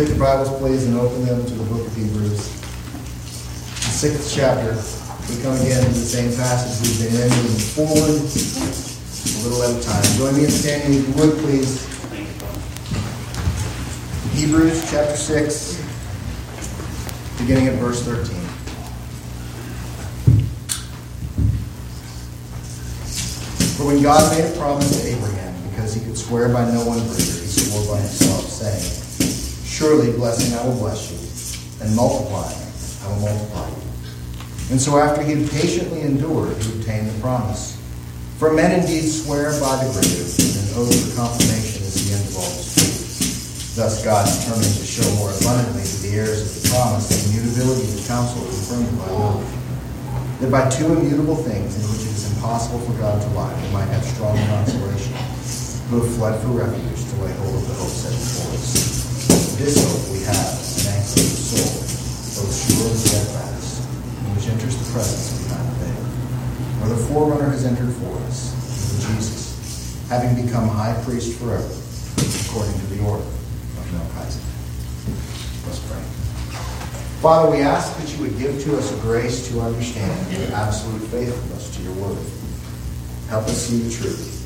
Take 0.00 0.16
your 0.16 0.18
Bibles, 0.18 0.48
please, 0.58 0.86
and 0.86 0.96
open 0.96 1.26
them 1.26 1.44
to 1.44 1.52
the 1.52 1.64
book 1.64 1.86
of 1.86 1.94
Hebrews. 1.94 2.32
The 2.32 3.92
sixth 3.92 4.32
chapter. 4.34 4.72
We 5.28 5.42
come 5.42 5.54
again 5.60 5.84
to 5.84 5.90
the 5.90 5.94
same 5.94 6.34
passage 6.36 6.80
we've 6.80 7.04
been 7.04 7.20
in, 7.20 7.28
moving 7.28 7.60
forward 7.76 8.08
a 8.08 9.44
little 9.44 9.60
at 9.62 9.76
a 9.76 9.80
time. 9.84 10.02
Join 10.16 10.38
me 10.38 10.44
in 10.44 10.50
standing, 10.50 11.00
if 11.00 11.06
you 11.06 11.14
would, 11.20 11.36
please. 11.44 11.84
Hebrews 14.40 14.90
chapter 14.90 15.16
6, 15.16 15.84
beginning 17.36 17.68
at 17.68 17.74
verse 17.74 18.02
13. 18.02 18.40
For 23.76 23.84
when 23.84 24.02
God 24.02 24.32
made 24.32 24.50
a 24.50 24.56
promise 24.56 24.98
to 24.98 25.08
Abraham, 25.08 25.68
because 25.68 25.92
he 25.92 26.00
could 26.00 26.16
swear 26.16 26.48
by 26.48 26.64
no 26.72 26.86
one 26.86 27.00
greater, 27.00 27.20
he 27.20 27.52
swore 27.52 27.84
by 27.94 28.00
himself, 28.00 28.48
saying, 28.48 29.09
Surely 29.80 30.12
blessing 30.12 30.52
I 30.60 30.68
will 30.68 30.76
bless 30.76 31.08
you, 31.08 31.16
and 31.80 31.96
multiplying 31.96 32.52
I 33.00 33.04
will 33.16 33.32
multiply 33.32 33.64
you. 33.64 33.88
And 34.68 34.76
so 34.76 35.00
after 35.00 35.24
he 35.24 35.40
had 35.40 35.48
patiently 35.48 36.04
endured, 36.04 36.52
he 36.60 36.76
obtained 36.76 37.08
the 37.08 37.16
promise. 37.24 37.80
For 38.36 38.52
men 38.52 38.76
indeed 38.76 39.08
swear 39.08 39.56
by 39.56 39.80
the 39.80 39.88
greater, 39.88 40.20
and 40.20 40.52
an 40.52 40.68
oath 40.76 40.92
for 40.92 41.16
confirmation 41.16 41.80
is 41.80 41.96
the 41.96 42.12
end 42.12 42.28
of 42.28 42.36
all 42.36 42.52
dispute. 42.60 43.72
Thus 43.72 44.04
God 44.04 44.28
determined 44.28 44.68
to 44.68 44.84
show 44.84 45.08
more 45.16 45.32
abundantly 45.32 45.88
to 45.88 45.98
the 46.04 46.12
heirs 46.12 46.44
of 46.44 46.60
the 46.60 46.68
promise 46.68 47.08
the 47.08 47.16
immutability 47.32 47.88
of 47.88 47.96
the 47.96 48.04
counsel 48.04 48.44
confirmed 48.44 48.92
by 49.00 49.08
oath, 49.16 49.48
that 50.44 50.52
by 50.52 50.68
two 50.68 50.92
immutable 50.92 51.40
things 51.40 51.80
in 51.80 51.82
which 51.88 52.04
it 52.04 52.12
is 52.20 52.28
impossible 52.36 52.84
for 52.84 52.92
God 53.00 53.16
to 53.16 53.28
lie, 53.32 53.56
we 53.64 53.72
might 53.72 53.88
have 53.96 54.04
strong 54.04 54.36
consolation, 54.44 55.16
who 55.88 56.04
have 56.04 56.12
fled 56.20 56.36
for 56.44 56.52
refuge 56.52 57.00
to 57.00 57.14
lay 57.24 57.32
hold 57.40 57.56
of 57.56 57.64
the 57.64 57.74
hope 57.80 57.88
set 57.88 58.12
before 58.12 58.60
us. 58.60 58.89
This 59.60 59.76
hope 59.76 60.08
we 60.08 60.24
have, 60.24 60.56
an 60.80 60.88
anchor 60.88 61.20
of 61.20 61.28
the 61.28 61.44
soul, 61.44 61.68
both 62.40 62.48
sure 62.48 62.88
and 62.88 62.96
steadfast, 62.96 63.84
in 63.84 64.32
which 64.32 64.48
enters 64.48 64.72
the 64.72 64.88
presence 64.88 65.36
behind 65.44 65.68
the 65.68 65.76
veil. 65.84 66.00
Where 66.80 66.96
the 66.96 67.02
forerunner 67.12 67.52
has 67.52 67.68
entered 67.68 67.92
for 68.00 68.08
us, 68.24 68.56
even 68.56 69.20
Jesus, 69.20 70.00
having 70.08 70.32
become 70.32 70.64
high 70.64 70.96
priest 71.04 71.36
forever, 71.36 71.68
according 71.68 72.72
to 72.72 72.86
the 72.88 73.04
order 73.04 73.20
of 73.20 73.84
Melchizedek. 73.92 74.48
Let's 75.68 75.84
pray. 75.92 76.00
Father, 77.20 77.52
we 77.52 77.60
ask 77.60 77.92
that 78.00 78.08
you 78.16 78.24
would 78.24 78.40
give 78.40 78.64
to 78.64 78.80
us 78.80 78.88
a 78.96 78.98
grace 79.04 79.44
to 79.52 79.60
understand 79.60 80.16
your 80.40 80.56
absolute 80.56 81.04
faithfulness 81.12 81.68
to 81.76 81.84
your 81.84 81.92
word. 82.00 82.16
Help 83.28 83.44
us 83.44 83.68
see 83.68 83.84
the 83.84 83.92
truth, 83.92 84.40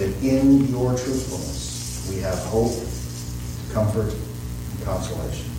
that 0.00 0.08
in 0.24 0.64
your 0.72 0.96
truthfulness 0.96 2.08
we 2.08 2.24
have 2.24 2.40
hope, 2.48 2.72
comfort, 3.76 4.08
consolation. 4.84 5.50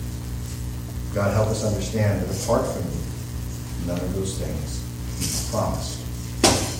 God, 1.14 1.34
help 1.34 1.48
us 1.48 1.64
understand 1.64 2.22
that 2.22 2.44
apart 2.44 2.66
from 2.66 2.82
you, 2.82 3.86
none 3.86 3.98
of 3.98 4.14
those 4.14 4.38
things 4.38 4.84
is 5.20 5.50
promised, 5.50 6.00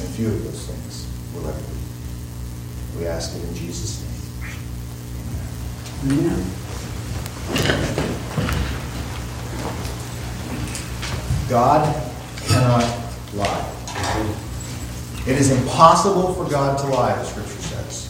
and 0.00 0.08
few 0.14 0.28
of 0.28 0.44
those 0.44 0.66
things 0.66 1.06
will 1.34 1.48
ever 1.48 1.58
be. 1.58 2.98
We 2.98 3.06
ask 3.06 3.36
it 3.36 3.42
in 3.42 3.54
Jesus' 3.54 4.02
name. 4.02 4.16
Amen. 6.12 6.46
God 11.48 12.12
cannot 12.46 12.84
lie. 13.34 13.72
It 15.26 15.38
is 15.38 15.50
impossible 15.50 16.34
for 16.34 16.48
God 16.50 16.78
to 16.78 16.86
lie, 16.86 17.16
the 17.16 17.24
scripture 17.24 17.62
says. 17.62 18.08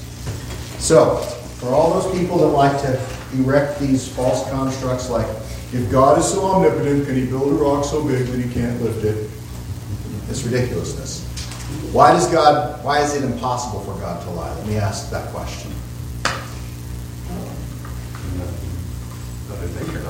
So, 0.78 1.16
for 1.60 1.68
all 1.68 1.98
those 2.00 2.18
people 2.18 2.38
that 2.38 2.48
like 2.48 2.80
to 2.82 3.15
erect 3.34 3.80
these 3.80 4.08
false 4.08 4.48
constructs 4.50 5.10
like, 5.10 5.26
if 5.72 5.90
God 5.90 6.18
is 6.18 6.30
so 6.30 6.44
omnipotent, 6.44 7.06
can 7.06 7.16
he 7.16 7.26
build 7.26 7.52
a 7.52 7.54
rock 7.54 7.84
so 7.84 8.06
big 8.06 8.26
that 8.26 8.38
he 8.38 8.52
can't 8.52 8.80
lift 8.80 9.04
it? 9.04 9.28
It's 10.30 10.44
ridiculousness. 10.44 11.24
Why 11.92 12.12
does 12.12 12.28
God, 12.28 12.84
why 12.84 13.00
is 13.00 13.14
it 13.14 13.24
impossible 13.24 13.80
for 13.80 13.98
God 14.00 14.22
to 14.22 14.30
lie? 14.30 14.54
Let 14.54 14.66
me 14.66 14.76
ask 14.76 15.10
that 15.10 15.30
question. 15.32 15.72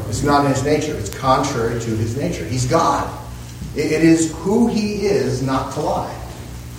It's 0.08 0.22
not 0.22 0.44
in 0.44 0.52
his 0.52 0.62
nature. 0.64 0.96
It's 0.96 1.10
contrary 1.14 1.80
to 1.80 1.90
his 1.96 2.16
nature. 2.16 2.44
He's 2.44 2.66
God. 2.66 3.10
It 3.74 4.02
is 4.02 4.32
who 4.36 4.68
he 4.68 5.06
is 5.06 5.42
not 5.42 5.72
to 5.74 5.80
lie. 5.80 6.22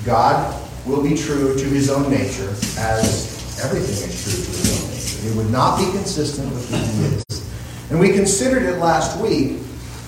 God 0.06 0.56
will 0.86 1.04
be 1.04 1.16
true 1.16 1.58
to 1.58 1.66
his 1.66 1.90
own 1.90 2.10
nature 2.10 2.50
as 2.78 3.60
everything 3.64 4.10
is 4.10 4.24
true 4.24 4.32
to 4.32 4.50
his 4.50 4.84
own. 4.84 4.87
It 5.26 5.36
would 5.36 5.50
not 5.50 5.80
be 5.80 5.86
consistent 5.92 6.52
with 6.54 6.70
who 6.70 6.78
he 6.78 7.16
is. 7.16 7.52
And 7.90 8.00
we 8.00 8.12
considered 8.14 8.64
it 8.64 8.80
last 8.80 9.20
week, 9.20 9.60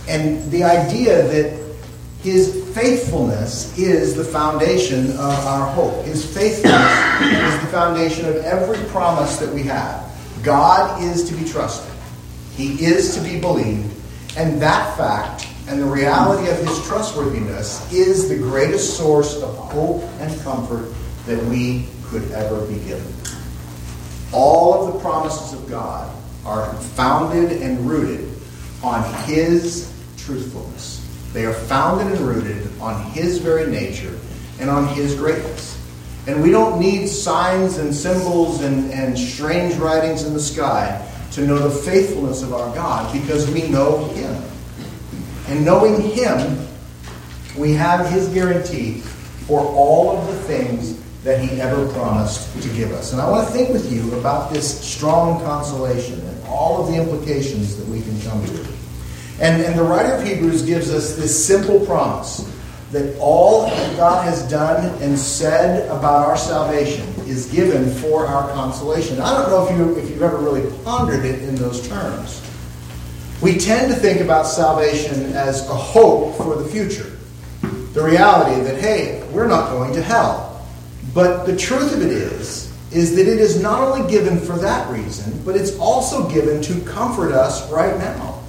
and 0.07 0.51
the 0.51 0.63
idea 0.63 1.23
that 1.27 1.59
his 2.21 2.67
faithfulness 2.75 3.77
is 3.77 4.15
the 4.15 4.23
foundation 4.23 5.11
of 5.11 5.45
our 5.45 5.71
hope. 5.71 6.03
His 6.05 6.25
faithfulness 6.25 7.55
is 7.55 7.61
the 7.61 7.67
foundation 7.67 8.25
of 8.25 8.35
every 8.37 8.77
promise 8.89 9.37
that 9.37 9.53
we 9.53 9.63
have. 9.63 10.05
God 10.43 11.01
is 11.01 11.27
to 11.29 11.35
be 11.35 11.45
trusted, 11.45 11.93
he 12.55 12.83
is 12.85 13.15
to 13.15 13.21
be 13.21 13.39
believed, 13.39 13.95
and 14.37 14.61
that 14.61 14.97
fact 14.97 15.47
and 15.69 15.79
the 15.79 15.85
reality 15.85 16.49
of 16.49 16.57
his 16.57 16.83
trustworthiness 16.87 17.93
is 17.93 18.27
the 18.27 18.35
greatest 18.35 18.97
source 18.97 19.39
of 19.41 19.55
hope 19.55 20.01
and 20.19 20.41
comfort 20.41 20.91
that 21.27 21.41
we 21.45 21.85
could 22.05 22.29
ever 22.31 22.65
be 22.65 22.79
given. 22.79 23.13
All 24.31 24.87
of 24.87 24.93
the 24.93 24.99
promises 24.99 25.53
of 25.53 25.69
God 25.69 26.15
are 26.45 26.73
founded 26.73 27.61
and 27.61 27.89
rooted 27.89 28.29
on 28.83 29.03
His 29.25 29.93
truthfulness. 30.17 31.05
They 31.33 31.45
are 31.45 31.53
founded 31.53 32.07
and 32.07 32.19
rooted 32.19 32.69
on 32.79 33.03
His 33.11 33.39
very 33.39 33.69
nature 33.69 34.17
and 34.59 34.69
on 34.69 34.87
His 34.89 35.15
greatness. 35.15 35.77
And 36.27 36.43
we 36.43 36.51
don't 36.51 36.79
need 36.79 37.07
signs 37.07 37.77
and 37.77 37.93
symbols 37.93 38.61
and, 38.61 38.91
and 38.91 39.17
strange 39.17 39.75
writings 39.75 40.23
in 40.23 40.33
the 40.33 40.39
sky 40.39 41.05
to 41.31 41.45
know 41.45 41.57
the 41.57 41.69
faithfulness 41.69 42.43
of 42.43 42.53
our 42.53 42.73
God 42.75 43.11
because 43.13 43.49
we 43.51 43.67
know 43.67 44.05
Him. 44.09 44.43
And 45.47 45.65
knowing 45.65 46.01
Him, 46.01 46.67
we 47.57 47.73
have 47.73 48.09
His 48.09 48.27
guarantee 48.29 49.01
for 49.47 49.61
all 49.61 50.17
of 50.17 50.27
the 50.27 50.39
things 50.43 51.01
that 51.23 51.41
he 51.41 51.59
ever 51.59 51.87
promised 51.93 52.61
to 52.61 52.69
give 52.69 52.91
us. 52.91 53.11
And 53.11 53.21
I 53.21 53.29
want 53.29 53.47
to 53.47 53.53
think 53.53 53.69
with 53.69 53.91
you 53.91 54.13
about 54.17 54.51
this 54.53 54.79
strong 54.79 55.41
consolation 55.41 56.19
and 56.19 56.47
all 56.47 56.81
of 56.81 56.91
the 56.91 56.99
implications 56.99 57.75
that 57.77 57.87
we 57.87 58.01
can 58.01 58.19
come 58.21 58.45
to. 58.45 58.67
And, 59.41 59.61
and 59.61 59.77
the 59.77 59.83
writer 59.83 60.13
of 60.13 60.23
Hebrews 60.23 60.63
gives 60.63 60.93
us 60.93 61.15
this 61.15 61.45
simple 61.45 61.85
promise 61.85 62.49
that 62.91 63.17
all 63.19 63.67
that 63.67 63.97
God 63.97 64.25
has 64.25 64.49
done 64.49 64.83
and 65.01 65.17
said 65.17 65.87
about 65.87 66.27
our 66.27 66.37
salvation 66.37 67.05
is 67.27 67.45
given 67.51 67.89
for 67.89 68.25
our 68.25 68.49
consolation. 68.53 69.19
I 69.21 69.33
don't 69.33 69.49
know 69.49 69.67
if, 69.67 69.77
you, 69.77 69.97
if 69.97 70.09
you've 70.09 70.23
ever 70.23 70.37
really 70.37 70.69
pondered 70.83 71.23
it 71.23 71.43
in 71.43 71.55
those 71.55 71.87
terms. 71.87 72.41
We 73.41 73.57
tend 73.57 73.93
to 73.93 73.97
think 73.97 74.21
about 74.21 74.47
salvation 74.47 75.33
as 75.33 75.69
a 75.69 75.73
hope 75.73 76.35
for 76.35 76.55
the 76.61 76.67
future. 76.67 77.15
The 77.93 78.03
reality 78.03 78.61
that, 78.63 78.79
hey, 78.81 79.23
we're 79.31 79.47
not 79.47 79.69
going 79.69 79.93
to 79.93 80.01
hell. 80.01 80.48
But 81.13 81.45
the 81.45 81.55
truth 81.55 81.93
of 81.93 82.01
it 82.01 82.11
is, 82.11 82.71
is 82.91 83.15
that 83.15 83.27
it 83.27 83.39
is 83.39 83.61
not 83.61 83.81
only 83.81 84.09
given 84.09 84.39
for 84.39 84.57
that 84.57 84.89
reason, 84.91 85.39
but 85.45 85.55
it's 85.55 85.77
also 85.77 86.29
given 86.29 86.61
to 86.63 86.81
comfort 86.81 87.31
us 87.31 87.69
right 87.71 87.97
now. 87.97 88.41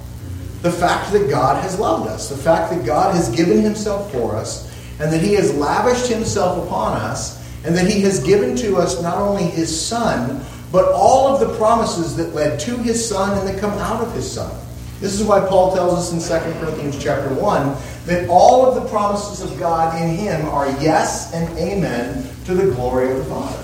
The 0.61 0.71
fact 0.71 1.11
that 1.13 1.29
God 1.29 1.61
has 1.63 1.79
loved 1.79 2.07
us, 2.07 2.29
the 2.29 2.37
fact 2.37 2.71
that 2.71 2.85
God 2.85 3.15
has 3.15 3.29
given 3.29 3.61
himself 3.61 4.11
for 4.11 4.35
us, 4.35 4.69
and 4.99 5.11
that 5.11 5.21
he 5.21 5.33
has 5.33 5.55
lavished 5.55 6.07
himself 6.07 6.65
upon 6.67 6.93
us, 6.93 7.39
and 7.63 7.75
that 7.75 7.87
he 7.87 8.01
has 8.01 8.23
given 8.23 8.55
to 8.57 8.77
us 8.77 9.01
not 9.01 9.17
only 9.17 9.43
his 9.43 9.79
son, 9.79 10.43
but 10.71 10.91
all 10.93 11.27
of 11.27 11.39
the 11.39 11.57
promises 11.57 12.15
that 12.15 12.33
led 12.33 12.59
to 12.61 12.77
his 12.77 13.07
son 13.07 13.37
and 13.37 13.47
that 13.47 13.59
come 13.59 13.77
out 13.79 14.01
of 14.01 14.13
his 14.13 14.31
son. 14.31 14.51
This 14.99 15.19
is 15.19 15.25
why 15.25 15.39
Paul 15.39 15.73
tells 15.75 16.13
us 16.13 16.31
in 16.31 16.41
2 16.41 16.59
Corinthians 16.59 17.03
chapter 17.03 17.33
1 17.33 17.75
that 18.05 18.29
all 18.29 18.65
of 18.65 18.75
the 18.75 18.87
promises 18.89 19.41
of 19.41 19.59
God 19.59 19.99
in 19.99 20.15
him 20.15 20.47
are 20.49 20.69
yes 20.79 21.33
and 21.33 21.57
amen 21.57 22.29
to 22.57 22.65
the 22.65 22.71
glory 22.73 23.11
of 23.11 23.17
the 23.17 23.23
Father. 23.25 23.63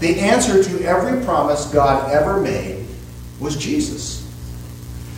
The 0.00 0.20
answer 0.20 0.62
to 0.62 0.84
every 0.84 1.24
promise 1.24 1.66
God 1.66 2.10
ever 2.10 2.40
made 2.40 2.86
was 3.40 3.56
Jesus. 3.56 4.20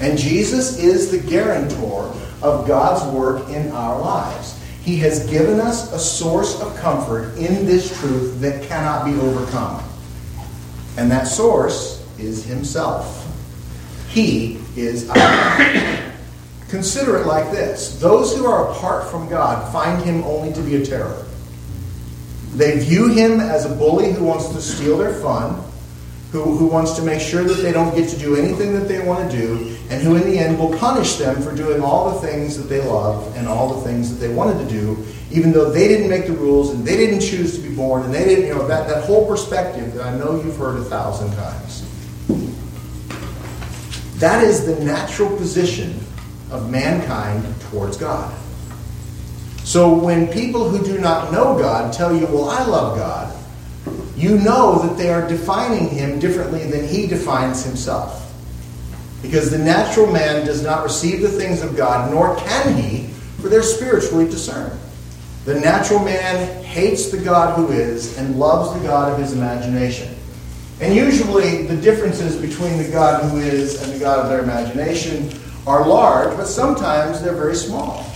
And 0.01 0.19
Jesus 0.19 0.79
is 0.79 1.11
the 1.11 1.19
guarantor 1.19 2.15
of 2.43 2.67
God's 2.67 3.05
work 3.15 3.49
in 3.49 3.71
our 3.73 4.01
lives. 4.01 4.59
He 4.83 4.97
has 4.99 5.29
given 5.29 5.61
us 5.61 5.93
a 5.93 5.99
source 5.99 6.61
of 6.61 6.77
comfort 6.77 7.37
in 7.37 7.67
this 7.67 7.99
truth 7.99 8.41
that 8.41 8.63
cannot 8.65 9.05
be 9.05 9.13
overcome. 9.21 9.83
And 10.97 11.11
that 11.11 11.25
source 11.25 12.07
is 12.19 12.45
Himself. 12.45 13.25
He 14.09 14.61
is 14.77 15.09
our 15.11 15.17
God. 15.17 16.13
Consider 16.69 17.19
it 17.19 17.27
like 17.27 17.51
this 17.51 17.99
those 18.01 18.37
who 18.37 18.47
are 18.47 18.71
apart 18.71 19.09
from 19.11 19.29
God 19.29 19.73
find 19.73 20.03
Him 20.03 20.25
only 20.25 20.53
to 20.53 20.61
be 20.61 20.77
a 20.77 20.85
terror. 20.85 21.26
They 22.57 22.79
view 22.79 23.09
him 23.09 23.39
as 23.39 23.67
a 23.67 23.69
bully 23.69 24.13
who 24.13 24.25
wants 24.25 24.49
to 24.49 24.63
steal 24.63 24.97
their 24.97 25.13
fun, 25.21 25.63
who, 26.33 26.57
who 26.57 26.67
wants 26.67 26.93
to 26.93 27.03
make 27.03 27.21
sure 27.21 27.45
that 27.45 27.63
they 27.63 27.71
don't 27.71 27.95
get 27.95 28.09
to 28.09 28.19
do 28.19 28.35
anything 28.35 28.73
that 28.73 28.89
they 28.89 29.07
want 29.07 29.31
to 29.31 29.37
do, 29.37 29.77
and 29.91 30.03
who 30.03 30.17
in 30.17 30.23
the 30.23 30.39
end 30.39 30.59
will 30.59 30.75
punish 30.79 31.17
them 31.17 31.43
for 31.43 31.55
doing 31.55 31.83
all 31.83 32.19
the 32.19 32.27
things 32.27 32.57
that 32.57 32.65
they 32.65 32.81
love 32.81 33.37
and 33.37 33.47
all 33.47 33.75
the 33.75 33.83
things 33.83 34.11
that 34.11 34.27
they 34.27 34.33
wanted 34.33 34.59
to 34.67 34.71
do, 34.71 35.07
even 35.31 35.53
though 35.53 35.71
they 35.71 35.87
didn't 35.87 36.09
make 36.09 36.27
the 36.27 36.33
rules 36.33 36.71
and 36.71 36.83
they 36.83 36.97
didn't 36.97 37.21
choose 37.21 37.57
to 37.57 37.69
be 37.69 37.75
born, 37.75 38.05
and 38.05 38.15
they 38.15 38.25
didn't, 38.25 38.47
you 38.47 38.55
know, 38.55 38.67
that, 38.67 38.89
that 38.89 39.05
whole 39.05 39.27
perspective 39.27 39.93
that 39.93 40.07
I 40.07 40.17
know 40.17 40.43
you've 40.43 40.57
heard 40.57 40.79
a 40.79 40.85
thousand 40.85 41.31
times. 41.37 41.83
That 44.19 44.43
is 44.43 44.65
the 44.65 44.83
natural 44.83 45.37
position 45.37 46.01
of 46.51 46.71
mankind 46.71 47.45
towards 47.71 47.99
God. 47.99 48.35
So 49.67 49.93
when 49.93 50.29
people 50.29 50.69
who 50.69 50.83
do 50.85 50.97
not 51.01 51.33
know 51.33 51.59
God 51.59 51.93
tell 51.93 52.15
you, 52.17 52.25
well, 52.27 52.49
I 52.49 52.65
love 52.65 52.97
God, 52.97 53.37
you 54.17 54.39
know 54.39 54.87
that 54.87 54.97
they 54.97 55.11
are 55.11 55.27
defining 55.27 55.89
him 55.89 56.21
differently 56.21 56.71
than 56.71 56.87
he 56.87 57.09
defines 57.09 57.65
himself. 57.65 58.33
Because 59.23 59.51
the 59.51 59.59
natural 59.59 60.07
man 60.07 60.47
does 60.47 60.63
not 60.63 60.85
receive 60.85 61.21
the 61.21 61.29
things 61.29 61.63
of 61.63 61.77
God, 61.77 62.13
nor 62.13 62.37
can 62.37 62.81
he, 62.81 63.09
for 63.43 63.49
they're 63.49 63.65
spiritually 63.65 64.27
discerned. 64.27 64.79
The 65.47 65.59
natural 65.59 65.99
man 65.99 66.63
hates 66.63 67.11
the 67.11 67.19
God 67.19 67.57
who 67.57 67.73
is 67.73 68.17
and 68.19 68.39
loves 68.39 68.73
the 68.81 68.87
God 68.87 69.13
of 69.13 69.19
his 69.19 69.33
imagination. 69.33 70.15
And 70.81 70.95
usually 70.95 71.67
the 71.67 71.77
differences 71.77 72.37
between 72.37 72.79
the 72.79 72.89
God 72.89 73.29
who 73.29 73.39
is 73.39 73.83
and 73.83 73.93
the 73.93 73.99
God 73.99 74.21
of 74.21 74.29
their 74.29 74.45
imagination 74.45 75.29
are 75.67 75.85
large, 75.85 76.37
but 76.37 76.47
sometimes 76.47 77.21
they're 77.21 77.35
very 77.35 77.57
small. 77.57 78.07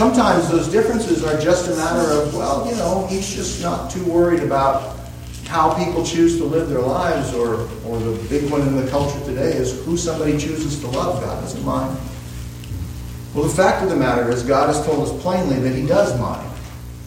Sometimes 0.00 0.48
those 0.48 0.66
differences 0.68 1.22
are 1.22 1.38
just 1.38 1.70
a 1.70 1.76
matter 1.76 2.10
of, 2.12 2.34
well, 2.34 2.66
you 2.66 2.74
know, 2.76 3.06
he's 3.08 3.34
just 3.34 3.62
not 3.62 3.90
too 3.90 4.02
worried 4.06 4.42
about 4.42 4.98
how 5.44 5.74
people 5.74 6.02
choose 6.02 6.38
to 6.38 6.44
live 6.44 6.70
their 6.70 6.80
lives, 6.80 7.34
or, 7.34 7.68
or 7.84 7.98
the 7.98 8.28
big 8.30 8.50
one 8.50 8.62
in 8.62 8.76
the 8.76 8.90
culture 8.90 9.20
today 9.26 9.52
is 9.52 9.84
who 9.84 9.98
somebody 9.98 10.38
chooses 10.38 10.80
to 10.80 10.86
love. 10.86 11.22
God 11.22 11.42
doesn't 11.42 11.62
mind. 11.66 11.98
Well, 13.34 13.44
the 13.44 13.54
fact 13.54 13.82
of 13.82 13.90
the 13.90 13.96
matter 13.96 14.30
is, 14.30 14.42
God 14.42 14.74
has 14.74 14.82
told 14.86 15.06
us 15.06 15.22
plainly 15.22 15.58
that 15.58 15.74
He 15.74 15.86
does 15.86 16.18
mind. 16.18 16.50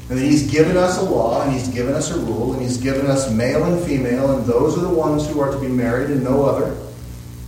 And 0.10 0.19
that 0.19 0.24
He's 0.24 0.51
given 0.51 0.78
us 0.78 1.00
a 1.00 1.04
law, 1.04 1.42
and 1.42 1.51
He's 1.51 1.69
given 1.69 1.96
us 1.96 2.12
a 2.12 2.19
rule, 2.19 2.54
and 2.54 2.62
He's 2.62 2.78
given 2.78 3.07
us 3.07 3.28
male 3.31 3.63
and 3.63 3.84
female, 3.84 4.38
and 4.38 4.46
those 4.46 4.78
are 4.78 4.81
the 4.81 4.94
ones 4.94 5.28
who 5.28 5.39
are 5.39 5.51
to 5.51 5.60
be 5.60 5.68
married 5.68 6.12
and 6.12 6.24
no 6.24 6.46
other. 6.46 6.78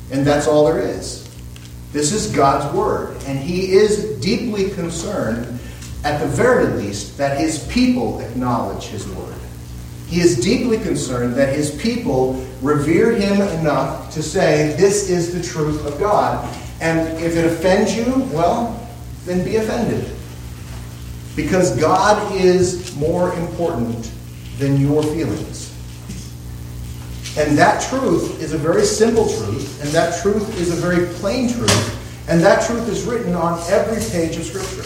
And 0.10 0.26
that's 0.26 0.48
all 0.48 0.66
there 0.66 0.80
is. 0.80 1.25
This 1.96 2.12
is 2.12 2.28
God's 2.36 2.76
word, 2.76 3.16
and 3.26 3.40
He 3.40 3.72
is 3.72 4.20
deeply 4.20 4.70
concerned, 4.72 5.62
at 6.04 6.20
the 6.20 6.28
very 6.28 6.66
least, 6.74 7.18
that 7.18 7.40
His 7.40 7.66
people 7.68 8.20
acknowledge 8.20 8.88
His 8.88 9.08
word. 9.08 9.34
He 10.06 10.20
is 10.20 10.38
deeply 10.38 10.78
concerned 10.78 11.36
that 11.36 11.56
His 11.56 11.72
people 11.82 12.46
revere 12.62 13.14
Him 13.14 13.42
enough 13.60 14.14
to 14.14 14.22
say, 14.22 14.76
This 14.78 15.10
is 15.10 15.34
the 15.34 15.42
truth 15.42 15.86
of 15.86 15.98
God. 15.98 16.54
And 16.82 17.18
if 17.24 17.38
it 17.38 17.46
offends 17.46 17.96
you, 17.96 18.28
well, 18.34 18.78
then 19.24 19.46
be 19.46 19.56
offended. 19.56 20.12
Because 21.34 21.80
God 21.80 22.36
is 22.36 22.94
more 22.98 23.34
important 23.36 24.12
than 24.58 24.82
your 24.82 25.02
feelings. 25.02 25.74
And 27.38 27.58
that 27.58 27.82
truth 27.90 28.42
is 28.42 28.54
a 28.54 28.58
very 28.58 28.86
simple 28.86 29.26
truth, 29.26 29.82
and 29.84 29.90
that 29.92 30.22
truth 30.22 30.58
is 30.58 30.72
a 30.72 30.76
very 30.76 31.06
plain 31.16 31.52
truth, 31.52 32.30
and 32.30 32.40
that 32.40 32.66
truth 32.66 32.88
is 32.88 33.04
written 33.04 33.36
on 33.36 33.60
every 33.70 34.02
page 34.10 34.38
of 34.38 34.46
Scripture. 34.46 34.86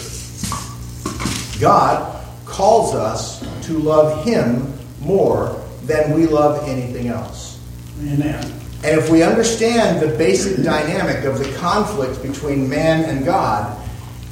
God 1.60 2.26
calls 2.44 2.92
us 2.92 3.40
to 3.66 3.78
love 3.78 4.24
Him 4.24 4.72
more 5.00 5.62
than 5.84 6.12
we 6.12 6.26
love 6.26 6.68
anything 6.68 7.06
else. 7.06 7.60
Amen. 8.00 8.44
And 8.82 8.98
if 8.98 9.10
we 9.10 9.22
understand 9.22 10.00
the 10.00 10.16
basic 10.18 10.64
dynamic 10.64 11.24
of 11.24 11.38
the 11.38 11.52
conflict 11.58 12.20
between 12.20 12.68
man 12.68 13.04
and 13.04 13.24
God, 13.24 13.80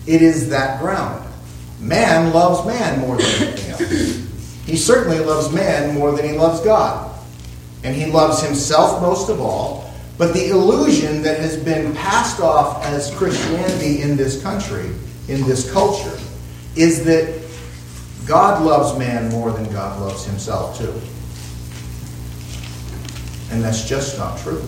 it 0.09 0.23
is 0.23 0.49
that 0.49 0.81
ground. 0.81 1.25
Man 1.79 2.33
loves 2.33 2.67
man 2.67 2.99
more 2.99 3.17
than 3.17 3.27
anything 3.27 3.71
else. 3.71 4.67
He 4.67 4.77
certainly 4.77 5.21
loves 5.21 5.53
man 5.55 5.95
more 5.95 6.11
than 6.11 6.29
he 6.29 6.37
loves 6.37 6.61
God 6.63 7.08
and 7.89 7.97
he 7.97 8.05
loves 8.05 8.43
himself 8.43 9.01
most 9.01 9.31
of 9.31 9.41
all. 9.41 9.91
But 10.19 10.35
the 10.35 10.51
illusion 10.51 11.23
that 11.23 11.41
has 11.41 11.57
been 11.57 11.95
passed 11.95 12.39
off 12.39 12.85
as 12.85 13.15
Christianity 13.15 14.03
in 14.03 14.15
this 14.15 14.43
country, 14.43 14.91
in 15.29 15.43
this 15.47 15.73
culture, 15.73 16.19
is 16.77 17.03
that 17.07 17.43
God 18.27 18.63
loves 18.63 18.99
man 18.99 19.31
more 19.31 19.53
than 19.53 19.73
God 19.73 19.99
loves 20.03 20.27
himself, 20.27 20.77
too. 20.77 20.93
And 23.55 23.65
that's 23.65 23.89
just 23.89 24.19
not 24.19 24.39
true. 24.41 24.63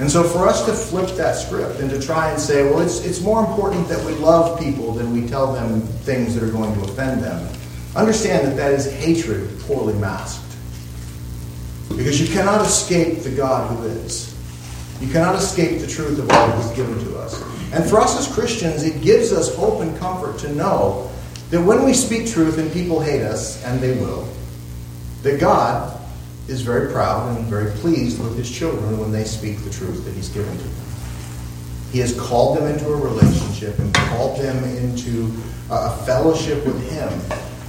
And 0.00 0.10
so 0.10 0.22
for 0.22 0.46
us 0.46 0.66
to 0.66 0.74
flip 0.74 1.16
that 1.16 1.32
script 1.32 1.80
and 1.80 1.88
to 1.88 1.98
try 1.98 2.30
and 2.30 2.38
say, 2.38 2.62
well, 2.64 2.80
it's, 2.80 3.02
it's 3.06 3.22
more 3.22 3.42
important 3.42 3.88
that 3.88 4.04
we 4.04 4.12
love 4.16 4.60
people 4.60 4.92
than 4.92 5.14
we 5.14 5.26
tell 5.26 5.50
them 5.54 5.80
things 5.80 6.34
that 6.34 6.42
are 6.42 6.52
going 6.52 6.74
to 6.74 6.82
offend 6.82 7.22
them, 7.22 7.48
understand 7.96 8.46
that 8.46 8.56
that 8.56 8.72
is 8.74 8.92
hatred 8.92 9.58
poorly 9.60 9.94
masked. 9.94 10.49
Because 11.90 12.20
you 12.20 12.32
cannot 12.34 12.64
escape 12.64 13.18
the 13.18 13.30
God 13.30 13.70
who 13.70 13.84
is. 13.84 14.34
You 15.00 15.10
cannot 15.10 15.34
escape 15.34 15.80
the 15.80 15.86
truth 15.86 16.18
of 16.18 16.28
what 16.28 16.56
He's 16.56 16.70
given 16.72 16.98
to 17.04 17.18
us. 17.18 17.42
And 17.72 17.88
for 17.88 18.00
us 18.00 18.18
as 18.18 18.32
Christians, 18.32 18.82
it 18.82 19.02
gives 19.02 19.32
us 19.32 19.54
hope 19.54 19.80
and 19.80 19.96
comfort 19.98 20.38
to 20.40 20.52
know 20.54 21.10
that 21.50 21.60
when 21.60 21.84
we 21.84 21.94
speak 21.94 22.28
truth 22.28 22.58
and 22.58 22.72
people 22.72 23.00
hate 23.00 23.22
us, 23.22 23.62
and 23.64 23.80
they 23.80 23.96
will, 23.98 24.28
that 25.22 25.40
God 25.40 26.00
is 26.48 26.62
very 26.62 26.92
proud 26.92 27.36
and 27.36 27.46
very 27.46 27.70
pleased 27.78 28.22
with 28.22 28.36
His 28.36 28.50
children 28.50 28.98
when 28.98 29.12
they 29.12 29.24
speak 29.24 29.62
the 29.64 29.70
truth 29.70 30.04
that 30.04 30.14
He's 30.14 30.28
given 30.28 30.56
to 30.56 30.62
them. 30.62 30.86
He 31.92 31.98
has 32.00 32.18
called 32.18 32.56
them 32.56 32.66
into 32.66 32.88
a 32.88 32.96
relationship 32.96 33.78
and 33.78 33.92
called 33.94 34.38
them 34.38 34.62
into 34.76 35.32
a 35.70 35.96
fellowship 36.04 36.64
with 36.64 36.90
Him 36.90 37.08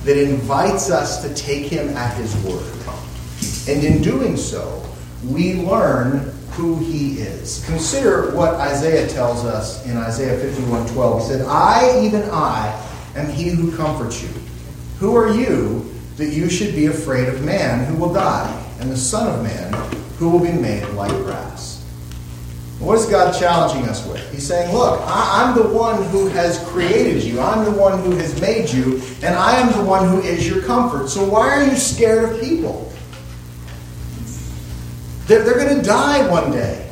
that 0.04 0.18
invites 0.18 0.90
us 0.92 1.22
to 1.24 1.34
take 1.34 1.66
Him 1.66 1.90
at 1.90 2.16
His 2.18 2.36
word. 2.44 2.74
And 3.68 3.84
in 3.84 4.02
doing 4.02 4.38
so, 4.38 4.84
we 5.24 5.54
learn 5.54 6.34
who 6.52 6.78
he 6.78 7.20
is. 7.20 7.64
Consider 7.66 8.36
what 8.36 8.56
Isaiah 8.56 9.08
tells 9.08 9.46
us 9.46 9.86
in 9.86 9.98
Isaiah 9.98 10.38
51:12. 10.38 11.22
He 11.22 11.28
said, 11.28 11.46
"I, 11.48 12.00
even 12.02 12.24
I, 12.32 12.76
am 13.16 13.30
he 13.30 13.50
who 13.50 13.76
comforts 13.76 14.22
you. 14.22 14.30
Who 15.00 15.16
are 15.16 15.32
you 15.32 15.86
that 16.18 16.30
you 16.30 16.50
should 16.50 16.76
be 16.76 16.88
afraid 16.88 17.28
of 17.30 17.44
man 17.44 17.86
who 17.86 17.96
will 17.96 18.14
die, 18.14 18.52
and 18.80 18.92
the 18.92 18.98
Son 18.98 19.28
of 19.28 19.44
Man 19.44 19.74
who 20.18 20.30
will 20.30 20.40
be 20.40 20.52
made 20.52 20.88
like 20.90 21.12
grass?" 21.24 21.82
What 22.80 22.98
is 22.98 23.06
God 23.06 23.38
challenging 23.38 23.88
us 23.88 24.04
with? 24.08 24.28
He's 24.32 24.48
saying, 24.48 24.74
Look, 24.74 25.00
I, 25.04 25.48
am 25.48 25.56
the 25.56 25.68
one 25.68 26.04
who 26.06 26.28
has 26.30 26.58
created 26.70 27.24
you. 27.24 27.40
I'm 27.40 27.64
the 27.64 27.80
one 27.80 28.02
who 28.02 28.16
has 28.16 28.42
made 28.42 28.72
you, 28.72 29.00
and 29.22 29.36
I 29.36 29.60
am 29.60 29.72
the 29.78 29.86
one 29.86 30.10
who 30.10 30.20
is 30.22 30.50
your 30.50 30.64
comfort. 30.64 31.08
So 31.08 31.24
why 31.24 31.48
are 31.50 31.64
you 31.64 31.76
scared 31.76 32.34
of 32.34 32.42
people? 32.42 32.91
They're, 35.32 35.44
they're 35.44 35.66
going 35.66 35.78
to 35.78 35.82
die 35.82 36.30
one 36.30 36.52
day. 36.52 36.90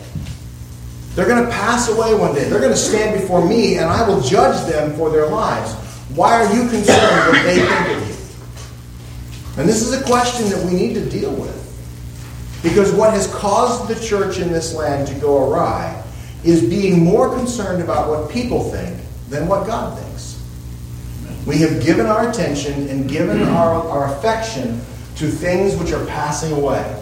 They're 1.13 1.27
going 1.27 1.43
to 1.43 1.51
pass 1.51 1.89
away 1.89 2.15
one 2.15 2.33
day. 2.33 2.47
They're 2.47 2.61
going 2.61 2.71
to 2.71 2.77
stand 2.77 3.19
before 3.19 3.45
me, 3.45 3.75
and 3.75 3.87
I 3.87 4.07
will 4.07 4.21
judge 4.21 4.65
them 4.65 4.95
for 4.95 5.09
their 5.09 5.27
lives. 5.27 5.73
Why 6.15 6.35
are 6.35 6.53
you 6.53 6.69
concerned 6.69 7.33
what 7.33 7.43
they 7.43 7.59
think 7.59 7.89
of 7.89 8.07
you? 8.07 8.15
And 9.57 9.67
this 9.67 9.81
is 9.81 9.91
a 9.91 10.01
question 10.05 10.49
that 10.51 10.65
we 10.65 10.71
need 10.71 10.93
to 10.93 11.09
deal 11.09 11.33
with. 11.33 11.53
Because 12.63 12.93
what 12.93 13.11
has 13.11 13.27
caused 13.27 13.89
the 13.89 14.07
church 14.07 14.39
in 14.39 14.53
this 14.53 14.73
land 14.73 15.09
to 15.09 15.15
go 15.15 15.51
awry 15.51 16.01
is 16.45 16.63
being 16.63 17.03
more 17.03 17.35
concerned 17.35 17.83
about 17.83 18.07
what 18.07 18.31
people 18.31 18.71
think 18.71 19.01
than 19.27 19.49
what 19.49 19.67
God 19.67 19.99
thinks. 19.99 20.41
We 21.45 21.57
have 21.57 21.83
given 21.83 22.05
our 22.05 22.29
attention 22.29 22.87
and 22.87 23.09
given 23.09 23.41
our, 23.49 23.85
our 23.85 24.15
affection 24.15 24.79
to 25.17 25.27
things 25.27 25.75
which 25.75 25.91
are 25.91 26.05
passing 26.05 26.53
away 26.53 26.98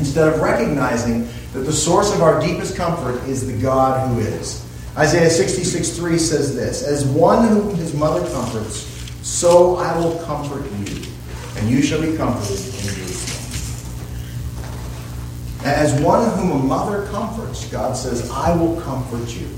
instead 0.00 0.26
of 0.26 0.40
recognizing 0.40 1.28
that 1.52 1.60
the 1.60 1.72
source 1.72 2.12
of 2.12 2.22
our 2.22 2.40
deepest 2.40 2.74
comfort 2.76 3.22
is 3.28 3.46
the 3.46 3.56
God 3.62 4.08
who 4.08 4.20
is. 4.20 4.66
Isaiah 4.96 5.30
66 5.30 5.90
3 5.90 6.18
says 6.18 6.56
this 6.56 6.82
As 6.82 7.04
one 7.04 7.46
whom 7.46 7.74
his 7.76 7.94
mother 7.94 8.28
comforts, 8.32 8.86
so 9.22 9.76
I 9.76 9.96
will 9.98 10.18
comfort 10.24 10.64
you, 10.64 11.06
and 11.56 11.70
you 11.70 11.82
shall 11.82 12.00
be 12.00 12.16
comforted 12.16 12.58
in 12.58 12.72
Jerusalem. 12.72 13.10
As 15.64 16.00
one 16.00 16.28
whom 16.38 16.52
a 16.52 16.58
mother 16.58 17.06
comforts, 17.08 17.70
God 17.70 17.94
says, 17.94 18.30
I 18.30 18.56
will 18.56 18.80
comfort 18.80 19.28
you. 19.36 19.48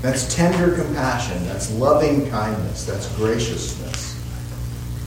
That's 0.00 0.32
tender 0.34 0.74
compassion, 0.76 1.44
that's 1.44 1.70
loving 1.72 2.30
kindness, 2.30 2.86
that's 2.86 3.14
graciousness. 3.16 4.18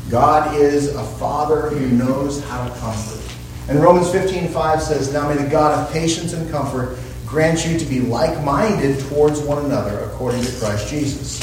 God 0.09 0.55
is 0.55 0.93
a 0.93 1.03
father 1.03 1.69
who 1.69 1.87
knows 1.87 2.43
how 2.45 2.67
to 2.67 2.79
comfort. 2.79 3.34
And 3.67 3.81
Romans 3.81 4.07
15:5 4.09 4.81
says, 4.81 5.11
Now 5.11 5.27
may 5.27 5.41
the 5.41 5.49
God 5.49 5.79
of 5.79 5.91
patience 5.91 6.33
and 6.33 6.49
comfort 6.51 6.99
grant 7.25 7.65
you 7.65 7.77
to 7.79 7.85
be 7.85 7.99
like-minded 7.99 8.99
towards 9.09 9.39
one 9.39 9.65
another 9.65 9.99
according 10.05 10.43
to 10.43 10.51
Christ 10.59 10.87
Jesus. 10.87 11.41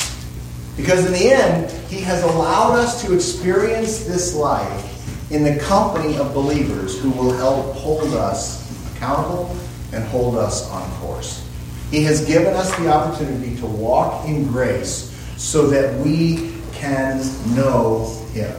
Because 0.77 1.05
in 1.05 1.13
the 1.13 1.33
end, 1.33 1.71
he 1.91 2.01
has 2.01 2.23
allowed 2.23 2.79
us 2.79 3.03
to 3.05 3.15
experience 3.15 4.05
this 4.05 4.35
life 4.35 5.31
in 5.31 5.43
the 5.43 5.59
company 5.61 6.17
of 6.17 6.33
believers 6.33 7.01
who 7.01 7.11
will 7.11 7.33
help 7.33 7.75
hold 7.75 8.15
us 8.15 8.63
accountable 8.95 9.57
and 9.93 10.05
hold 10.05 10.37
us 10.37 10.71
on 10.71 10.89
course. 11.01 11.47
He 11.91 12.03
has 12.05 12.25
given 12.25 12.55
us 12.55 12.75
the 12.77 12.89
opportunity 12.89 13.57
to 13.57 13.67
walk 13.67 14.27
in 14.27 14.47
grace 14.47 15.11
so 15.37 15.67
that 15.67 15.99
we 16.01 16.55
can 16.73 17.19
know 17.55 18.07
Him. 18.33 18.55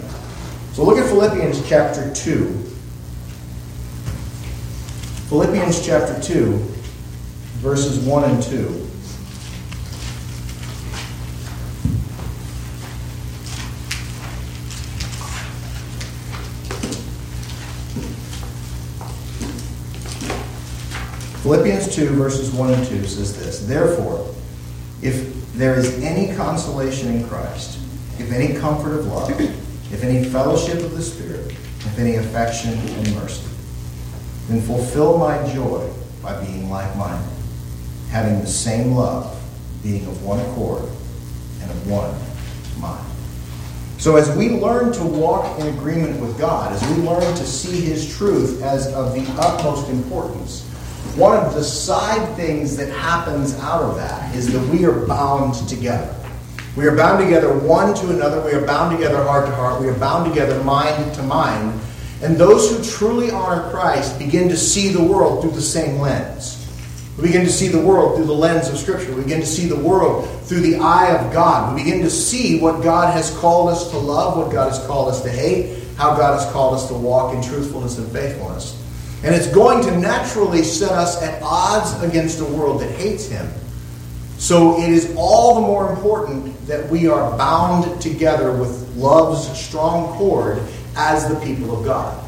So 0.73 0.83
look 0.83 0.97
at 0.97 1.05
Philippians 1.05 1.67
chapter 1.67 2.13
2. 2.13 2.72
Philippians 5.33 5.83
chapter 5.83 6.21
2, 6.21 6.57
verses 7.57 7.97
1 8.05 8.23
and 8.23 8.43
2. 8.43 8.67
Philippians 21.41 21.95
2, 21.95 22.09
verses 22.09 22.51
1 22.51 22.73
and 22.75 22.87
2 22.87 23.07
says 23.07 23.35
this 23.35 23.65
Therefore, 23.65 24.31
if 25.01 25.51
there 25.53 25.79
is 25.79 25.99
any 26.03 26.35
consolation 26.35 27.07
in 27.15 27.27
Christ, 27.27 27.79
if 28.19 28.31
any 28.31 28.53
comfort 28.59 28.99
of 28.99 29.07
love, 29.07 29.31
if 29.41 30.03
any 30.03 30.29
fellowship 30.29 30.83
of 30.83 30.95
the 30.95 31.01
Spirit, 31.01 31.49
if 31.49 31.97
any 31.97 32.17
affection 32.17 32.73
and 32.73 33.15
mercy, 33.15 33.49
then 34.47 34.61
fulfill 34.61 35.17
my 35.17 35.35
joy 35.53 35.89
by 36.21 36.43
being 36.45 36.69
like 36.69 36.95
minded, 36.95 37.29
having 38.09 38.39
the 38.39 38.47
same 38.47 38.93
love, 38.93 39.39
being 39.81 40.05
of 40.05 40.23
one 40.23 40.39
accord 40.39 40.83
and 41.61 41.71
of 41.71 41.89
one 41.89 42.13
mind. 42.81 43.05
So, 43.97 44.17
as 44.17 44.35
we 44.35 44.49
learn 44.49 44.91
to 44.93 45.03
walk 45.03 45.59
in 45.59 45.67
agreement 45.67 46.19
with 46.19 46.37
God, 46.37 46.73
as 46.73 46.81
we 46.89 47.03
learn 47.03 47.21
to 47.21 47.45
see 47.45 47.81
His 47.81 48.17
truth 48.17 48.61
as 48.61 48.93
of 48.93 49.13
the 49.13 49.25
utmost 49.41 49.89
importance, 49.89 50.67
one 51.15 51.37
of 51.37 51.53
the 51.53 51.63
side 51.63 52.35
things 52.35 52.75
that 52.77 52.89
happens 52.89 53.53
out 53.59 53.83
of 53.83 53.95
that 53.95 54.35
is 54.35 54.51
that 54.51 54.67
we 54.69 54.83
are 54.83 55.05
bound 55.05 55.53
together. 55.69 56.13
We 56.75 56.87
are 56.87 56.95
bound 56.95 57.23
together 57.23 57.55
one 57.55 57.93
to 57.93 58.09
another. 58.09 58.41
We 58.43 58.53
are 58.53 58.65
bound 58.65 58.97
together 58.97 59.23
heart 59.23 59.45
to 59.45 59.53
heart. 59.53 59.79
We 59.79 59.87
are 59.87 59.97
bound 59.99 60.33
together 60.33 60.61
mind 60.63 61.13
to 61.15 61.23
mind. 61.23 61.79
And 62.23 62.37
those 62.37 62.71
who 62.71 62.97
truly 62.97 63.31
honor 63.31 63.69
Christ 63.69 64.17
begin 64.17 64.47
to 64.47 64.55
see 64.55 64.87
the 64.87 65.03
world 65.03 65.41
through 65.41 65.51
the 65.51 65.61
same 65.61 65.99
lens. 65.99 66.59
We 67.17 67.23
begin 67.23 67.43
to 67.45 67.51
see 67.51 67.67
the 67.67 67.81
world 67.81 68.15
through 68.15 68.25
the 68.25 68.33
lens 68.33 68.69
of 68.69 68.77
Scripture. 68.77 69.13
We 69.13 69.23
begin 69.23 69.41
to 69.41 69.45
see 69.45 69.67
the 69.67 69.75
world 69.75 70.27
through 70.43 70.61
the 70.61 70.77
eye 70.77 71.15
of 71.15 71.33
God. 71.33 71.75
We 71.75 71.83
begin 71.83 72.01
to 72.01 72.09
see 72.09 72.61
what 72.61 72.81
God 72.81 73.13
has 73.13 73.37
called 73.37 73.69
us 73.69 73.91
to 73.91 73.97
love, 73.97 74.37
what 74.37 74.53
God 74.53 74.69
has 74.69 74.83
called 74.87 75.09
us 75.09 75.21
to 75.23 75.29
hate, 75.29 75.83
how 75.97 76.15
God 76.15 76.39
has 76.39 76.49
called 76.53 76.75
us 76.75 76.87
to 76.87 76.93
walk 76.93 77.35
in 77.35 77.41
truthfulness 77.43 77.97
and 77.97 78.09
faithfulness. 78.11 78.79
And 79.23 79.35
it's 79.35 79.47
going 79.47 79.83
to 79.83 79.97
naturally 79.99 80.63
set 80.63 80.91
us 80.91 81.21
at 81.21 81.41
odds 81.43 82.01
against 82.03 82.39
a 82.39 82.45
world 82.45 82.81
that 82.81 82.91
hates 82.91 83.27
him. 83.27 83.47
So 84.37 84.81
it 84.81 84.89
is 84.89 85.13
all 85.17 85.55
the 85.55 85.61
more 85.61 85.91
important 85.91 86.65
that 86.67 86.89
we 86.89 87.07
are 87.07 87.37
bound 87.37 88.01
together 88.01 88.53
with 88.53 88.95
love's 88.95 89.47
strong 89.59 90.17
cord 90.17 90.61
as 90.95 91.27
the 91.27 91.39
people 91.41 91.77
of 91.77 91.85
God. 91.85 92.19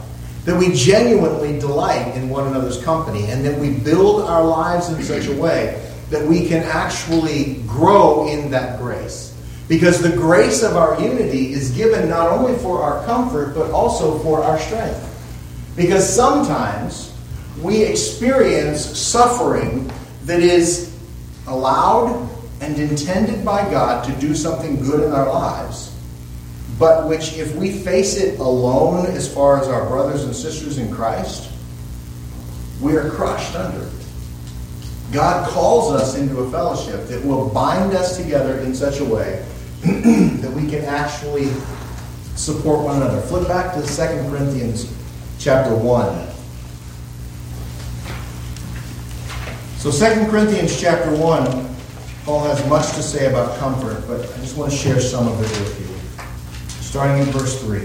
That 0.45 0.57
we 0.57 0.73
genuinely 0.73 1.59
delight 1.59 2.15
in 2.15 2.29
one 2.29 2.47
another's 2.47 2.83
company 2.83 3.25
and 3.25 3.43
that 3.45 3.59
we 3.59 3.71
build 3.71 4.21
our 4.23 4.45
lives 4.45 4.89
in 4.89 5.01
such 5.03 5.27
a 5.27 5.35
way 5.35 5.81
that 6.09 6.25
we 6.27 6.47
can 6.47 6.63
actually 6.63 7.55
grow 7.67 8.27
in 8.27 8.51
that 8.51 8.79
grace. 8.79 9.33
Because 9.67 10.01
the 10.01 10.15
grace 10.15 10.61
of 10.61 10.77
our 10.77 11.01
unity 11.01 11.53
is 11.53 11.71
given 11.71 12.07
not 12.07 12.29
only 12.29 12.55
for 12.59 12.81
our 12.83 13.03
comfort, 13.05 13.55
but 13.55 13.71
also 13.71 14.19
for 14.19 14.43
our 14.43 14.59
strength. 14.59 15.01
Because 15.75 16.07
sometimes 16.07 17.11
we 17.61 17.81
experience 17.81 18.85
suffering 18.97 19.91
that 20.25 20.41
is 20.41 20.95
allowed 21.47 22.29
and 22.61 22.77
intended 22.77 23.43
by 23.43 23.69
God 23.69 24.05
to 24.05 24.11
do 24.19 24.35
something 24.35 24.79
good 24.83 25.03
in 25.03 25.11
our 25.11 25.27
lives, 25.27 25.94
but 26.77 27.07
which, 27.07 27.37
if 27.37 27.55
we 27.55 27.71
face 27.71 28.17
it 28.17 28.39
alone 28.39 29.05
as 29.05 29.33
far 29.33 29.61
as 29.61 29.67
our 29.67 29.87
brothers 29.87 30.23
and 30.23 30.35
sisters 30.35 30.77
in 30.77 30.91
Christ, 30.93 31.49
we 32.81 32.95
are 32.97 33.09
crushed 33.09 33.55
under. 33.55 33.89
God 35.11 35.47
calls 35.49 35.93
us 35.93 36.17
into 36.17 36.39
a 36.39 36.51
fellowship 36.51 37.07
that 37.07 37.23
will 37.23 37.49
bind 37.49 37.93
us 37.93 38.17
together 38.17 38.59
in 38.59 38.75
such 38.75 38.99
a 38.99 39.05
way 39.05 39.45
that 39.83 40.51
we 40.51 40.69
can 40.69 40.83
actually 40.83 41.49
support 42.35 42.83
one 42.83 42.97
another. 42.97 43.21
Flip 43.21 43.47
back 43.47 43.73
to 43.75 43.81
2 43.81 44.29
Corinthians 44.29 44.93
chapter 45.39 45.73
1. 45.73 46.27
So 49.77 49.91
2 49.91 50.29
Corinthians 50.29 50.81
chapter 50.81 51.15
1, 51.15 51.75
Paul 52.25 52.43
has 52.45 52.67
much 52.67 52.87
to 52.95 53.03
say 53.03 53.27
about 53.27 53.57
comfort, 53.59 54.03
but 54.07 54.19
I 54.19 54.37
just 54.39 54.57
want 54.57 54.71
to 54.71 54.77
share 54.77 54.99
some 54.99 55.27
of 55.27 55.39
it 55.39 55.59
with 55.59 55.79
you. 55.79 55.84
Starting 56.95 57.23
in 57.23 57.29
verse 57.33 57.61
3. 57.61 57.79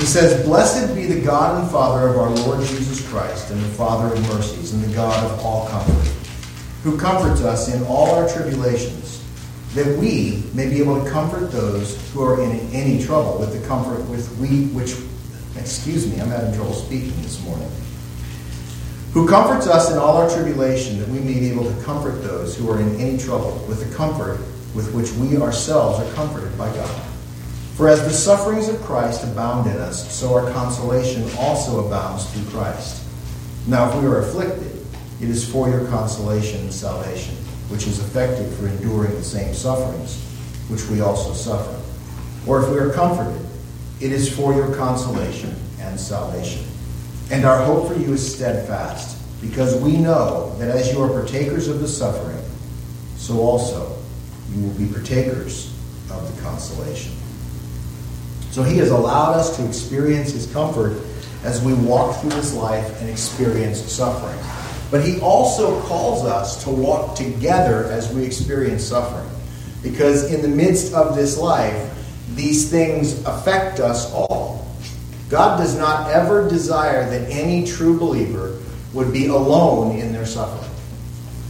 He 0.00 0.06
says, 0.06 0.42
Blessed 0.46 0.94
be 0.94 1.04
the 1.04 1.20
God 1.20 1.60
and 1.60 1.70
Father 1.70 2.08
of 2.08 2.16
our 2.16 2.30
Lord 2.30 2.66
Jesus 2.66 3.06
Christ, 3.10 3.50
and 3.50 3.60
the 3.60 3.68
Father 3.68 4.14
of 4.14 4.28
mercies, 4.32 4.72
and 4.72 4.82
the 4.82 4.94
God 4.94 5.22
of 5.30 5.44
all 5.44 5.68
comfort, 5.68 6.10
who 6.84 6.96
comforts 6.98 7.42
us 7.42 7.74
in 7.74 7.82
all 7.82 8.14
our 8.14 8.26
tribulations, 8.30 9.22
that 9.74 9.98
we 9.98 10.42
may 10.54 10.70
be 10.70 10.80
able 10.80 11.04
to 11.04 11.10
comfort 11.10 11.52
those 11.52 12.00
who 12.14 12.22
are 12.22 12.42
in 12.42 12.58
any 12.72 13.04
trouble 13.04 13.38
with 13.38 13.52
the 13.52 13.68
comfort 13.68 14.02
with 14.08 14.26
we 14.38 14.68
which 14.68 14.94
Excuse 15.60 16.10
me, 16.10 16.18
I'm 16.18 16.30
having 16.30 16.54
trouble 16.54 16.72
speaking 16.72 17.20
this 17.20 17.44
morning. 17.44 17.70
Who 19.12 19.28
comforts 19.28 19.66
us 19.66 19.92
in 19.92 19.98
all 19.98 20.16
our 20.16 20.30
tribulation, 20.30 20.98
that 20.98 21.08
we 21.08 21.18
may 21.18 21.38
be 21.38 21.50
able 21.50 21.70
to 21.70 21.82
comfort 21.82 22.22
those 22.22 22.56
who 22.56 22.70
are 22.70 22.80
in 22.80 22.98
any 22.98 23.18
trouble 23.18 23.62
with 23.68 23.86
the 23.86 23.94
comfort 23.94 24.38
with 24.74 24.94
which 24.94 25.12
we 25.12 25.36
ourselves 25.36 26.00
are 26.00 26.14
comforted 26.14 26.56
by 26.56 26.74
God. 26.74 27.15
For 27.76 27.90
as 27.90 28.02
the 28.02 28.10
sufferings 28.10 28.68
of 28.68 28.80
Christ 28.80 29.22
abound 29.22 29.70
in 29.70 29.76
us, 29.76 30.10
so 30.10 30.34
our 30.34 30.50
consolation 30.52 31.28
also 31.38 31.86
abounds 31.86 32.24
through 32.30 32.50
Christ. 32.50 33.04
Now, 33.66 33.90
if 33.90 34.00
we 34.00 34.08
are 34.08 34.20
afflicted, 34.20 34.72
it 35.20 35.28
is 35.28 35.46
for 35.46 35.68
your 35.68 35.86
consolation 35.88 36.62
and 36.62 36.72
salvation, 36.72 37.34
which 37.68 37.86
is 37.86 37.98
effective 37.98 38.56
for 38.56 38.68
enduring 38.68 39.12
the 39.12 39.22
same 39.22 39.52
sufferings 39.52 40.22
which 40.68 40.88
we 40.88 41.02
also 41.02 41.34
suffer. 41.34 41.78
Or 42.48 42.62
if 42.62 42.70
we 42.70 42.78
are 42.78 42.90
comforted, 42.90 43.44
it 44.00 44.10
is 44.10 44.34
for 44.34 44.54
your 44.54 44.74
consolation 44.74 45.54
and 45.78 46.00
salvation. 46.00 46.64
And 47.30 47.44
our 47.44 47.62
hope 47.62 47.88
for 47.88 47.98
you 47.98 48.14
is 48.14 48.34
steadfast, 48.36 49.18
because 49.42 49.80
we 49.82 49.98
know 49.98 50.56
that 50.58 50.70
as 50.70 50.92
you 50.92 51.02
are 51.02 51.08
partakers 51.08 51.68
of 51.68 51.80
the 51.80 51.88
suffering, 51.88 52.42
so 53.16 53.40
also 53.40 53.98
you 54.50 54.62
will 54.62 54.74
be 54.74 54.86
partakers 54.86 55.72
of 56.10 56.34
the 56.34 56.42
consolation. 56.42 57.15
So 58.56 58.62
he 58.62 58.78
has 58.78 58.90
allowed 58.90 59.34
us 59.34 59.54
to 59.58 59.68
experience 59.68 60.32
his 60.32 60.50
comfort 60.50 60.96
as 61.44 61.62
we 61.62 61.74
walk 61.74 62.18
through 62.22 62.30
this 62.30 62.54
life 62.54 63.02
and 63.02 63.10
experience 63.10 63.82
suffering. 63.82 64.38
But 64.90 65.04
he 65.04 65.20
also 65.20 65.78
calls 65.82 66.24
us 66.24 66.64
to 66.64 66.70
walk 66.70 67.16
together 67.16 67.84
as 67.92 68.10
we 68.14 68.24
experience 68.24 68.82
suffering. 68.82 69.28
Because 69.82 70.32
in 70.32 70.40
the 70.40 70.48
midst 70.48 70.94
of 70.94 71.14
this 71.14 71.36
life, 71.36 71.76
these 72.34 72.70
things 72.70 73.22
affect 73.26 73.78
us 73.78 74.10
all. 74.14 74.66
God 75.28 75.58
does 75.58 75.76
not 75.76 76.10
ever 76.10 76.48
desire 76.48 77.10
that 77.10 77.30
any 77.30 77.66
true 77.66 77.98
believer 77.98 78.58
would 78.94 79.12
be 79.12 79.26
alone 79.26 79.98
in 79.98 80.14
their 80.14 80.24
suffering. 80.24 80.70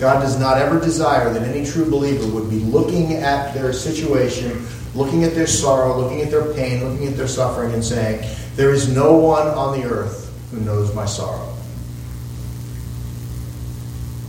God 0.01 0.23
does 0.23 0.41
not 0.41 0.59
ever 0.59 0.81
desire 0.81 1.33
that 1.33 1.43
any 1.43 1.65
true 1.65 1.89
believer 1.89 2.27
would 2.27 2.51
be 2.51 2.59
looking 2.59 3.13
at 3.13 3.55
their 3.55 3.73
situation, 3.73 4.67
looking 4.97 5.25
at 5.25 5.35
their 5.35 5.47
sorrow, 5.47 6.01
looking 6.01 6.23
at 6.23 6.31
their 6.31 6.53
pain, 6.55 6.83
looking 6.83 7.07
at 7.07 7.17
their 7.17 7.29
suffering, 7.29 7.73
and 7.75 7.85
saying, 7.85 8.29
There 8.57 8.73
is 8.73 8.89
no 8.89 9.15
one 9.15 9.47
on 9.49 9.79
the 9.79 9.87
earth 9.87 10.33
who 10.51 10.61
knows 10.61 10.95
my 10.95 11.05
sorrow. 11.05 11.55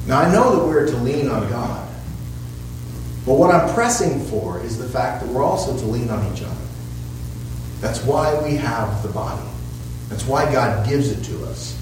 Now, 0.05 0.19
I 0.19 0.31
know 0.31 0.55
that 0.55 0.65
we're 0.65 0.87
to 0.87 0.97
lean 0.97 1.29
on 1.29 1.49
God. 1.49 1.87
But 3.25 3.33
what 3.33 3.53
I'm 3.53 3.73
pressing 3.73 4.23
for 4.25 4.61
is 4.61 4.77
the 4.77 4.87
fact 4.87 5.21
that 5.21 5.29
we're 5.29 5.43
also 5.43 5.77
to 5.77 5.85
lean 5.85 6.09
on 6.09 6.33
each 6.33 6.41
other. 6.41 6.55
That's 7.81 8.01
why 8.03 8.41
we 8.41 8.55
have 8.55 9.03
the 9.03 9.09
body. 9.09 9.45
That's 10.07 10.25
why 10.25 10.49
God 10.49 10.87
gives 10.87 11.11
it 11.11 11.23
to 11.25 11.45
us. 11.45 11.76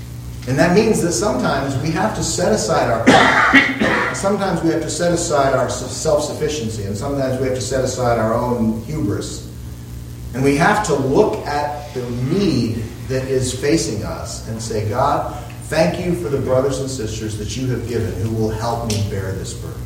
And 0.47 0.59
that 0.59 0.75
means 0.75 1.01
that 1.01 1.13
sometimes 1.13 1.75
we 1.81 1.89
have 1.91 2.15
to 2.15 2.23
set 2.23 2.51
aside 2.51 2.91
our 2.91 3.03
pride. 3.03 4.13
sometimes 4.15 4.61
we 4.61 4.69
have 4.69 4.81
to 4.83 4.89
set 4.89 5.11
aside 5.11 5.55
our 5.55 5.69
self 5.69 6.23
sufficiency. 6.23 6.83
And 6.83 6.95
sometimes 6.95 7.41
we 7.41 7.47
have 7.47 7.55
to 7.55 7.61
set 7.61 7.83
aside 7.83 8.19
our 8.19 8.33
own 8.33 8.81
hubris. 8.83 9.51
And 10.35 10.43
we 10.43 10.55
have 10.57 10.85
to 10.87 10.93
look 10.93 11.37
at 11.47 11.93
the 11.95 12.07
need 12.09 12.83
that 13.07 13.23
is 13.23 13.59
facing 13.59 14.03
us 14.03 14.47
and 14.47 14.61
say, 14.61 14.87
God, 14.87 15.43
thank 15.63 16.05
you 16.05 16.13
for 16.15 16.29
the 16.29 16.39
brothers 16.39 16.79
and 16.79 16.89
sisters 16.89 17.37
that 17.39 17.57
you 17.57 17.67
have 17.67 17.87
given 17.87 18.13
who 18.21 18.35
will 18.35 18.49
help 18.49 18.87
me 18.87 19.03
bear 19.09 19.31
this 19.31 19.53
burden. 19.53 19.81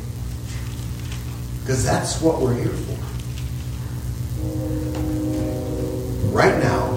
Because 1.60 1.84
that's 1.84 2.20
what 2.20 2.40
we're 2.40 2.54
here 2.54 2.68
for. 2.68 2.96
Right 6.32 6.58
now, 6.62 6.90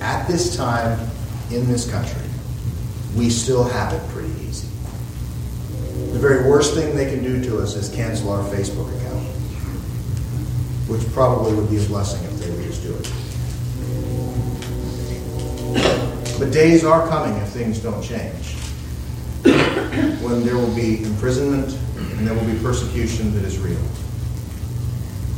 at 0.00 0.26
this 0.26 0.56
time 0.56 0.98
in 1.50 1.68
this 1.68 1.90
country, 1.90 2.27
we 3.16 3.30
still 3.30 3.64
have 3.64 3.92
it 3.92 4.08
pretty 4.10 4.32
easy. 4.42 4.68
The 6.12 6.18
very 6.18 6.48
worst 6.48 6.74
thing 6.74 6.94
they 6.96 7.10
can 7.10 7.22
do 7.22 7.42
to 7.44 7.58
us 7.58 7.74
is 7.74 7.88
cancel 7.88 8.30
our 8.30 8.42
Facebook 8.50 8.88
account, 8.98 9.24
which 10.88 11.06
probably 11.12 11.54
would 11.54 11.70
be 11.70 11.78
a 11.78 11.86
blessing 11.86 12.22
if 12.24 12.38
they 12.38 12.50
would 12.50 12.64
just 12.64 12.82
do 12.82 12.94
it. 12.94 13.10
But 16.38 16.52
days 16.52 16.84
are 16.84 17.06
coming 17.08 17.36
if 17.42 17.48
things 17.48 17.78
don't 17.80 18.02
change, 18.02 18.54
when 20.22 20.44
there 20.44 20.56
will 20.56 20.74
be 20.74 21.02
imprisonment 21.02 21.76
and 21.96 22.26
there 22.26 22.34
will 22.34 22.46
be 22.46 22.58
persecution 22.60 23.34
that 23.34 23.44
is 23.44 23.58
real. 23.58 23.80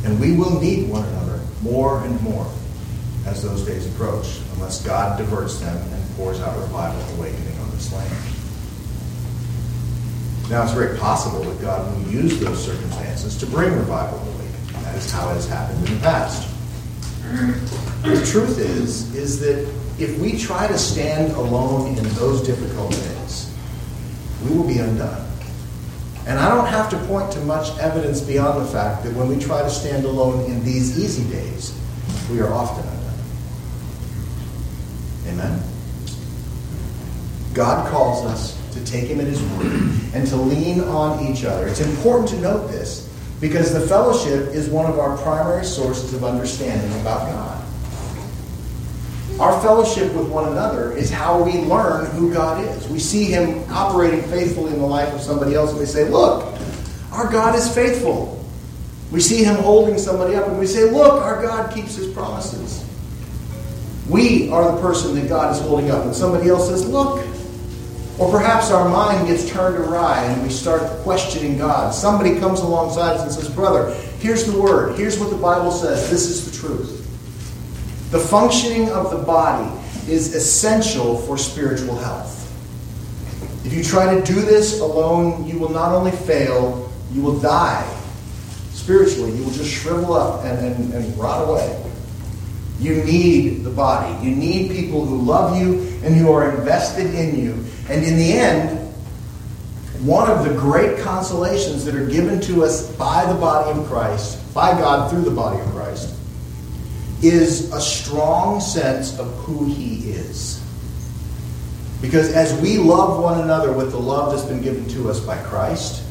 And 0.05 0.19
we 0.19 0.35
will 0.35 0.59
need 0.59 0.89
one 0.89 1.05
another 1.05 1.39
more 1.61 2.03
and 2.03 2.21
more 2.21 2.47
as 3.25 3.41
those 3.43 3.63
days 3.65 3.85
approach, 3.93 4.39
unless 4.53 4.83
God 4.83 5.17
diverts 5.17 5.59
them 5.59 5.77
and 5.77 6.15
pours 6.15 6.39
out 6.39 6.57
revival 6.57 7.01
awakening 7.15 7.60
land. 7.93 8.11
Now, 10.49 10.63
it's 10.63 10.73
very 10.73 10.97
possible 10.97 11.43
that 11.43 11.61
God 11.61 11.95
will 11.95 12.11
use 12.11 12.37
those 12.41 12.61
circumstances 12.65 13.37
to 13.37 13.45
bring 13.45 13.71
revival 13.73 14.19
awakening. 14.19 14.83
That 14.83 14.95
is 14.95 15.09
how 15.09 15.29
it 15.29 15.35
has 15.35 15.47
happened 15.47 15.87
in 15.87 15.93
the 15.95 16.01
past. 16.01 16.49
The 18.03 18.25
truth 18.25 18.59
is, 18.59 19.15
is 19.15 19.39
that 19.39 19.59
if 19.97 20.19
we 20.19 20.37
try 20.37 20.67
to 20.67 20.77
stand 20.77 21.31
alone 21.33 21.95
in 21.97 22.03
those 22.15 22.45
difficult 22.45 22.91
days, 22.91 23.53
we 24.43 24.57
will 24.57 24.67
be 24.67 24.79
undone. 24.79 25.25
And 26.27 26.37
I 26.37 26.53
don't 26.53 26.67
have 26.67 26.89
to 26.89 26.97
point 27.07 27.31
to 27.31 27.39
much 27.41 27.77
evidence 27.79 28.19
beyond 28.19 28.61
the 28.61 28.69
fact 28.69 29.03
that 29.05 29.13
when 29.13 29.29
we 29.29 29.39
try 29.39 29.61
to 29.61 29.69
stand 29.69 30.05
alone 30.05 30.45
in 30.51 30.63
these 30.65 30.99
easy 30.99 31.23
days, 31.31 31.73
we 32.29 32.41
are 32.41 32.51
often 32.51 32.85
undone. 32.87 33.19
Amen? 35.27 35.63
God 37.53 37.89
calls 37.91 38.25
us 38.25 38.57
to 38.73 38.83
take 38.85 39.05
Him 39.05 39.19
at 39.19 39.27
His 39.27 39.41
word 39.41 39.91
and 40.13 40.27
to 40.27 40.35
lean 40.35 40.81
on 40.81 41.25
each 41.25 41.43
other. 41.43 41.67
It's 41.67 41.81
important 41.81 42.29
to 42.29 42.39
note 42.39 42.67
this 42.67 43.09
because 43.41 43.73
the 43.73 43.81
fellowship 43.81 44.53
is 44.53 44.69
one 44.69 44.85
of 44.85 44.99
our 44.99 45.17
primary 45.17 45.65
sources 45.65 46.13
of 46.13 46.23
understanding 46.23 46.91
about 47.01 47.27
God. 47.27 47.57
Our 49.39 49.59
fellowship 49.61 50.13
with 50.13 50.29
one 50.29 50.51
another 50.51 50.95
is 50.95 51.09
how 51.09 51.41
we 51.41 51.53
learn 51.61 52.05
who 52.11 52.31
God 52.31 52.63
is. 52.63 52.87
We 52.87 52.99
see 52.99 53.25
Him 53.25 53.63
operating 53.71 54.21
faithfully 54.23 54.73
in 54.73 54.79
the 54.79 54.85
life 54.85 55.11
of 55.13 55.21
somebody 55.21 55.55
else, 55.55 55.71
and 55.71 55.79
we 55.79 55.85
say, 55.85 56.07
Look, 56.07 56.57
our 57.11 57.29
God 57.29 57.55
is 57.55 57.73
faithful. 57.73 58.37
We 59.11 59.19
see 59.19 59.43
Him 59.43 59.55
holding 59.55 59.97
somebody 59.97 60.35
up, 60.35 60.47
and 60.47 60.59
we 60.59 60.67
say, 60.67 60.89
Look, 60.91 61.21
our 61.23 61.41
God 61.41 61.73
keeps 61.73 61.95
His 61.95 62.13
promises. 62.13 62.85
We 64.07 64.49
are 64.51 64.75
the 64.75 64.81
person 64.81 65.15
that 65.15 65.27
God 65.27 65.55
is 65.55 65.61
holding 65.61 65.89
up, 65.89 66.05
and 66.05 66.15
somebody 66.15 66.49
else 66.49 66.69
says, 66.69 66.87
Look. 66.87 67.25
Or 68.19 68.29
perhaps 68.29 68.71
our 68.71 68.87
mind 68.87 69.27
gets 69.27 69.49
turned 69.49 69.77
awry 69.77 70.23
and 70.23 70.43
we 70.43 70.49
start 70.49 70.81
questioning 71.03 71.57
God. 71.57 71.93
Somebody 71.93 72.39
comes 72.39 72.59
alongside 72.59 73.15
us 73.15 73.23
and 73.23 73.31
says, 73.31 73.49
Brother, 73.53 73.93
here's 74.19 74.45
the 74.45 74.59
word. 74.59 74.97
Here's 74.97 75.17
what 75.17 75.29
the 75.29 75.37
Bible 75.37 75.71
says. 75.71 76.09
This 76.09 76.25
is 76.25 76.45
the 76.45 76.55
truth. 76.55 76.97
The 78.11 78.19
functioning 78.19 78.89
of 78.89 79.09
the 79.09 79.17
body 79.17 79.71
is 80.07 80.35
essential 80.35 81.17
for 81.19 81.37
spiritual 81.37 81.95
health. 81.95 82.37
If 83.65 83.73
you 83.73 83.83
try 83.83 84.13
to 84.13 84.21
do 84.21 84.41
this 84.41 84.79
alone, 84.79 85.47
you 85.47 85.57
will 85.57 85.69
not 85.69 85.93
only 85.93 86.11
fail, 86.11 86.91
you 87.11 87.21
will 87.21 87.39
die. 87.39 87.87
Spiritually, 88.71 89.31
you 89.31 89.43
will 89.43 89.51
just 89.51 89.69
shrivel 89.69 90.13
up 90.13 90.43
and, 90.43 90.59
and, 90.59 90.93
and 90.93 91.17
rot 91.17 91.47
away. 91.47 91.90
You 92.81 93.03
need 93.03 93.63
the 93.63 93.69
body. 93.69 94.27
You 94.27 94.35
need 94.35 94.71
people 94.71 95.05
who 95.05 95.21
love 95.21 95.55
you 95.55 95.81
and 96.03 96.15
who 96.15 96.31
are 96.31 96.57
invested 96.57 97.13
in 97.13 97.39
you. 97.39 97.51
And 97.87 98.03
in 98.03 98.17
the 98.17 98.33
end, 98.33 98.79
one 100.03 100.31
of 100.31 100.43
the 100.43 100.55
great 100.55 100.97
consolations 100.99 101.85
that 101.85 101.93
are 101.93 102.07
given 102.07 102.41
to 102.41 102.63
us 102.63 102.91
by 102.95 103.31
the 103.31 103.39
body 103.39 103.79
of 103.79 103.85
Christ, 103.85 104.51
by 104.51 104.71
God 104.71 105.11
through 105.11 105.21
the 105.21 105.29
body 105.29 105.61
of 105.61 105.67
Christ, 105.67 106.15
is 107.21 107.71
a 107.71 107.79
strong 107.79 108.59
sense 108.59 109.19
of 109.19 109.27
who 109.35 109.65
He 109.65 110.09
is. 110.09 110.59
Because 112.01 112.33
as 112.33 112.59
we 112.61 112.79
love 112.79 113.21
one 113.21 113.41
another 113.41 113.71
with 113.71 113.91
the 113.91 113.99
love 113.99 114.31
that's 114.31 114.47
been 114.47 114.63
given 114.63 114.87
to 114.89 115.07
us 115.07 115.19
by 115.19 115.37
Christ, 115.43 116.03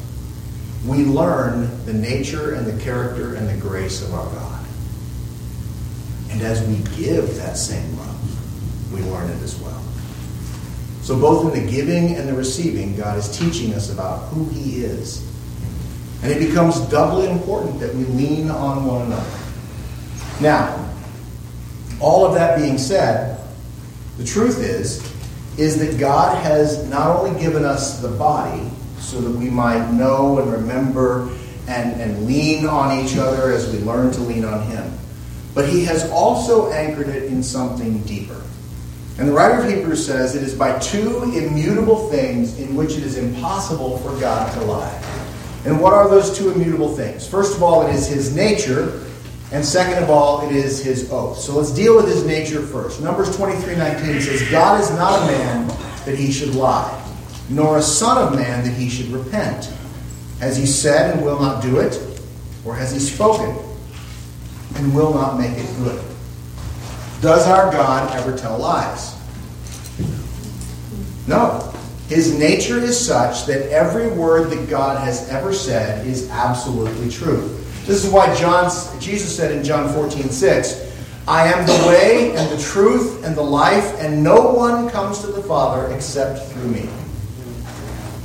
we 0.85 1.03
learn 1.03 1.85
the 1.85 1.93
nature 1.93 2.53
and 2.53 2.65
the 2.65 2.81
character 2.81 3.35
and 3.35 3.49
the 3.49 3.57
grace 3.57 4.01
of 4.01 4.13
our 4.13 4.25
God. 4.33 4.60
And 6.31 6.41
as 6.41 6.65
we 6.67 6.77
give 6.95 7.35
that 7.37 7.57
same 7.57 7.97
love, 7.97 8.93
we 8.93 9.01
learn 9.01 9.29
it 9.29 9.41
as 9.43 9.55
well. 9.59 9.81
So, 11.01 11.19
both 11.19 11.53
in 11.53 11.65
the 11.65 11.71
giving 11.71 12.15
and 12.15 12.27
the 12.27 12.33
receiving, 12.33 12.95
God 12.95 13.17
is 13.17 13.37
teaching 13.37 13.73
us 13.73 13.91
about 13.91 14.27
who 14.29 14.45
He 14.49 14.83
is. 14.83 15.27
And 16.23 16.31
it 16.31 16.39
becomes 16.39 16.79
doubly 16.81 17.29
important 17.29 17.79
that 17.79 17.93
we 17.95 18.05
lean 18.05 18.51
on 18.51 18.85
one 18.85 19.07
another. 19.07 19.39
Now, 20.39 20.89
all 21.99 22.25
of 22.25 22.33
that 22.35 22.57
being 22.57 22.77
said, 22.77 23.39
the 24.17 24.23
truth 24.23 24.59
is, 24.59 25.01
is 25.57 25.79
that 25.79 25.99
God 25.99 26.43
has 26.43 26.87
not 26.89 27.15
only 27.15 27.39
given 27.39 27.65
us 27.65 27.99
the 28.01 28.07
body 28.07 28.69
so 28.99 29.19
that 29.19 29.31
we 29.31 29.49
might 29.49 29.91
know 29.91 30.39
and 30.39 30.51
remember 30.51 31.29
and, 31.67 31.99
and 31.99 32.25
lean 32.25 32.65
on 32.65 32.99
each 32.99 33.17
other 33.17 33.51
as 33.51 33.71
we 33.71 33.79
learn 33.79 34.11
to 34.13 34.21
lean 34.21 34.45
on 34.45 34.61
Him, 34.67 34.97
but 35.53 35.67
He 35.67 35.85
has 35.85 36.09
also 36.11 36.71
anchored 36.71 37.09
it 37.09 37.23
in 37.23 37.43
something 37.43 38.01
deeper. 38.03 38.41
And 39.17 39.27
the 39.27 39.33
writer 39.33 39.61
of 39.61 39.69
Hebrews 39.69 40.05
says 40.05 40.35
it 40.35 40.43
is 40.43 40.55
by 40.55 40.79
two 40.79 41.23
immutable 41.23 42.09
things 42.09 42.59
in 42.59 42.75
which 42.75 42.91
it 42.91 43.03
is 43.03 43.17
impossible 43.17 43.97
for 43.99 44.19
God 44.19 44.51
to 44.53 44.61
lie. 44.61 45.03
And 45.65 45.79
what 45.79 45.93
are 45.93 46.09
those 46.09 46.35
two 46.35 46.51
immutable 46.51 46.95
things? 46.95 47.27
First 47.27 47.55
of 47.55 47.61
all, 47.61 47.85
it 47.85 47.93
is 47.93 48.07
His 48.07 48.35
nature 48.35 49.01
and 49.51 49.65
second 49.65 50.01
of 50.01 50.09
all, 50.09 50.47
it 50.47 50.55
is 50.55 50.81
his 50.81 51.11
oath. 51.11 51.37
So 51.37 51.57
let's 51.57 51.71
deal 51.71 51.97
with 51.97 52.07
his 52.07 52.25
nature 52.25 52.61
first. 52.61 53.01
Numbers 53.01 53.35
23 53.35 53.75
19 53.75 54.21
says, 54.21 54.49
God 54.49 54.79
is 54.79 54.89
not 54.91 55.21
a 55.21 55.25
man 55.25 55.67
that 56.05 56.15
he 56.15 56.31
should 56.31 56.55
lie, 56.55 56.97
nor 57.49 57.77
a 57.77 57.81
son 57.81 58.17
of 58.17 58.33
man 58.33 58.63
that 58.63 58.73
he 58.73 58.89
should 58.89 59.07
repent. 59.07 59.65
Has 60.39 60.55
he 60.55 60.65
said 60.65 61.13
and 61.13 61.23
will 61.23 61.39
not 61.39 61.61
do 61.61 61.79
it? 61.79 62.01
Or 62.63 62.73
has 62.75 62.93
he 62.93 62.99
spoken 62.99 63.57
and 64.75 64.95
will 64.95 65.13
not 65.13 65.37
make 65.37 65.57
it 65.57 65.67
good? 65.77 66.03
Does 67.21 67.47
our 67.47 67.71
God 67.71 68.13
ever 68.15 68.35
tell 68.37 68.57
lies? 68.57 69.15
No. 71.27 71.67
His 72.07 72.37
nature 72.37 72.77
is 72.77 72.99
such 72.99 73.45
that 73.45 73.71
every 73.71 74.07
word 74.07 74.49
that 74.49 74.69
God 74.69 75.01
has 75.01 75.29
ever 75.29 75.53
said 75.53 76.05
is 76.05 76.29
absolutely 76.29 77.09
true. 77.09 77.57
This 77.85 78.03
is 78.03 78.11
why 78.11 78.35
John, 78.35 78.69
Jesus 78.99 79.35
said 79.35 79.51
in 79.51 79.63
John 79.63 79.93
14, 79.93 80.29
6, 80.29 80.91
I 81.27 81.47
am 81.47 81.65
the 81.65 81.87
way 81.87 82.35
and 82.35 82.49
the 82.51 82.61
truth 82.61 83.23
and 83.23 83.35
the 83.35 83.41
life, 83.41 83.95
and 83.99 84.23
no 84.23 84.49
one 84.51 84.89
comes 84.89 85.19
to 85.19 85.27
the 85.27 85.43
Father 85.43 85.93
except 85.93 86.51
through 86.51 86.67
me. 86.67 86.89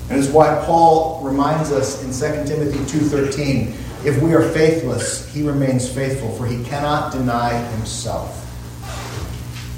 And 0.09 0.19
it's 0.19 0.29
why 0.29 0.63
Paul 0.65 1.23
reminds 1.23 1.73
us 1.73 2.03
in 2.03 2.09
2 2.09 2.49
Timothy 2.49 2.79
2.13, 2.99 3.75
if 4.07 4.23
we 4.23 4.35
are 4.35 4.49
faithless, 4.51 5.29
he 5.35 5.43
remains 5.43 5.93
faithful, 5.93 6.31
for 6.37 6.47
he 6.47 6.63
cannot 6.63 7.11
deny 7.11 7.59
himself. 7.73 8.45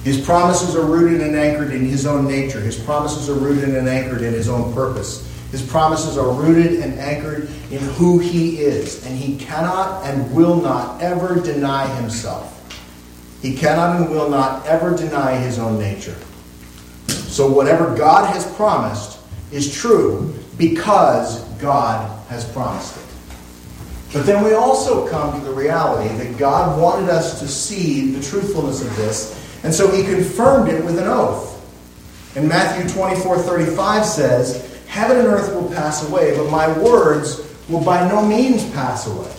His 0.04 0.20
promises 0.20 0.76
are 0.76 0.84
rooted 0.84 1.22
and 1.22 1.34
anchored 1.34 1.72
in 1.72 1.86
his 1.86 2.06
own 2.06 2.28
nature. 2.28 2.60
His 2.60 2.78
promises 2.78 3.30
are 3.30 3.38
rooted 3.38 3.74
and 3.74 3.88
anchored 3.88 4.20
in 4.20 4.34
his 4.34 4.50
own 4.50 4.74
purpose. 4.74 5.26
His 5.50 5.66
promises 5.66 6.18
are 6.18 6.30
rooted 6.30 6.80
and 6.80 6.98
anchored 6.98 7.48
in 7.70 7.78
who 7.94 8.18
he 8.18 8.58
is, 8.58 9.04
and 9.06 9.16
he 9.16 9.38
cannot 9.38 10.04
and 10.04 10.30
will 10.34 10.60
not 10.60 11.00
ever 11.00 11.40
deny 11.40 11.86
himself. 11.96 12.54
He 13.40 13.56
cannot 13.56 13.96
and 13.96 14.10
will 14.10 14.28
not 14.28 14.66
ever 14.66 14.94
deny 14.94 15.36
his 15.36 15.58
own 15.58 15.78
nature. 15.78 16.16
So, 17.06 17.50
whatever 17.50 17.96
God 17.96 18.30
has 18.34 18.46
promised 18.56 19.20
is 19.52 19.74
true 19.74 20.34
because 20.58 21.44
God 21.60 22.10
has 22.28 22.44
promised 22.52 22.98
it. 22.98 23.07
But 24.12 24.24
then 24.24 24.42
we 24.42 24.54
also 24.54 25.06
come 25.08 25.38
to 25.38 25.46
the 25.46 25.52
reality 25.52 26.14
that 26.16 26.38
God 26.38 26.80
wanted 26.80 27.10
us 27.10 27.40
to 27.40 27.48
see 27.48 28.12
the 28.12 28.22
truthfulness 28.22 28.80
of 28.80 28.94
this, 28.96 29.34
and 29.64 29.74
so 29.74 29.90
he 29.90 30.02
confirmed 30.02 30.70
it 30.70 30.82
with 30.84 30.98
an 30.98 31.06
oath. 31.06 31.54
And 32.36 32.48
Matthew 32.48 32.88
24 32.88 33.38
35 33.38 34.04
says, 34.04 34.80
Heaven 34.86 35.18
and 35.18 35.26
earth 35.26 35.54
will 35.54 35.68
pass 35.70 36.08
away, 36.08 36.36
but 36.36 36.50
my 36.50 36.72
words 36.78 37.42
will 37.68 37.84
by 37.84 38.08
no 38.08 38.24
means 38.24 38.68
pass 38.70 39.06
away. 39.06 39.32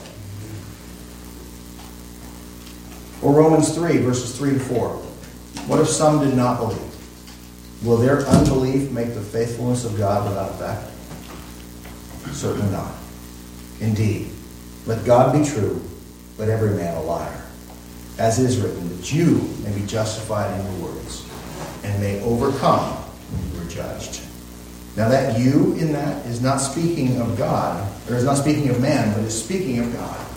Or 3.22 3.34
Romans 3.34 3.74
3, 3.74 3.98
verses 3.98 4.38
3 4.38 4.54
to 4.54 4.60
4. 4.60 4.90
What 5.68 5.80
if 5.80 5.88
some 5.88 6.24
did 6.24 6.36
not 6.36 6.60
believe? 6.60 6.82
Will 7.84 7.98
their 7.98 8.20
unbelief 8.28 8.92
make 8.92 9.14
the 9.14 9.22
faithfulness 9.22 9.86
of 9.86 9.98
God 9.98 10.28
without 10.28 10.52
effect? 10.52 10.92
Certainly 12.36 12.72
not. 12.72 12.92
Indeed, 13.80 14.32
let 14.86 15.06
God 15.06 15.34
be 15.34 15.48
true, 15.48 15.82
but 16.38 16.50
every 16.50 16.72
man 16.72 16.96
a 16.98 17.02
liar. 17.02 17.44
as 18.20 18.38
is 18.38 18.58
written, 18.60 18.90
that 18.98 19.12
you 19.14 19.36
may 19.64 19.72
be 19.74 19.86
justified 19.88 20.60
in 20.60 20.66
your 20.66 20.90
words 20.90 21.26
and 21.84 22.00
may 22.02 22.22
overcome 22.22 22.96
when 23.32 23.56
you 23.56 23.66
are 23.66 23.70
judged. 23.72 24.22
Now, 24.98 25.08
that 25.08 25.40
you 25.40 25.74
in 25.76 25.94
that 25.94 26.26
is 26.26 26.42
not 26.42 26.58
speaking 26.58 27.22
of 27.22 27.38
God, 27.38 27.90
or 28.10 28.16
is 28.16 28.26
not 28.26 28.38
speaking 28.38 28.70
of 28.70 28.82
man, 28.82 29.14
but 29.14 29.24
is 29.24 29.42
speaking 29.42 29.80
of 29.80 29.94
God. 29.94 30.28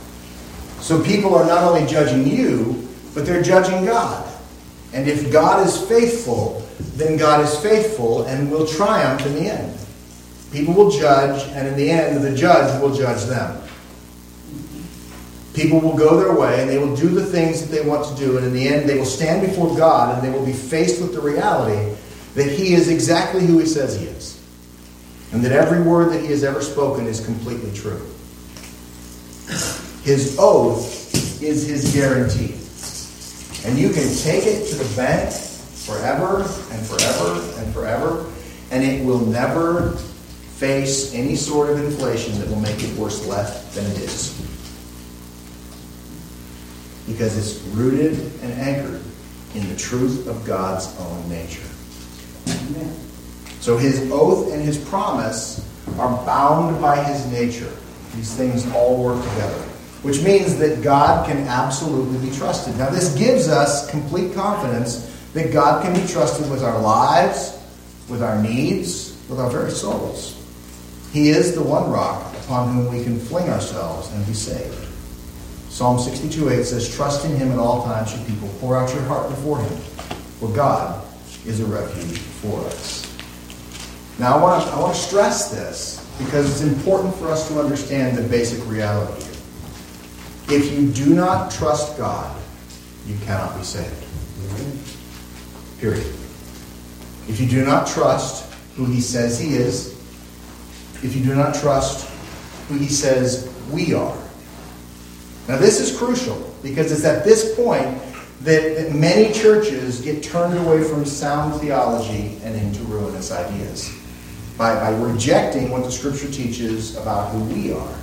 So 0.80 1.02
people 1.02 1.34
are 1.34 1.44
not 1.44 1.64
only 1.64 1.84
judging 1.86 2.26
you, 2.26 2.88
but 3.14 3.26
they're 3.26 3.42
judging 3.42 3.84
God. 3.84 4.28
And 4.92 5.08
if 5.08 5.32
God 5.32 5.66
is 5.66 5.76
faithful, 5.88 6.66
then 6.94 7.16
God 7.16 7.44
is 7.44 7.56
faithful 7.58 8.24
and 8.24 8.50
will 8.50 8.66
triumph 8.66 9.26
in 9.26 9.34
the 9.34 9.50
end. 9.50 9.78
People 10.52 10.74
will 10.74 10.90
judge, 10.90 11.48
and 11.52 11.66
in 11.66 11.76
the 11.76 11.90
end, 11.90 12.22
the 12.22 12.34
judge 12.34 12.80
will 12.80 12.94
judge 12.94 13.24
them. 13.24 13.60
People 15.54 15.80
will 15.80 15.96
go 15.96 16.18
their 16.18 16.34
way 16.34 16.60
and 16.60 16.70
they 16.70 16.78
will 16.78 16.96
do 16.96 17.08
the 17.08 17.24
things 17.24 17.60
that 17.60 17.74
they 17.74 17.86
want 17.86 18.06
to 18.06 18.14
do, 18.16 18.38
and 18.38 18.46
in 18.46 18.54
the 18.54 18.66
end, 18.66 18.88
they 18.88 18.98
will 18.98 19.04
stand 19.04 19.46
before 19.46 19.76
God 19.76 20.14
and 20.14 20.26
they 20.26 20.36
will 20.36 20.46
be 20.46 20.52
faced 20.52 21.00
with 21.02 21.12
the 21.12 21.20
reality 21.20 21.94
that 22.34 22.50
He 22.50 22.72
is 22.72 22.88
exactly 22.88 23.44
who 23.44 23.58
He 23.58 23.66
says 23.66 23.98
He 23.98 24.06
is, 24.06 24.40
and 25.32 25.44
that 25.44 25.52
every 25.52 25.82
word 25.82 26.10
that 26.12 26.22
He 26.22 26.28
has 26.28 26.42
ever 26.42 26.62
spoken 26.62 27.06
is 27.06 27.24
completely 27.24 27.72
true. 27.72 28.00
His 30.04 30.36
oath 30.38 31.42
is 31.42 31.66
His 31.66 31.94
guarantee. 31.94 32.58
And 33.68 33.78
you 33.78 33.90
can 33.90 34.12
take 34.16 34.46
it 34.46 34.68
to 34.70 34.74
the 34.74 34.96
bank 34.96 35.32
forever 35.32 36.38
and 36.70 36.86
forever 36.86 37.60
and 37.60 37.74
forever, 37.74 38.32
and 38.70 38.82
it 38.82 39.04
will 39.04 39.20
never 39.20 39.92
face 40.56 41.12
any 41.12 41.36
sort 41.36 41.68
of 41.68 41.78
inflation 41.78 42.38
that 42.38 42.48
will 42.48 42.60
make 42.60 42.82
it 42.82 42.96
worse 42.96 43.26
left 43.26 43.74
than 43.74 43.84
it 43.84 43.98
is 43.98 44.41
because 47.06 47.36
it's 47.36 47.62
rooted 47.68 48.14
and 48.42 48.52
anchored 48.52 49.00
in 49.54 49.68
the 49.68 49.76
truth 49.76 50.26
of 50.26 50.44
God's 50.44 50.94
own 50.98 51.28
nature. 51.28 51.66
Amen. 52.48 52.94
So 53.60 53.76
his 53.76 54.10
oath 54.10 54.52
and 54.52 54.62
his 54.62 54.78
promise 54.78 55.68
are 55.98 56.24
bound 56.24 56.80
by 56.80 57.02
his 57.02 57.26
nature. 57.26 57.72
These 58.14 58.34
things 58.34 58.70
all 58.72 59.02
work 59.02 59.22
together, 59.22 59.62
which 60.02 60.22
means 60.22 60.58
that 60.58 60.82
God 60.82 61.26
can 61.26 61.38
absolutely 61.48 62.28
be 62.28 62.34
trusted. 62.36 62.76
Now, 62.76 62.90
this 62.90 63.14
gives 63.14 63.48
us 63.48 63.90
complete 63.90 64.34
confidence 64.34 65.08
that 65.32 65.52
God 65.52 65.82
can 65.82 65.94
be 65.94 66.06
trusted 66.06 66.50
with 66.50 66.62
our 66.62 66.80
lives, 66.80 67.58
with 68.08 68.22
our 68.22 68.40
needs, 68.42 69.16
with 69.28 69.40
our 69.40 69.50
very 69.50 69.70
souls. 69.70 70.38
He 71.12 71.30
is 71.30 71.54
the 71.54 71.62
one 71.62 71.90
rock 71.90 72.34
upon 72.44 72.74
whom 72.74 72.92
we 72.94 73.04
can 73.04 73.18
fling 73.18 73.48
ourselves 73.48 74.10
and 74.12 74.26
be 74.26 74.34
saved. 74.34 74.81
Psalm 75.72 75.98
62 75.98 76.50
8 76.50 76.64
says, 76.66 76.94
Trust 76.94 77.24
in 77.24 77.34
him 77.34 77.50
at 77.50 77.58
all 77.58 77.82
times, 77.84 78.12
you 78.12 78.22
people. 78.26 78.46
Pour 78.60 78.76
out 78.76 78.92
your 78.92 79.02
heart 79.04 79.30
before 79.30 79.58
him, 79.58 79.74
for 80.38 80.50
God 80.50 81.02
is 81.46 81.60
a 81.60 81.64
refuge 81.64 82.18
for 82.18 82.60
us. 82.66 83.08
Now, 84.18 84.36
I 84.36 84.42
want 84.42 84.66
to, 84.66 84.70
I 84.70 84.78
want 84.78 84.94
to 84.94 85.00
stress 85.00 85.50
this 85.50 86.06
because 86.18 86.50
it's 86.50 86.60
important 86.60 87.14
for 87.14 87.28
us 87.28 87.48
to 87.48 87.58
understand 87.58 88.18
the 88.18 88.22
basic 88.22 88.62
reality 88.68 89.24
here. 89.24 90.60
If 90.60 90.78
you 90.78 90.90
do 90.92 91.14
not 91.14 91.50
trust 91.50 91.96
God, 91.96 92.38
you 93.06 93.16
cannot 93.24 93.56
be 93.56 93.64
saved. 93.64 94.04
Period. 95.80 96.04
If 97.28 97.40
you 97.40 97.48
do 97.48 97.64
not 97.64 97.86
trust 97.86 98.52
who 98.74 98.84
he 98.84 99.00
says 99.00 99.40
he 99.40 99.54
is, 99.54 99.92
if 101.02 101.16
you 101.16 101.24
do 101.24 101.34
not 101.34 101.54
trust 101.54 102.10
who 102.68 102.76
he 102.76 102.88
says 102.88 103.50
we 103.70 103.94
are, 103.94 104.18
now, 105.48 105.58
this 105.58 105.80
is 105.80 105.96
crucial 105.96 106.54
because 106.62 106.92
it's 106.92 107.04
at 107.04 107.24
this 107.24 107.56
point 107.56 108.00
that, 108.42 108.76
that 108.76 108.92
many 108.94 109.32
churches 109.32 110.00
get 110.00 110.22
turned 110.22 110.56
away 110.58 110.84
from 110.84 111.04
sound 111.04 111.60
theology 111.60 112.38
and 112.44 112.54
into 112.54 112.82
ruinous 112.84 113.32
ideas 113.32 113.92
by, 114.56 114.74
by 114.74 114.90
rejecting 114.90 115.70
what 115.70 115.82
the 115.84 115.90
Scripture 115.90 116.30
teaches 116.30 116.96
about 116.96 117.32
who 117.32 117.42
we 117.52 117.72
are. 117.72 117.98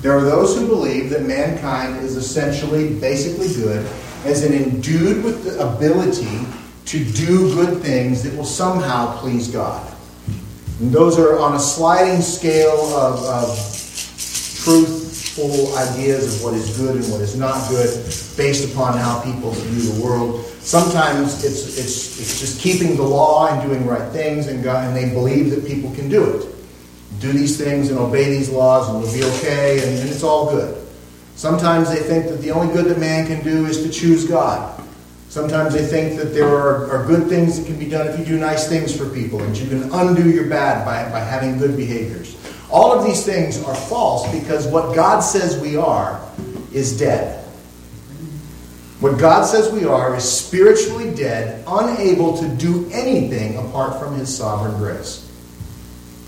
There 0.00 0.16
are 0.16 0.22
those 0.22 0.56
who 0.56 0.66
believe 0.66 1.10
that 1.10 1.22
mankind 1.22 1.98
is 1.98 2.16
essentially, 2.16 2.94
basically 2.94 3.54
good, 3.54 3.86
as 4.24 4.42
in 4.44 4.52
endued 4.52 5.22
with 5.22 5.44
the 5.44 5.60
ability 5.60 6.40
to 6.86 7.04
do 7.12 7.54
good 7.54 7.80
things 7.80 8.22
that 8.24 8.34
will 8.36 8.44
somehow 8.44 9.16
please 9.18 9.46
God. 9.48 9.86
And 10.80 10.90
those 10.90 11.18
are 11.18 11.38
on 11.38 11.54
a 11.54 11.60
sliding 11.60 12.22
scale 12.22 12.94
of, 12.96 13.22
of 13.24 13.56
truth 14.64 14.99
full 15.40 15.74
ideas 15.76 16.36
of 16.36 16.44
what 16.44 16.54
is 16.54 16.76
good 16.76 16.96
and 16.96 17.04
what 17.10 17.20
is 17.20 17.36
not 17.36 17.68
good 17.70 17.88
based 18.36 18.70
upon 18.72 18.96
how 18.98 19.22
people 19.22 19.52
view 19.52 19.92
the 19.92 20.02
world. 20.02 20.44
Sometimes 20.60 21.42
it's, 21.44 21.78
it's, 21.78 22.20
it's 22.20 22.40
just 22.40 22.60
keeping 22.60 22.96
the 22.96 23.02
law 23.02 23.48
and 23.48 23.66
doing 23.66 23.86
right 23.86 24.12
things, 24.12 24.46
and, 24.48 24.62
God, 24.62 24.86
and 24.86 24.96
they 24.96 25.10
believe 25.10 25.50
that 25.50 25.66
people 25.66 25.94
can 25.94 26.08
do 26.08 26.22
it. 26.36 26.46
Do 27.20 27.32
these 27.32 27.56
things 27.56 27.90
and 27.90 27.98
obey 27.98 28.24
these 28.30 28.50
laws, 28.50 28.88
and 28.88 29.00
we'll 29.00 29.12
be 29.12 29.24
okay, 29.38 29.78
and, 29.82 29.98
and 29.98 30.08
it's 30.08 30.22
all 30.22 30.50
good. 30.50 30.76
Sometimes 31.36 31.88
they 31.88 32.00
think 32.00 32.26
that 32.26 32.42
the 32.42 32.50
only 32.50 32.72
good 32.72 32.86
that 32.86 32.98
man 32.98 33.26
can 33.26 33.42
do 33.42 33.64
is 33.64 33.82
to 33.82 33.88
choose 33.90 34.26
God. 34.26 34.76
Sometimes 35.30 35.72
they 35.72 35.86
think 35.86 36.18
that 36.18 36.34
there 36.34 36.48
are, 36.48 36.90
are 36.90 37.06
good 37.06 37.28
things 37.28 37.58
that 37.58 37.66
can 37.66 37.78
be 37.78 37.88
done 37.88 38.08
if 38.08 38.18
you 38.18 38.24
do 38.24 38.38
nice 38.38 38.68
things 38.68 38.94
for 38.94 39.08
people, 39.08 39.42
and 39.42 39.56
you 39.56 39.68
can 39.68 39.90
undo 39.92 40.28
your 40.28 40.46
bad 40.48 40.84
by, 40.84 41.10
by 41.10 41.20
having 41.20 41.56
good 41.56 41.76
behaviors. 41.76 42.36
All 42.70 42.92
of 42.92 43.04
these 43.04 43.24
things 43.24 43.62
are 43.64 43.74
false 43.74 44.30
because 44.32 44.66
what 44.66 44.94
God 44.94 45.20
says 45.20 45.58
we 45.60 45.76
are 45.76 46.20
is 46.72 46.96
dead. 46.96 47.40
What 49.00 49.18
God 49.18 49.44
says 49.44 49.72
we 49.72 49.86
are 49.86 50.14
is 50.14 50.24
spiritually 50.24 51.14
dead, 51.14 51.64
unable 51.66 52.36
to 52.36 52.48
do 52.56 52.88
anything 52.92 53.56
apart 53.56 53.98
from 53.98 54.14
His 54.14 54.34
sovereign 54.34 54.76
grace. 54.76 55.26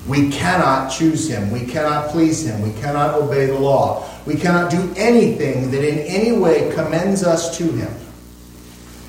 We 0.08 0.30
cannot 0.30 0.88
choose 0.88 1.28
Him. 1.28 1.50
We 1.50 1.66
cannot 1.66 2.10
please 2.10 2.44
Him. 2.46 2.62
We 2.62 2.72
cannot 2.80 3.14
obey 3.14 3.46
the 3.46 3.58
law. 3.58 4.08
We 4.26 4.34
cannot 4.34 4.70
do 4.70 4.92
anything 4.96 5.70
that 5.70 5.86
in 5.86 5.98
any 5.98 6.32
way 6.32 6.72
commends 6.74 7.22
us 7.22 7.56
to 7.58 7.64
Him. 7.64 7.92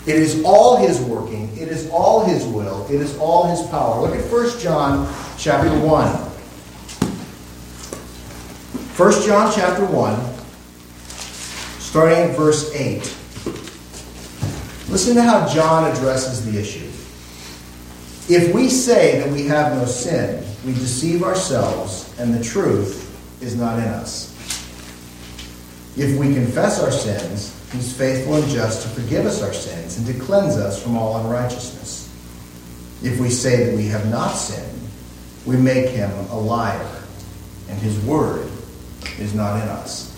It 0.05 0.17
is 0.17 0.43
all 0.43 0.85
His 0.85 0.99
working. 0.99 1.49
It 1.57 1.69
is 1.69 1.89
all 1.89 2.25
His 2.25 2.45
will. 2.45 2.85
It 2.87 3.01
is 3.01 3.17
all 3.17 3.49
His 3.49 3.65
power. 3.69 4.01
Look 4.01 4.15
at 4.15 4.29
1 4.29 4.59
John 4.59 5.11
chapter 5.37 5.69
1. 5.69 6.22
1 8.95 9.23
John 9.23 9.51
chapter 9.51 9.83
1, 9.87 10.19
starting 11.79 12.29
at 12.29 12.37
verse 12.37 12.71
8. 12.75 12.99
Listen 14.87 15.15
to 15.15 15.23
how 15.23 15.51
John 15.51 15.91
addresses 15.91 16.45
the 16.45 16.59
issue. 16.59 16.85
If 18.31 18.53
we 18.53 18.69
say 18.69 19.19
that 19.19 19.31
we 19.31 19.47
have 19.47 19.75
no 19.75 19.85
sin, 19.85 20.45
we 20.63 20.73
deceive 20.73 21.23
ourselves, 21.23 22.13
and 22.19 22.35
the 22.35 22.43
truth 22.43 23.09
is 23.41 23.55
not 23.55 23.79
in 23.79 23.85
us. 23.85 24.29
If 25.97 26.15
we 26.19 26.31
confess 26.31 26.79
our 26.79 26.91
sins, 26.91 27.59
he's 27.71 27.97
faithful 27.97 28.35
and 28.35 28.47
just 28.47 28.83
to 28.83 28.89
forgive 28.89 29.25
us 29.25 29.41
our 29.41 29.53
sins 29.53 29.97
and 29.97 30.05
to 30.05 30.13
cleanse 30.23 30.55
us 30.55 30.79
from 30.81 30.97
all 30.97 31.17
unrighteousness. 31.17 32.11
If 33.01 33.19
we 33.19 33.31
say 33.31 33.63
that 33.63 33.75
we 33.75 33.87
have 33.87 34.07
not 34.11 34.33
sinned, 34.33 34.87
we 35.47 35.57
make 35.57 35.89
him 35.89 36.11
a 36.29 36.37
liar, 36.39 37.01
and 37.69 37.79
his 37.79 37.99
word 38.01 38.51
is 39.19 39.33
not 39.33 39.61
in 39.61 39.67
us. 39.69 40.13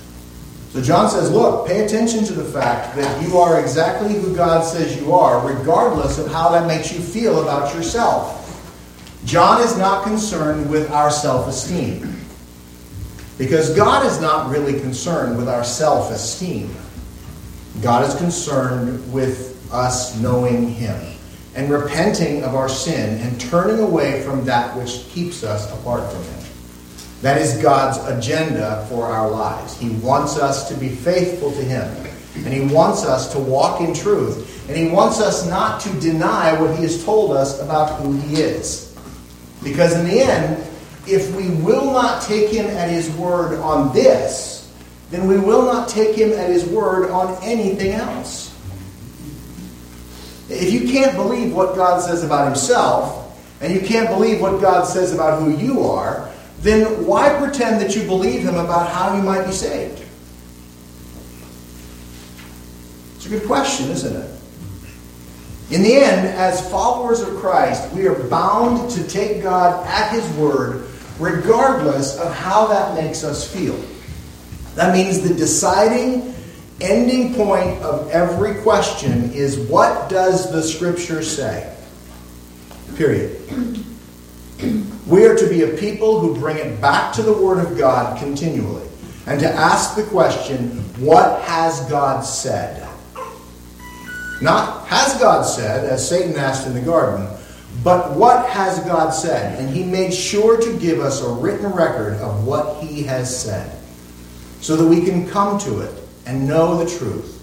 So 0.72 0.82
John 0.82 1.10
says, 1.10 1.32
look, 1.32 1.68
pay 1.68 1.86
attention 1.86 2.26
to 2.26 2.34
the 2.34 2.44
fact 2.44 2.98
that 2.98 3.26
you 3.26 3.38
are 3.38 3.62
exactly 3.62 4.14
who 4.14 4.36
God 4.36 4.62
says 4.62 5.00
you 5.00 5.14
are, 5.14 5.46
regardless 5.48 6.20
of 6.20 6.28
how 6.28 6.50
that 6.50 6.68
makes 6.68 6.94
you 6.94 7.00
feel 7.00 7.42
about 7.42 7.74
yourself. 7.74 8.42
John 9.24 9.62
is 9.62 9.78
not 9.78 10.04
concerned 10.04 10.70
with 10.70 10.92
our 10.92 11.10
self 11.10 11.48
esteem. 11.48 12.16
Because 13.38 13.76
God 13.76 14.06
is 14.06 14.22
not 14.22 14.50
really 14.50 14.80
concerned 14.80 15.38
with 15.38 15.50
our 15.50 15.64
self 15.64 16.12
esteem. 16.12 16.74
God 17.82 18.08
is 18.08 18.16
concerned 18.16 19.12
with 19.12 19.70
us 19.74 20.20
knowing 20.20 20.70
Him 20.70 21.18
and 21.56 21.70
repenting 21.70 22.44
of 22.44 22.54
our 22.54 22.70
sin 22.70 23.20
and 23.22 23.40
turning 23.40 23.80
away 23.80 24.22
from 24.24 24.46
that 24.46 24.76
which 24.78 25.08
keeps 25.10 25.44
us 25.44 25.72
apart 25.80 26.12
from 26.12 26.24
Him. 26.24 26.45
That 27.26 27.42
is 27.42 27.58
God's 27.58 27.98
agenda 28.06 28.86
for 28.88 29.08
our 29.08 29.28
lives. 29.28 29.76
He 29.80 29.90
wants 29.90 30.38
us 30.38 30.70
to 30.70 30.76
be 30.76 30.90
faithful 30.90 31.52
to 31.54 31.64
Him. 31.64 31.90
And 32.46 32.54
He 32.54 32.72
wants 32.72 33.04
us 33.04 33.34
to 33.34 33.40
walk 33.40 33.82
in 33.82 33.96
truth. 33.96 34.70
And 34.70 34.78
He 34.78 34.90
wants 34.90 35.20
us 35.20 35.50
not 35.50 35.82
to 35.82 36.00
deny 36.00 36.54
what 36.62 36.76
He 36.76 36.84
has 36.84 37.04
told 37.04 37.36
us 37.36 37.60
about 37.60 38.00
who 38.00 38.12
He 38.12 38.36
is. 38.36 38.96
Because 39.64 39.98
in 39.98 40.06
the 40.06 40.20
end, 40.20 40.64
if 41.08 41.36
we 41.36 41.50
will 41.50 41.86
not 41.86 42.22
take 42.22 42.52
Him 42.52 42.68
at 42.68 42.92
His 42.92 43.10
word 43.16 43.60
on 43.60 43.92
this, 43.92 44.72
then 45.10 45.28
we 45.28 45.40
will 45.40 45.64
not 45.64 45.90
take 45.90 46.16
Him 46.16 46.32
at 46.34 46.52
His 46.52 46.64
word 46.64 47.10
on 47.10 47.36
anything 47.42 47.94
else. 47.94 48.56
If 50.48 50.72
you 50.72 50.92
can't 50.92 51.16
believe 51.16 51.56
what 51.56 51.76
God 51.76 52.04
says 52.04 52.24
about 52.24 52.46
Himself, 52.46 53.36
and 53.62 53.74
you 53.74 53.82
can't 53.82 54.10
believe 54.10 54.42
what 54.42 54.62
God 54.62 54.84
says 54.84 55.12
about 55.12 55.42
who 55.42 55.58
you 55.58 55.82
are, 55.82 56.32
then 56.60 57.06
why 57.06 57.38
pretend 57.38 57.82
that 57.82 57.96
you 57.96 58.04
believe 58.04 58.42
him 58.42 58.56
about 58.56 58.90
how 58.90 59.16
you 59.16 59.22
might 59.22 59.46
be 59.46 59.52
saved? 59.52 60.04
It's 63.16 63.26
a 63.26 63.30
good 63.30 63.48
question, 63.48 63.90
isn't 63.90 64.16
it? 64.16 64.36
In 65.72 65.82
the 65.82 65.96
end, 65.96 66.28
as 66.28 66.70
followers 66.70 67.22
of 67.22 67.36
Christ, 67.38 67.92
we 67.92 68.08
are 68.08 68.14
bound 68.30 68.92
to 68.92 69.08
take 69.08 69.42
God 69.42 69.86
at 69.88 70.12
His 70.12 70.28
word, 70.38 70.88
regardless 71.20 72.20
of 72.20 72.32
how 72.36 72.68
that 72.68 72.94
makes 72.94 73.24
us 73.24 73.52
feel. 73.52 73.76
That 74.76 74.94
means 74.94 75.22
the 75.22 75.34
deciding 75.34 76.36
ending 76.82 77.34
point 77.34 77.82
of 77.82 78.12
every 78.12 78.62
question 78.62 79.32
is 79.32 79.58
what 79.58 80.10
does 80.10 80.52
the 80.52 80.62
Scripture 80.62 81.24
say? 81.24 81.76
Period. 82.96 83.42
We 85.08 85.26
are 85.26 85.36
to 85.36 85.48
be 85.48 85.62
a 85.62 85.68
people 85.78 86.20
who 86.20 86.40
bring 86.40 86.58
it 86.58 86.82
back 86.82 87.14
to 87.14 87.22
the 87.22 87.34
Word 87.34 87.64
of 87.64 87.78
God 87.78 88.18
continually 88.18 88.88
and 89.28 89.40
to 89.40 89.48
ask 89.48 89.96
the 89.96 90.04
question, 90.04 90.80
what 91.00 91.42
has 91.44 91.82
God 91.90 92.22
said? 92.22 92.88
Not, 94.42 94.88
has 94.88 95.20
God 95.20 95.44
said, 95.44 95.86
as 95.86 96.08
Satan 96.08 96.36
asked 96.36 96.68
in 96.68 96.74
the 96.74 96.82
garden, 96.82 97.28
but 97.84 98.16
what 98.16 98.50
has 98.50 98.80
God 98.82 99.12
said? 99.12 99.60
And 99.60 99.70
he 99.70 99.84
made 99.84 100.14
sure 100.14 100.60
to 100.60 100.80
give 100.80 101.00
us 101.00 101.22
a 101.22 101.30
written 101.30 101.72
record 101.72 102.16
of 102.16 102.46
what 102.46 102.84
he 102.84 103.04
has 103.04 103.44
said 103.44 103.80
so 104.62 104.76
that 104.76 104.88
we 104.88 105.06
can 105.06 105.30
come 105.30 105.60
to 105.60 105.82
it 105.82 105.94
and 106.26 106.48
know 106.48 106.84
the 106.84 106.98
truth 106.98 107.34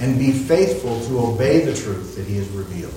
and 0.00 0.18
be 0.18 0.32
faithful 0.32 0.98
to 1.06 1.20
obey 1.20 1.64
the 1.64 1.74
truth 1.74 2.16
that 2.16 2.26
he 2.26 2.36
has 2.36 2.48
revealed. 2.48 2.94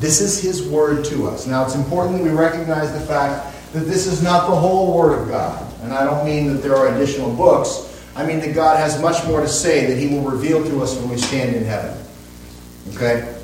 This 0.00 0.22
is 0.22 0.40
his 0.40 0.66
word 0.66 1.04
to 1.06 1.28
us. 1.28 1.46
Now, 1.46 1.64
it's 1.64 1.74
important 1.74 2.18
that 2.18 2.24
we 2.24 2.30
recognize 2.30 2.90
the 2.92 3.06
fact 3.06 3.54
that 3.74 3.80
this 3.80 4.06
is 4.06 4.22
not 4.22 4.48
the 4.48 4.56
whole 4.56 4.96
word 4.96 5.20
of 5.20 5.28
God. 5.28 5.66
And 5.82 5.92
I 5.92 6.04
don't 6.04 6.24
mean 6.24 6.52
that 6.52 6.62
there 6.62 6.74
are 6.74 6.94
additional 6.94 7.30
books. 7.34 7.86
I 8.16 8.24
mean 8.24 8.40
that 8.40 8.54
God 8.54 8.78
has 8.78 9.00
much 9.00 9.24
more 9.26 9.42
to 9.42 9.48
say 9.48 9.86
that 9.86 9.98
he 9.98 10.08
will 10.08 10.22
reveal 10.22 10.64
to 10.64 10.82
us 10.82 10.96
when 10.96 11.10
we 11.10 11.18
stand 11.18 11.54
in 11.54 11.64
heaven. 11.64 11.96
Okay? 12.94 13.36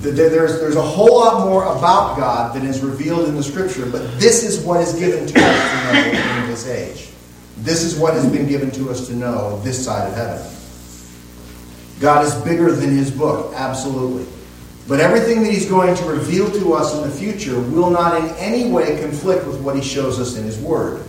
There's, 0.00 0.60
there's 0.60 0.76
a 0.76 0.82
whole 0.82 1.18
lot 1.18 1.46
more 1.46 1.64
about 1.64 2.16
God 2.16 2.54
than 2.54 2.64
is 2.64 2.80
revealed 2.80 3.28
in 3.28 3.34
the 3.34 3.42
Scripture, 3.42 3.86
but 3.86 4.02
this 4.20 4.44
is 4.44 4.64
what 4.64 4.80
is 4.80 4.92
given 4.92 5.26
to 5.26 5.34
us 5.40 5.70
to 5.70 5.92
know 5.92 6.42
in 6.42 6.48
this 6.48 6.68
age. 6.68 7.10
This 7.58 7.82
is 7.82 7.98
what 7.98 8.14
has 8.14 8.30
been 8.30 8.46
given 8.46 8.70
to 8.72 8.90
us 8.90 9.08
to 9.08 9.14
know 9.14 9.60
this 9.60 9.82
side 9.84 10.08
of 10.08 10.14
heaven. 10.14 10.46
God 12.00 12.24
is 12.24 12.34
bigger 12.44 12.70
than 12.70 12.90
his 12.90 13.10
book, 13.10 13.52
absolutely. 13.54 14.26
But 14.86 15.00
everything 15.00 15.42
that 15.42 15.50
he's 15.50 15.68
going 15.68 15.94
to 15.94 16.04
reveal 16.04 16.50
to 16.50 16.74
us 16.74 16.94
in 16.94 17.08
the 17.08 17.10
future 17.10 17.58
will 17.58 17.90
not 17.90 18.22
in 18.22 18.28
any 18.36 18.70
way 18.70 19.00
conflict 19.00 19.46
with 19.46 19.60
what 19.60 19.76
he 19.76 19.82
shows 19.82 20.20
us 20.20 20.36
in 20.36 20.44
his 20.44 20.58
word. 20.58 21.02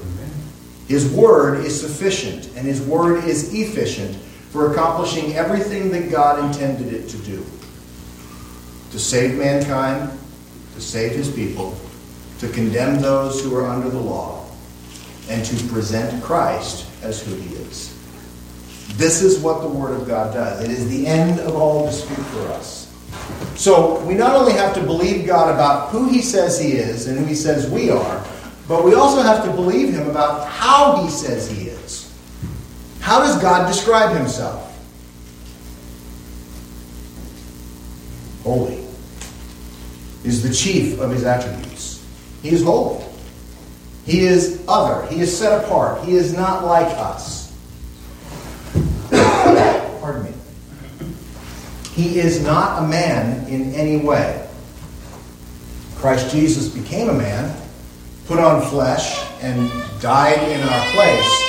His 0.87 1.11
word 1.11 1.65
is 1.65 1.79
sufficient, 1.79 2.47
and 2.55 2.65
his 2.65 2.81
word 2.81 3.25
is 3.25 3.53
efficient 3.53 4.15
for 4.51 4.71
accomplishing 4.71 5.33
everything 5.33 5.91
that 5.91 6.09
God 6.09 6.43
intended 6.45 6.93
it 6.93 7.09
to 7.09 7.17
do 7.17 7.45
to 8.91 8.99
save 9.01 9.37
mankind, 9.37 10.09
to 10.73 10.79
save 10.79 11.11
his 11.11 11.29
people, 11.29 11.77
to 12.39 12.47
condemn 12.47 13.01
those 13.01 13.43
who 13.43 13.53
are 13.53 13.67
under 13.67 13.89
the 13.89 13.99
law, 13.99 14.45
and 15.27 15.43
to 15.43 15.67
present 15.67 16.23
Christ 16.23 16.87
as 17.01 17.21
who 17.21 17.35
he 17.35 17.55
is. 17.55 17.93
This 18.95 19.21
is 19.21 19.39
what 19.39 19.61
the 19.61 19.67
Word 19.67 19.99
of 19.99 20.07
God 20.07 20.33
does. 20.33 20.63
It 20.63 20.71
is 20.71 20.87
the 20.87 21.05
end 21.07 21.41
of 21.41 21.55
all 21.55 21.85
dispute 21.87 22.23
for 22.27 22.47
us. 22.53 22.84
So 23.55 24.03
we 24.05 24.13
not 24.13 24.35
only 24.35 24.53
have 24.53 24.73
to 24.75 24.81
believe 24.81 25.25
God 25.25 25.53
about 25.53 25.89
who 25.89 26.09
he 26.09 26.21
says 26.21 26.59
he 26.59 26.73
is 26.73 27.07
and 27.07 27.17
who 27.17 27.25
he 27.25 27.35
says 27.35 27.69
we 27.69 27.89
are, 27.89 28.25
but 28.67 28.83
we 28.83 28.95
also 28.95 29.21
have 29.21 29.43
to 29.45 29.51
believe 29.51 29.93
him 29.93 30.09
about 30.09 30.47
how 30.47 31.01
he 31.03 31.09
says 31.09 31.49
he 31.49 31.69
is. 31.69 32.13
How 32.99 33.19
does 33.19 33.41
God 33.41 33.67
describe 33.67 34.15
himself? 34.15 34.61
Holy 38.43 38.83
is 40.23 40.41
the 40.43 40.53
chief 40.53 40.99
of 40.99 41.11
his 41.11 41.23
attributes. 41.23 42.03
He 42.41 42.49
is 42.49 42.63
holy. 42.63 43.03
He 44.05 44.21
is 44.21 44.63
other. 44.67 45.07
He 45.07 45.21
is 45.21 45.35
set 45.35 45.63
apart. 45.63 46.03
He 46.03 46.15
is 46.15 46.33
not 46.33 46.65
like 46.65 46.87
us. 46.97 47.53
Pardon 49.09 50.23
me. 50.25 50.31
He 51.95 52.19
is 52.19 52.43
not 52.43 52.83
a 52.83 52.87
man 52.87 53.47
in 53.47 53.73
any 53.73 53.95
way. 53.95 54.45
Christ 55.95 56.29
Jesus 56.29 56.67
became 56.67 57.07
a 57.07 57.13
man, 57.13 57.55
put 58.27 58.37
on 58.37 58.61
flesh, 58.69 59.17
and 59.41 59.71
died 60.01 60.37
in 60.37 60.59
our 60.61 60.91
place. 60.91 61.45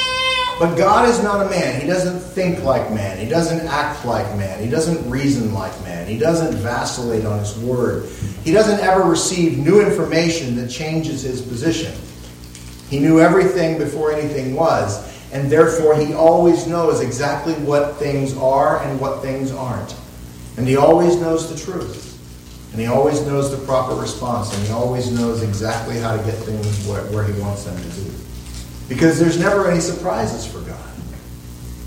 But 0.61 0.77
God 0.77 1.09
is 1.09 1.21
not 1.21 1.45
a 1.45 1.51
man. 1.51 1.81
He 1.81 1.87
doesn't 1.89 2.21
think 2.21 2.63
like 2.63 2.93
man. 2.93 3.19
He 3.19 3.29
doesn't 3.29 3.67
act 3.67 4.07
like 4.07 4.25
man. 4.39 4.63
He 4.63 4.71
doesn't 4.71 5.11
reason 5.11 5.53
like 5.53 5.73
man. 5.83 6.07
He 6.07 6.17
doesn't 6.17 6.57
vacillate 6.59 7.27
on 7.27 7.41
his 7.41 7.59
word. 7.59 8.09
He 8.45 8.53
doesn't 8.53 8.79
ever 8.79 9.03
receive 9.03 9.59
new 9.59 9.85
information 9.85 10.55
that 10.57 10.71
changes 10.71 11.23
his 11.23 11.43
position. 11.43 11.93
He 12.89 13.01
knew 13.01 13.19
everything 13.19 13.79
before 13.79 14.13
anything 14.13 14.55
was, 14.55 15.05
and 15.33 15.51
therefore 15.51 15.97
he 15.97 16.15
always 16.15 16.69
knows 16.69 17.01
exactly 17.01 17.55
what 17.55 17.97
things 17.97 18.37
are 18.37 18.81
and 18.85 19.01
what 19.01 19.23
things 19.23 19.51
aren't. 19.51 19.97
And 20.57 20.67
he 20.67 20.77
always 20.77 21.17
knows 21.17 21.49
the 21.51 21.59
truth. 21.59 22.07
And 22.73 22.81
he 22.81 22.87
always 22.87 23.23
knows 23.23 23.51
the 23.51 23.65
proper 23.65 23.95
response, 23.95 24.55
and 24.55 24.67
he 24.67 24.73
always 24.73 25.11
knows 25.11 25.43
exactly 25.43 25.99
how 25.99 26.17
to 26.17 26.23
get 26.25 26.35
things 26.35 26.87
where, 26.87 27.03
where 27.07 27.25
he 27.25 27.39
wants 27.41 27.65
them 27.65 27.77
to 27.77 28.01
be. 28.01 28.11
Because 28.89 29.19
there's 29.19 29.39
never 29.39 29.71
any 29.71 29.81
surprises 29.81 30.47
for 30.47 30.61
God. 30.61 30.79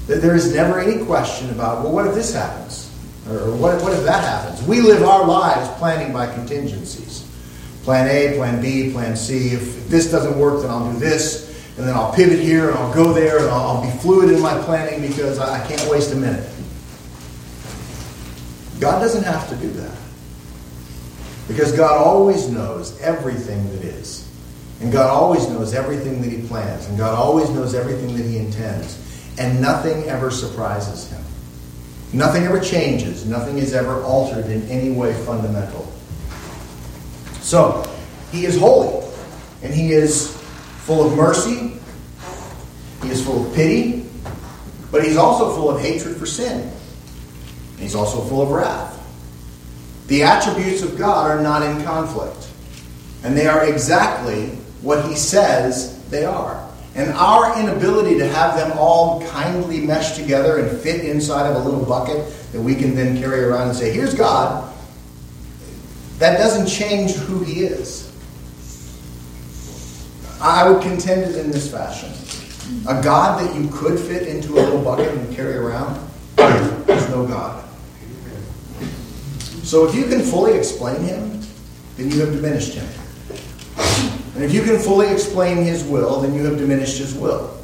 There 0.08 0.36
is 0.36 0.54
never 0.54 0.80
any 0.80 1.06
question 1.06 1.52
about, 1.52 1.84
well, 1.84 1.94
what 1.94 2.08
if 2.08 2.16
this 2.16 2.34
happens? 2.34 2.90
Or 3.30 3.56
what, 3.56 3.80
what 3.84 3.94
if 3.94 4.04
that 4.06 4.24
happens? 4.24 4.68
We 4.68 4.82
live 4.82 5.04
our 5.04 5.26
lives 5.26 5.70
planning 5.78 6.12
by 6.12 6.34
contingencies. 6.34 7.28
Plan 7.84 8.08
A, 8.08 8.36
plan 8.36 8.60
B, 8.60 8.92
plan 8.92 9.16
C. 9.16 9.50
If 9.54 9.88
this 9.88 10.10
doesn't 10.10 10.38
work, 10.38 10.64
then 10.64 10.72
I'll 10.72 10.92
do 10.92 10.98
this. 10.98 11.48
And 11.78 11.88
then 11.88 11.96
I'll 11.96 12.12
pivot 12.12 12.40
here 12.40 12.70
and 12.70 12.78
I'll 12.80 12.94
go 12.94 13.14
there 13.14 13.38
and 13.38 13.50
I'll, 13.50 13.78
I'll 13.78 13.82
be 13.84 13.96
fluid 14.00 14.32
in 14.32 14.42
my 14.42 14.60
planning 14.64 15.08
because 15.08 15.38
I, 15.38 15.64
I 15.64 15.68
can't 15.68 15.90
waste 15.92 16.12
a 16.12 16.16
minute. 16.16 16.50
God 18.80 19.00
doesn't 19.00 19.24
have 19.24 19.50
to 19.50 19.56
do 19.56 19.70
that. 19.72 19.96
Because 21.48 21.72
God 21.72 21.98
always 21.98 22.48
knows 22.48 23.00
everything 23.02 23.70
that 23.72 23.84
is. 23.84 24.28
And 24.82 24.92
God 24.92 25.10
always 25.10 25.48
knows 25.50 25.74
everything 25.74 26.22
that 26.22 26.32
He 26.32 26.48
plans. 26.48 26.86
And 26.88 26.98
God 26.98 27.18
always 27.18 27.50
knows 27.50 27.74
everything 27.74 28.16
that 28.16 28.24
He 28.24 28.38
intends. 28.38 28.98
And 29.38 29.62
nothing 29.62 30.04
ever 30.04 30.32
surprises 30.32 31.10
Him. 31.12 31.22
Nothing 32.14 32.44
ever 32.44 32.60
changes. 32.60 33.26
Nothing 33.26 33.58
is 33.58 33.74
ever 33.74 34.02
altered 34.04 34.46
in 34.46 34.62
any 34.70 34.92
way 34.92 35.14
fundamental. 35.26 35.92
So, 37.42 37.84
He 38.32 38.46
is 38.46 38.58
holy. 38.58 39.06
And 39.62 39.74
He 39.74 39.92
is 39.92 40.38
full 40.86 41.06
of 41.06 41.18
mercy. 41.18 41.80
He 43.02 43.10
is 43.10 43.26
full 43.26 43.48
of 43.48 43.54
pity. 43.56 44.08
But 44.92 45.04
He's 45.04 45.18
also 45.18 45.54
full 45.56 45.70
of 45.70 45.82
hatred 45.82 46.16
for 46.16 46.26
sin. 46.26 46.72
He's 47.80 47.96
also 47.96 48.22
full 48.22 48.42
of 48.42 48.50
wrath. 48.50 48.96
The 50.08 50.24
attributes 50.24 50.82
of 50.82 50.98
God 50.98 51.32
are 51.32 51.42
not 51.42 51.64
in 51.64 51.84
conflict. 51.84 52.48
And 53.24 53.38
they 53.38 53.48
are 53.48 53.66
exactly 53.66 54.48
what 54.82 55.06
he 55.06 55.16
says 55.16 56.04
they 56.10 56.26
are. 56.26 56.68
And 56.96 57.12
our 57.12 57.58
inability 57.60 58.18
to 58.18 58.28
have 58.28 58.58
them 58.58 58.78
all 58.78 59.26
kindly 59.30 59.80
meshed 59.80 60.16
together 60.16 60.58
and 60.58 60.80
fit 60.80 61.06
inside 61.06 61.50
of 61.50 61.56
a 61.56 61.60
little 61.60 61.86
bucket 61.86 62.26
that 62.52 62.62
we 62.62 62.76
can 62.76 62.96
then 62.96 63.18
carry 63.18 63.44
around 63.44 63.70
and 63.70 63.78
say, 63.78 63.94
here's 63.94 64.14
God, 64.14 64.74
that 66.18 66.38
doesn't 66.38 66.68
change 66.68 67.14
who 67.14 67.44
he 67.44 67.62
is. 67.62 68.12
I 70.42 70.70
would 70.70 70.82
contend 70.82 71.24
it 71.24 71.36
in 71.36 71.52
this 71.52 71.72
fashion. 71.72 72.12
A 72.88 73.02
God 73.02 73.42
that 73.42 73.56
you 73.56 73.70
could 73.70 74.00
fit 74.00 74.28
into 74.28 74.54
a 74.54 74.62
little 74.62 74.82
bucket 74.82 75.14
and 75.14 75.36
carry 75.36 75.56
around 75.56 75.96
is 76.38 77.10
no 77.10 77.28
God. 77.28 77.69
So 79.70 79.88
if 79.88 79.94
you 79.94 80.06
can 80.06 80.22
fully 80.22 80.58
explain 80.58 81.00
him, 81.04 81.42
then 81.96 82.10
you 82.10 82.20
have 82.22 82.34
diminished 82.34 82.74
him. 82.74 82.88
And 84.34 84.44
if 84.44 84.52
you 84.52 84.64
can 84.64 84.80
fully 84.80 85.08
explain 85.10 85.58
his 85.58 85.84
will, 85.84 86.22
then 86.22 86.34
you 86.34 86.44
have 86.46 86.58
diminished 86.58 86.98
his 86.98 87.14
will. 87.14 87.56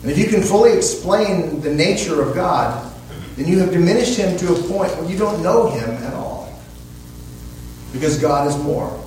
And 0.00 0.10
if 0.10 0.16
you 0.16 0.26
can 0.28 0.40
fully 0.40 0.72
explain 0.72 1.60
the 1.60 1.70
nature 1.70 2.22
of 2.22 2.34
God, 2.34 2.90
then 3.36 3.46
you 3.46 3.58
have 3.58 3.72
diminished 3.72 4.16
him 4.16 4.38
to 4.38 4.54
a 4.54 4.62
point 4.62 4.90
where 4.96 5.04
you 5.04 5.18
don't 5.18 5.42
know 5.42 5.68
him 5.68 5.90
at 5.90 6.14
all. 6.14 6.58
Because 7.92 8.18
God 8.18 8.48
is 8.48 8.56
more. 8.56 8.98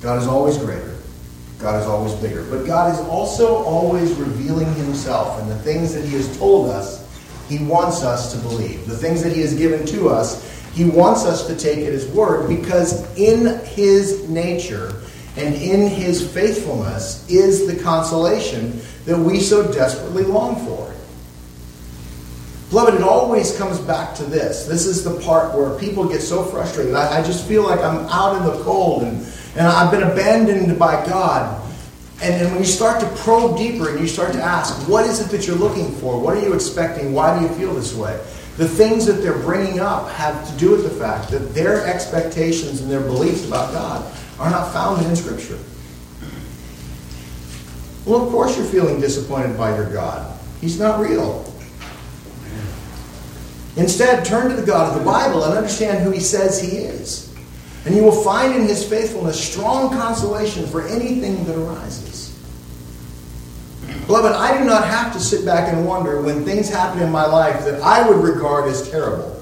God 0.00 0.22
is 0.22 0.26
always 0.26 0.56
greater. 0.56 0.96
God 1.58 1.78
is 1.82 1.86
always 1.86 2.14
bigger. 2.14 2.44
But 2.44 2.64
God 2.64 2.94
is 2.94 3.00
also 3.06 3.64
always 3.64 4.14
revealing 4.14 4.72
himself 4.76 5.38
and 5.42 5.50
the 5.50 5.58
things 5.58 5.92
that 5.92 6.06
he 6.06 6.14
has 6.14 6.38
told 6.38 6.70
us, 6.70 7.06
he 7.50 7.58
wants 7.58 8.02
us 8.02 8.32
to 8.32 8.38
believe. 8.38 8.86
The 8.86 8.96
things 8.96 9.22
that 9.22 9.34
he 9.34 9.42
has 9.42 9.52
given 9.52 9.84
to 9.88 10.08
us, 10.08 10.57
he 10.78 10.84
wants 10.84 11.24
us 11.24 11.44
to 11.48 11.56
take 11.56 11.78
at 11.78 11.92
his 11.92 12.06
word 12.06 12.48
because 12.48 13.12
in 13.18 13.58
his 13.64 14.28
nature 14.28 14.94
and 15.36 15.52
in 15.56 15.88
his 15.88 16.32
faithfulness 16.32 17.28
is 17.28 17.66
the 17.66 17.82
consolation 17.82 18.80
that 19.04 19.18
we 19.18 19.40
so 19.40 19.72
desperately 19.72 20.22
long 20.22 20.54
for. 20.64 20.94
Beloved, 22.70 22.94
it 22.94 23.02
always 23.02 23.58
comes 23.58 23.80
back 23.80 24.14
to 24.14 24.24
this. 24.24 24.66
This 24.66 24.86
is 24.86 25.02
the 25.02 25.18
part 25.18 25.52
where 25.52 25.76
people 25.80 26.08
get 26.08 26.20
so 26.20 26.44
frustrated. 26.44 26.94
I, 26.94 27.18
I 27.18 27.22
just 27.24 27.48
feel 27.48 27.64
like 27.64 27.80
I'm 27.80 28.06
out 28.06 28.36
in 28.36 28.44
the 28.44 28.62
cold 28.62 29.02
and, 29.02 29.26
and 29.56 29.66
I've 29.66 29.90
been 29.90 30.04
abandoned 30.04 30.78
by 30.78 31.04
God. 31.06 31.60
And, 32.22 32.34
and 32.34 32.52
when 32.52 32.60
you 32.60 32.68
start 32.68 33.00
to 33.00 33.08
probe 33.16 33.58
deeper 33.58 33.90
and 33.90 33.98
you 33.98 34.06
start 34.06 34.32
to 34.32 34.40
ask, 34.40 34.88
what 34.88 35.06
is 35.06 35.18
it 35.18 35.28
that 35.32 35.44
you're 35.44 35.56
looking 35.56 35.90
for? 35.96 36.20
What 36.20 36.36
are 36.36 36.40
you 36.40 36.54
expecting? 36.54 37.14
Why 37.14 37.36
do 37.36 37.44
you 37.44 37.52
feel 37.54 37.74
this 37.74 37.96
way? 37.96 38.16
The 38.58 38.68
things 38.68 39.06
that 39.06 39.22
they're 39.22 39.38
bringing 39.38 39.78
up 39.78 40.10
have 40.10 40.50
to 40.50 40.58
do 40.58 40.72
with 40.72 40.82
the 40.82 40.90
fact 40.90 41.30
that 41.30 41.54
their 41.54 41.86
expectations 41.86 42.80
and 42.80 42.90
their 42.90 43.00
beliefs 43.00 43.46
about 43.46 43.72
God 43.72 44.18
are 44.40 44.50
not 44.50 44.72
found 44.72 45.06
in 45.06 45.14
Scripture. 45.14 45.58
Well, 48.04 48.20
of 48.24 48.30
course 48.32 48.56
you're 48.56 48.66
feeling 48.66 49.00
disappointed 49.00 49.56
by 49.56 49.76
your 49.76 49.88
God. 49.92 50.36
He's 50.60 50.76
not 50.76 50.98
real. 50.98 51.44
Instead, 53.76 54.24
turn 54.24 54.50
to 54.50 54.56
the 54.56 54.66
God 54.66 54.92
of 54.92 54.98
the 54.98 55.04
Bible 55.04 55.44
and 55.44 55.56
understand 55.56 56.02
who 56.02 56.10
He 56.10 56.18
says 56.18 56.60
He 56.60 56.78
is. 56.78 57.32
And 57.86 57.94
you 57.94 58.02
will 58.02 58.24
find 58.24 58.56
in 58.56 58.62
His 58.62 58.84
faithfulness 58.84 59.38
strong 59.40 59.90
consolation 59.90 60.66
for 60.66 60.84
anything 60.88 61.44
that 61.44 61.56
arises. 61.56 62.07
Beloved, 64.08 64.32
I 64.32 64.56
do 64.56 64.64
not 64.64 64.84
have 64.88 65.12
to 65.12 65.20
sit 65.20 65.44
back 65.44 65.70
and 65.70 65.86
wonder 65.86 66.22
when 66.22 66.42
things 66.42 66.70
happen 66.70 67.02
in 67.02 67.12
my 67.12 67.26
life 67.26 67.62
that 67.66 67.82
I 67.82 68.08
would 68.08 68.16
regard 68.16 68.64
as 68.64 68.90
terrible. 68.90 69.38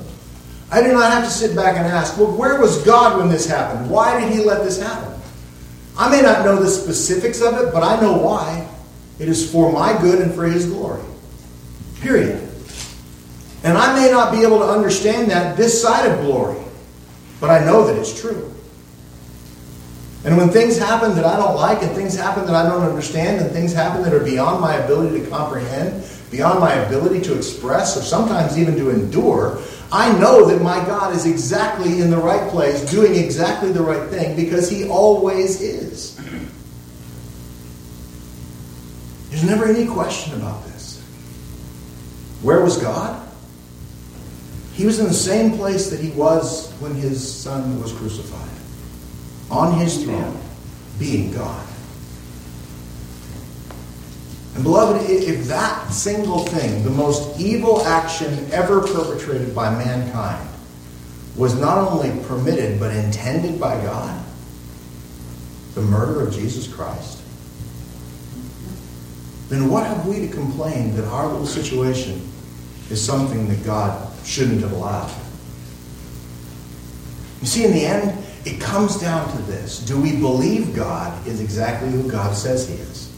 I 0.72 0.82
do 0.82 0.92
not 0.92 1.12
have 1.12 1.22
to 1.22 1.30
sit 1.30 1.54
back 1.54 1.76
and 1.76 1.86
ask, 1.86 2.18
well, 2.18 2.36
where 2.36 2.60
was 2.60 2.82
God 2.82 3.16
when 3.16 3.28
this 3.28 3.46
happened? 3.46 3.88
Why 3.88 4.20
did 4.20 4.32
He 4.32 4.42
let 4.42 4.64
this 4.64 4.82
happen? 4.82 5.16
I 5.96 6.10
may 6.10 6.20
not 6.20 6.44
know 6.44 6.60
the 6.60 6.68
specifics 6.68 7.40
of 7.40 7.54
it, 7.58 7.72
but 7.72 7.84
I 7.84 8.00
know 8.00 8.18
why. 8.18 8.68
It 9.20 9.28
is 9.28 9.48
for 9.52 9.70
my 9.70 9.96
good 10.00 10.20
and 10.20 10.34
for 10.34 10.44
His 10.46 10.66
glory. 10.66 11.04
Period. 12.00 12.42
And 13.62 13.78
I 13.78 13.94
may 13.94 14.10
not 14.10 14.32
be 14.32 14.42
able 14.42 14.58
to 14.58 14.66
understand 14.66 15.30
that 15.30 15.56
this 15.56 15.80
side 15.80 16.10
of 16.10 16.22
glory, 16.22 16.60
but 17.40 17.50
I 17.50 17.64
know 17.64 17.86
that 17.86 17.94
it's 17.94 18.20
true. 18.20 18.52
And 20.26 20.36
when 20.36 20.50
things 20.50 20.76
happen 20.76 21.14
that 21.14 21.24
I 21.24 21.36
don't 21.36 21.54
like, 21.54 21.82
and 21.82 21.92
things 21.92 22.16
happen 22.16 22.44
that 22.46 22.54
I 22.54 22.68
don't 22.68 22.82
understand, 22.82 23.40
and 23.40 23.50
things 23.50 23.72
happen 23.72 24.02
that 24.02 24.12
are 24.12 24.24
beyond 24.24 24.60
my 24.60 24.74
ability 24.74 25.20
to 25.20 25.30
comprehend, 25.30 26.04
beyond 26.30 26.58
my 26.58 26.74
ability 26.74 27.20
to 27.22 27.36
express, 27.36 27.96
or 27.96 28.02
sometimes 28.02 28.58
even 28.58 28.74
to 28.76 28.90
endure, 28.90 29.62
I 29.92 30.12
know 30.18 30.44
that 30.46 30.60
my 30.60 30.84
God 30.84 31.14
is 31.14 31.26
exactly 31.26 32.00
in 32.00 32.10
the 32.10 32.18
right 32.18 32.50
place, 32.50 32.82
doing 32.90 33.14
exactly 33.14 33.70
the 33.70 33.82
right 33.82 34.10
thing, 34.10 34.34
because 34.34 34.68
He 34.68 34.88
always 34.88 35.62
is. 35.62 36.16
There's 39.30 39.44
never 39.44 39.66
any 39.66 39.86
question 39.86 40.34
about 40.34 40.64
this. 40.64 41.00
Where 42.42 42.62
was 42.62 42.78
God? 42.78 43.22
He 44.72 44.86
was 44.86 44.98
in 44.98 45.06
the 45.06 45.14
same 45.14 45.56
place 45.56 45.88
that 45.90 46.00
he 46.00 46.10
was 46.10 46.70
when 46.80 46.94
his 46.94 47.26
son 47.26 47.80
was 47.80 47.92
crucified, 47.92 48.55
on 49.50 49.78
his 49.78 50.04
throne, 50.04 50.38
being 50.98 51.32
God. 51.32 51.66
And 54.54 54.64
beloved, 54.64 55.10
if 55.10 55.44
that 55.48 55.90
single 55.90 56.40
thing, 56.40 56.82
the 56.82 56.90
most 56.90 57.38
evil 57.38 57.82
action 57.86 58.50
ever 58.52 58.80
perpetrated 58.80 59.54
by 59.54 59.70
mankind, 59.70 60.48
was 61.36 61.60
not 61.60 61.76
only 61.76 62.10
permitted 62.24 62.80
but 62.80 62.94
intended 62.96 63.60
by 63.60 63.78
God, 63.82 64.24
the 65.74 65.82
murder 65.82 66.22
of 66.22 66.32
Jesus 66.32 66.66
Christ, 66.66 67.20
then 69.50 69.70
what 69.70 69.86
have 69.86 70.06
we 70.06 70.26
to 70.26 70.28
complain 70.28 70.96
that 70.96 71.04
our 71.04 71.26
little 71.26 71.46
situation 71.46 72.26
is 72.90 73.04
something 73.04 73.48
that 73.48 73.64
God 73.64 74.10
shouldn't 74.24 74.62
have 74.62 74.72
allowed. 74.72 75.14
You 77.42 77.46
see, 77.46 77.64
in 77.64 77.72
the 77.72 77.84
end, 77.84 78.25
it 78.46 78.60
comes 78.60 78.96
down 79.00 79.28
to 79.36 79.42
this. 79.42 79.80
Do 79.80 80.00
we 80.00 80.12
believe 80.16 80.74
God 80.74 81.26
is 81.26 81.40
exactly 81.40 81.90
who 81.90 82.08
God 82.08 82.34
says 82.36 82.68
he 82.68 82.76
is? 82.76 83.12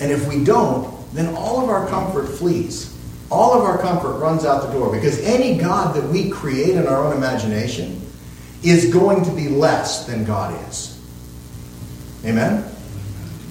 And 0.00 0.12
if 0.12 0.28
we 0.28 0.44
don't, 0.44 0.88
then 1.12 1.34
all 1.34 1.60
of 1.60 1.68
our 1.68 1.88
comfort 1.88 2.26
flees. 2.28 2.96
All 3.28 3.54
of 3.54 3.62
our 3.62 3.78
comfort 3.78 4.18
runs 4.18 4.44
out 4.44 4.66
the 4.66 4.72
door 4.72 4.92
because 4.92 5.18
any 5.20 5.58
God 5.58 5.96
that 5.96 6.08
we 6.08 6.30
create 6.30 6.76
in 6.76 6.86
our 6.86 7.04
own 7.04 7.16
imagination 7.16 8.00
is 8.62 8.92
going 8.92 9.24
to 9.24 9.32
be 9.32 9.48
less 9.48 10.06
than 10.06 10.24
God 10.24 10.54
is. 10.68 11.00
Amen? 12.24 12.64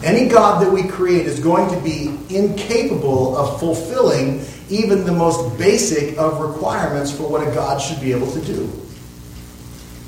Any 0.03 0.29
God 0.29 0.63
that 0.63 0.71
we 0.71 0.83
create 0.83 1.25
is 1.25 1.39
going 1.39 1.69
to 1.75 1.81
be 1.81 2.17
incapable 2.33 3.35
of 3.35 3.59
fulfilling 3.59 4.45
even 4.69 5.03
the 5.03 5.11
most 5.11 5.57
basic 5.59 6.17
of 6.17 6.39
requirements 6.39 7.11
for 7.11 7.23
what 7.23 7.45
a 7.45 7.51
God 7.53 7.81
should 7.81 7.99
be 7.99 8.13
able 8.13 8.31
to 8.31 8.41
do. 8.41 8.80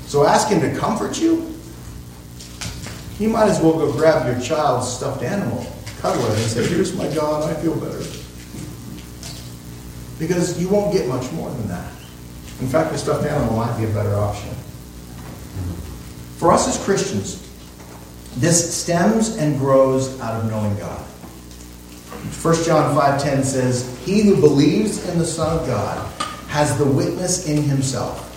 So 0.06 0.26
ask 0.26 0.48
Him 0.48 0.60
to 0.60 0.78
comfort 0.78 1.20
you. 1.20 1.54
You 3.18 3.28
might 3.28 3.48
as 3.48 3.60
well 3.60 3.74
go 3.74 3.92
grab 3.92 4.26
your 4.26 4.44
child's 4.44 4.92
stuffed 4.92 5.22
animal, 5.22 5.66
cuddle 5.98 6.24
it, 6.26 6.38
and 6.38 6.50
say, 6.50 6.66
Here's 6.66 6.96
my 6.96 7.08
God, 7.14 7.48
I 7.48 7.54
feel 7.60 7.74
better. 7.76 8.02
Because 10.18 10.60
you 10.60 10.68
won't 10.68 10.92
get 10.92 11.08
much 11.08 11.30
more 11.32 11.50
than 11.50 11.68
that. 11.68 11.90
In 12.60 12.68
fact, 12.68 12.92
the 12.92 12.98
stuffed 12.98 13.26
animal 13.26 13.56
might 13.56 13.76
be 13.78 13.84
a 13.84 13.88
better 13.88 14.14
option. 14.14 14.50
For 16.36 16.52
us 16.52 16.68
as 16.68 16.84
Christians, 16.84 17.40
this 18.36 18.74
stems 18.82 19.36
and 19.36 19.58
grows 19.58 20.20
out 20.20 20.40
of 20.40 20.50
knowing 20.50 20.76
God. 20.76 21.00
1 22.42 22.64
John 22.64 22.94
5:10 22.94 23.44
says, 23.44 23.84
"He 24.04 24.22
who 24.22 24.36
believes 24.40 25.08
in 25.08 25.18
the 25.18 25.26
Son 25.26 25.58
of 25.58 25.66
God 25.66 26.04
has 26.48 26.76
the 26.78 26.84
witness 26.84 27.46
in 27.46 27.64
himself. 27.64 28.30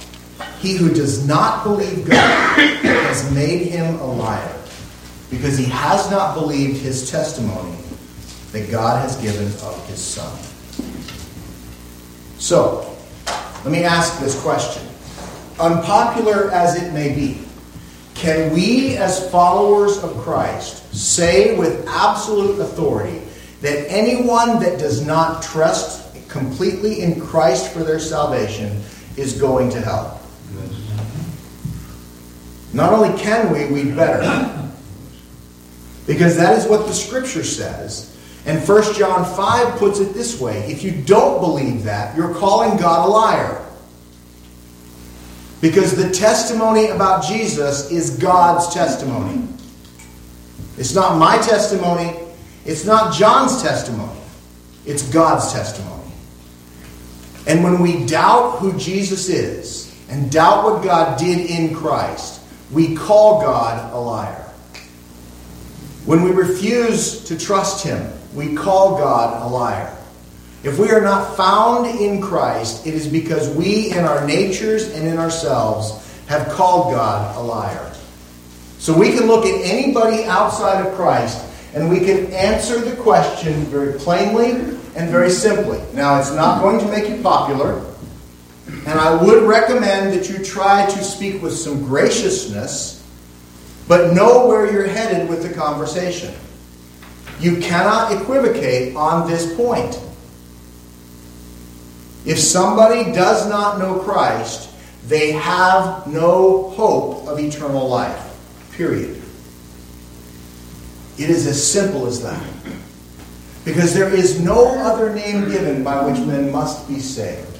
He 0.59 0.75
who 0.75 0.93
does 0.93 1.27
not 1.27 1.63
believe 1.63 2.09
God 2.09 2.59
has 2.83 3.31
made 3.31 3.67
him 3.67 3.99
a 3.99 4.05
liar, 4.05 4.55
because 5.29 5.57
he 5.57 5.65
has 5.65 6.09
not 6.09 6.33
believed 6.33 6.81
his 6.81 7.09
testimony 7.09 7.75
that 8.51 8.71
God 8.71 9.01
has 9.01 9.15
given 9.17 9.45
of 9.45 9.85
his 9.87 9.99
Son." 9.99 10.31
So, 12.39 12.85
let 13.63 13.71
me 13.71 13.83
ask 13.83 14.19
this 14.19 14.39
question. 14.41 14.83
Unpopular 15.59 16.51
as 16.51 16.75
it 16.75 16.93
may 16.93 17.09
be, 17.09 17.41
can 18.13 18.53
we 18.53 18.97
as 18.97 19.29
followers 19.29 19.97
of 19.99 20.17
Christ 20.17 20.81
say 20.93 21.55
with 21.55 21.85
absolute 21.87 22.59
authority 22.59 23.21
that 23.61 23.91
anyone 23.91 24.59
that 24.59 24.79
does 24.79 25.05
not 25.05 25.41
trust 25.43 26.01
completely 26.27 27.01
in 27.01 27.19
Christ 27.19 27.69
for 27.69 27.83
their 27.83 27.99
salvation 27.99 28.81
is 29.15 29.33
going 29.33 29.69
to 29.71 29.81
hell. 29.81 30.16
Not 32.77 32.93
only 32.93 33.17
can 33.17 33.51
we, 33.51 33.65
we 33.65 33.89
better. 33.91 34.21
Because 36.05 36.37
that 36.37 36.55
is 36.55 36.67
what 36.67 36.85
the 36.85 36.93
scripture 36.93 37.43
says. 37.43 38.15
And 38.45 38.65
1 38.65 38.93
John 38.93 39.25
5 39.25 39.79
puts 39.79 39.99
it 39.99 40.13
this 40.13 40.39
way 40.39 40.59
if 40.71 40.83
you 40.83 40.91
don't 40.91 41.41
believe 41.41 41.85
that, 41.85 42.15
you're 42.15 42.35
calling 42.35 42.77
God 42.77 43.07
a 43.07 43.09
liar. 43.09 43.65
Because 45.59 45.95
the 45.95 46.11
testimony 46.11 46.89
about 46.89 47.25
Jesus 47.25 47.89
is 47.89 48.11
God's 48.11 48.71
testimony. 48.71 49.47
It's 50.77 50.93
not 50.93 51.17
my 51.17 51.39
testimony, 51.39 52.15
it's 52.63 52.85
not 52.85 53.11
John's 53.11 53.63
testimony, 53.63 54.21
it's 54.85 55.01
God's 55.09 55.51
testimony. 55.51 56.11
And 57.47 57.63
when 57.63 57.81
we 57.81 58.05
doubt 58.05 58.59
who 58.59 58.77
Jesus 58.77 59.29
is 59.29 59.91
and 60.09 60.31
doubt 60.31 60.63
what 60.63 60.83
God 60.83 61.17
did 61.17 61.49
in 61.49 61.75
Christ, 61.75 62.36
we 62.71 62.95
call 62.95 63.41
God 63.41 63.93
a 63.93 63.97
liar. 63.97 64.43
When 66.05 66.23
we 66.23 66.31
refuse 66.31 67.23
to 67.25 67.37
trust 67.37 67.85
Him, 67.85 68.11
we 68.33 68.55
call 68.55 68.97
God 68.97 69.45
a 69.45 69.49
liar. 69.49 69.93
If 70.63 70.79
we 70.79 70.89
are 70.91 71.01
not 71.01 71.37
found 71.37 71.87
in 71.99 72.21
Christ, 72.21 72.87
it 72.87 72.93
is 72.93 73.07
because 73.07 73.49
we, 73.49 73.91
in 73.91 74.05
our 74.05 74.25
natures 74.25 74.93
and 74.93 75.07
in 75.07 75.17
ourselves, 75.17 76.03
have 76.27 76.49
called 76.49 76.93
God 76.93 77.35
a 77.37 77.41
liar. 77.41 77.93
So 78.79 78.97
we 78.97 79.11
can 79.11 79.27
look 79.27 79.45
at 79.45 79.61
anybody 79.63 80.23
outside 80.25 80.85
of 80.85 80.93
Christ 80.95 81.43
and 81.73 81.89
we 81.89 81.99
can 81.99 82.31
answer 82.33 82.79
the 82.79 82.95
question 82.95 83.53
very 83.65 83.97
plainly 83.99 84.51
and 84.95 85.09
very 85.09 85.29
simply. 85.29 85.81
Now, 85.93 86.19
it's 86.19 86.31
not 86.31 86.61
going 86.61 86.79
to 86.79 86.87
make 86.87 87.07
you 87.09 87.21
popular, 87.21 87.83
and 88.67 88.99
I 88.99 89.21
would 89.23 89.43
recommend 89.43 90.13
that 90.13 90.29
you 90.29 90.43
try 90.43 90.85
to 90.85 91.03
speak 91.03 91.41
with 91.41 91.53
some 91.53 91.83
graciousness, 91.83 93.05
but 93.87 94.13
know 94.13 94.47
where 94.47 94.71
you're 94.71 94.87
headed 94.87 95.29
with 95.29 95.43
the 95.43 95.53
conversation. 95.53 96.33
You 97.39 97.57
cannot 97.57 98.11
equivocate 98.11 98.95
on 98.95 99.29
this 99.29 99.55
point. 99.55 100.01
If 102.25 102.39
somebody 102.39 103.11
does 103.13 103.47
not 103.47 103.79
know 103.79 103.99
Christ, 103.99 104.69
they 105.07 105.31
have 105.31 106.07
no 106.07 106.71
hope 106.71 107.25
of 107.27 107.39
eternal 107.39 107.87
life. 107.87 108.23
Period. 108.73 109.21
It 111.17 111.29
is 111.29 111.47
as 111.47 111.65
simple 111.65 112.05
as 112.05 112.21
that. 112.23 112.45
Because 113.63 113.93
there 113.93 114.13
is 114.13 114.41
no 114.41 114.77
other 114.79 115.13
name 115.13 115.49
given 115.49 115.83
by 115.83 116.05
which 116.05 116.19
men 116.25 116.51
must 116.51 116.87
be 116.87 116.99
saved. 116.99 117.56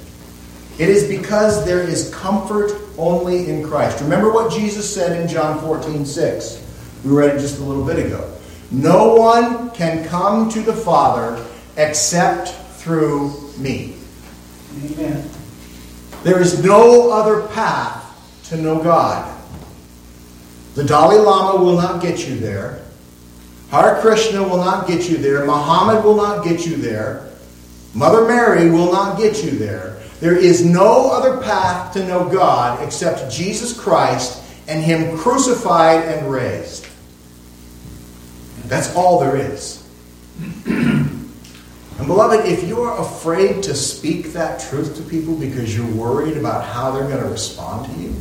It 0.80 0.89
is 0.89 1.07
because 1.07 1.65
there 1.65 1.82
is 1.82 2.13
comfort 2.13 2.71
only 2.97 3.49
in 3.49 3.67
Christ. 3.67 4.01
Remember 4.01 4.32
what 4.32 4.51
Jesus 4.51 4.91
said 4.91 5.19
in 5.19 5.28
John 5.28 5.59
14, 5.59 6.05
6. 6.05 6.63
We 7.03 7.11
read 7.11 7.36
it 7.36 7.39
just 7.39 7.59
a 7.59 7.63
little 7.63 7.86
bit 7.86 8.05
ago. 8.05 8.32
No 8.69 9.15
one 9.15 9.71
can 9.71 10.07
come 10.07 10.49
to 10.49 10.61
the 10.61 10.73
Father 10.73 11.43
except 11.78 12.49
through 12.80 13.32
me. 13.57 13.95
Amen. 14.84 15.28
There 16.23 16.39
is 16.39 16.63
no 16.63 17.11
other 17.11 17.47
path 17.47 18.03
to 18.49 18.57
know 18.57 18.82
God. 18.82 19.34
The 20.75 20.84
Dalai 20.84 21.17
Lama 21.17 21.63
will 21.63 21.75
not 21.75 22.01
get 22.01 22.28
you 22.28 22.38
there. 22.38 22.84
Hare 23.71 23.99
Krishna 23.99 24.43
will 24.43 24.57
not 24.57 24.88
get 24.88 25.09
you 25.09 25.17
there. 25.17 25.45
Muhammad 25.45 26.03
will 26.03 26.15
not 26.15 26.43
get 26.43 26.65
you 26.65 26.78
there. 26.78 27.28
Mother 27.93 28.28
Mary 28.28 28.69
will 28.69 28.91
not 28.91 29.17
get 29.17 29.43
you 29.43 29.51
there. 29.51 29.96
There 30.20 30.36
is 30.36 30.65
no 30.65 31.11
other 31.11 31.38
path 31.41 31.93
to 31.93 32.05
know 32.05 32.28
God 32.28 32.84
except 32.84 33.32
Jesus 33.32 33.80
Christ 33.80 34.43
and 34.68 34.84
Him 34.84 35.18
crucified 35.18 36.03
and 36.05 36.32
raised. 36.32 36.88
That's 38.65 38.93
all 38.95 39.20
there 39.20 39.38
is. 39.38 39.88
And 40.65 42.05
beloved, 42.05 42.45
if 42.45 42.63
you're 42.63 42.95
afraid 42.97 43.63
to 43.63 43.74
speak 43.74 44.34
that 44.34 44.59
truth 44.59 44.95
to 44.97 45.03
people 45.03 45.36
because 45.36 45.76
you're 45.76 45.95
worried 45.95 46.38
about 46.38 46.63
how 46.63 46.91
they're 46.91 47.07
going 47.07 47.24
to 47.24 47.30
respond 47.30 47.91
to 47.91 47.99
you, 47.99 48.15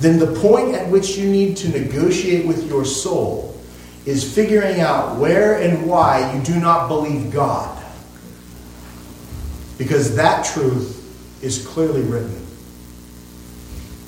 then 0.00 0.18
the 0.18 0.38
point 0.40 0.74
at 0.74 0.88
which 0.88 1.16
you 1.16 1.28
need 1.28 1.56
to 1.58 1.68
negotiate 1.68 2.46
with 2.46 2.68
your 2.68 2.84
soul 2.84 3.58
is 4.06 4.34
figuring 4.34 4.80
out 4.80 5.16
where 5.18 5.60
and 5.60 5.86
why 5.86 6.32
you 6.34 6.42
do 6.42 6.60
not 6.60 6.88
believe 6.88 7.32
God. 7.32 7.77
Because 9.78 10.14
that 10.16 10.44
truth 10.44 10.96
is 11.42 11.66
clearly 11.66 12.02
written. 12.02 12.44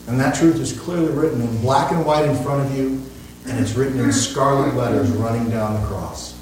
And 0.08 0.18
that 0.18 0.34
truth 0.34 0.56
is 0.56 0.78
clearly 0.78 1.12
written 1.12 1.40
in 1.40 1.60
black 1.60 1.92
and 1.92 2.04
white 2.04 2.24
in 2.24 2.36
front 2.42 2.66
of 2.66 2.76
you, 2.76 3.00
and 3.46 3.58
it's 3.58 3.74
written 3.74 4.00
in 4.00 4.12
scarlet 4.12 4.74
letters 4.74 5.08
running 5.10 5.48
down 5.48 5.80
the 5.80 5.86
cross. 5.86 6.36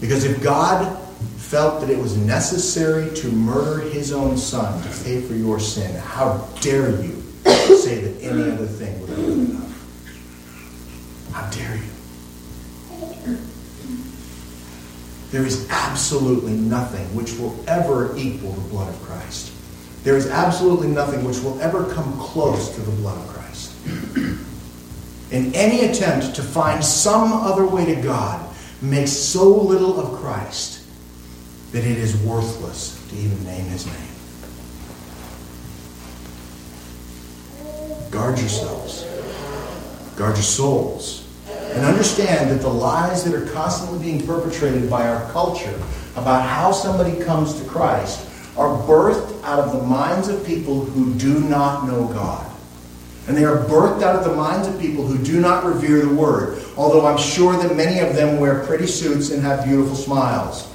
Because 0.00 0.24
if 0.24 0.42
God 0.42 1.00
felt 1.38 1.80
that 1.80 1.88
it 1.88 1.98
was 1.98 2.16
necessary 2.16 3.14
to 3.16 3.28
murder 3.32 3.80
his 3.88 4.12
own 4.12 4.36
son 4.36 4.82
to 4.82 4.88
pay 5.02 5.22
for 5.22 5.34
your 5.34 5.58
sin, 5.58 5.94
how 5.96 6.46
dare 6.60 6.90
you 7.02 7.22
say 7.78 8.00
that 8.00 8.22
any 8.22 8.50
other 8.50 8.66
thing 8.66 9.00
would 9.00 9.16
been 9.16 9.46
enough? 9.46 11.30
How 11.32 11.48
dare 11.50 11.76
you? 11.76 11.93
There 15.34 15.44
is 15.44 15.68
absolutely 15.68 16.52
nothing 16.52 17.04
which 17.16 17.36
will 17.40 17.58
ever 17.66 18.16
equal 18.16 18.52
the 18.52 18.68
blood 18.68 18.88
of 18.88 19.02
Christ. 19.02 19.52
There 20.04 20.16
is 20.16 20.28
absolutely 20.28 20.86
nothing 20.86 21.24
which 21.24 21.40
will 21.40 21.60
ever 21.60 21.92
come 21.92 22.16
close 22.20 22.72
to 22.76 22.80
the 22.80 22.92
blood 22.92 23.18
of 23.18 23.26
Christ. 23.34 23.72
In 25.32 25.52
any 25.52 25.86
attempt 25.86 26.36
to 26.36 26.42
find 26.44 26.84
some 26.84 27.32
other 27.32 27.66
way 27.66 27.84
to 27.84 28.00
God 28.00 28.48
makes 28.80 29.10
so 29.10 29.48
little 29.48 29.98
of 29.98 30.20
Christ 30.20 30.84
that 31.72 31.82
it 31.82 31.98
is 31.98 32.16
worthless 32.18 33.04
to 33.08 33.16
even 33.16 33.44
name 33.44 33.64
his 33.64 33.86
name. 33.86 33.96
Guard 38.12 38.38
yourselves. 38.38 39.04
Guard 40.14 40.36
your 40.36 40.44
souls. 40.44 41.23
And 41.74 41.84
understand 41.84 42.50
that 42.50 42.60
the 42.60 42.68
lies 42.68 43.24
that 43.24 43.34
are 43.34 43.46
constantly 43.52 43.98
being 43.98 44.24
perpetrated 44.24 44.88
by 44.88 45.08
our 45.08 45.30
culture 45.32 45.74
about 46.14 46.48
how 46.48 46.70
somebody 46.70 47.20
comes 47.24 47.60
to 47.60 47.68
Christ 47.68 48.28
are 48.56 48.68
birthed 48.86 49.42
out 49.42 49.58
of 49.58 49.72
the 49.72 49.82
minds 49.82 50.28
of 50.28 50.46
people 50.46 50.84
who 50.84 51.12
do 51.14 51.40
not 51.40 51.86
know 51.86 52.06
God. 52.06 52.48
And 53.26 53.36
they 53.36 53.44
are 53.44 53.64
birthed 53.64 54.02
out 54.02 54.14
of 54.14 54.24
the 54.24 54.36
minds 54.36 54.68
of 54.68 54.78
people 54.80 55.04
who 55.04 55.18
do 55.24 55.40
not 55.40 55.64
revere 55.64 56.04
the 56.04 56.14
Word, 56.14 56.62
although 56.76 57.06
I'm 57.06 57.18
sure 57.18 57.56
that 57.56 57.74
many 57.74 57.98
of 57.98 58.14
them 58.14 58.38
wear 58.38 58.64
pretty 58.64 58.86
suits 58.86 59.30
and 59.30 59.42
have 59.42 59.64
beautiful 59.64 59.96
smiles. 59.96 60.70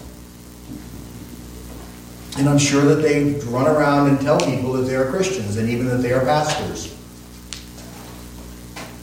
And 2.38 2.50
I'm 2.50 2.58
sure 2.58 2.84
that 2.84 3.02
they 3.02 3.34
run 3.50 3.68
around 3.68 4.10
and 4.10 4.20
tell 4.20 4.40
people 4.40 4.74
that 4.74 4.84
they 4.84 4.96
are 4.96 5.10
Christians 5.10 5.58
and 5.58 5.70
even 5.70 5.88
that 5.88 5.98
they 5.98 6.12
are 6.12 6.22
pastors. 6.26 6.99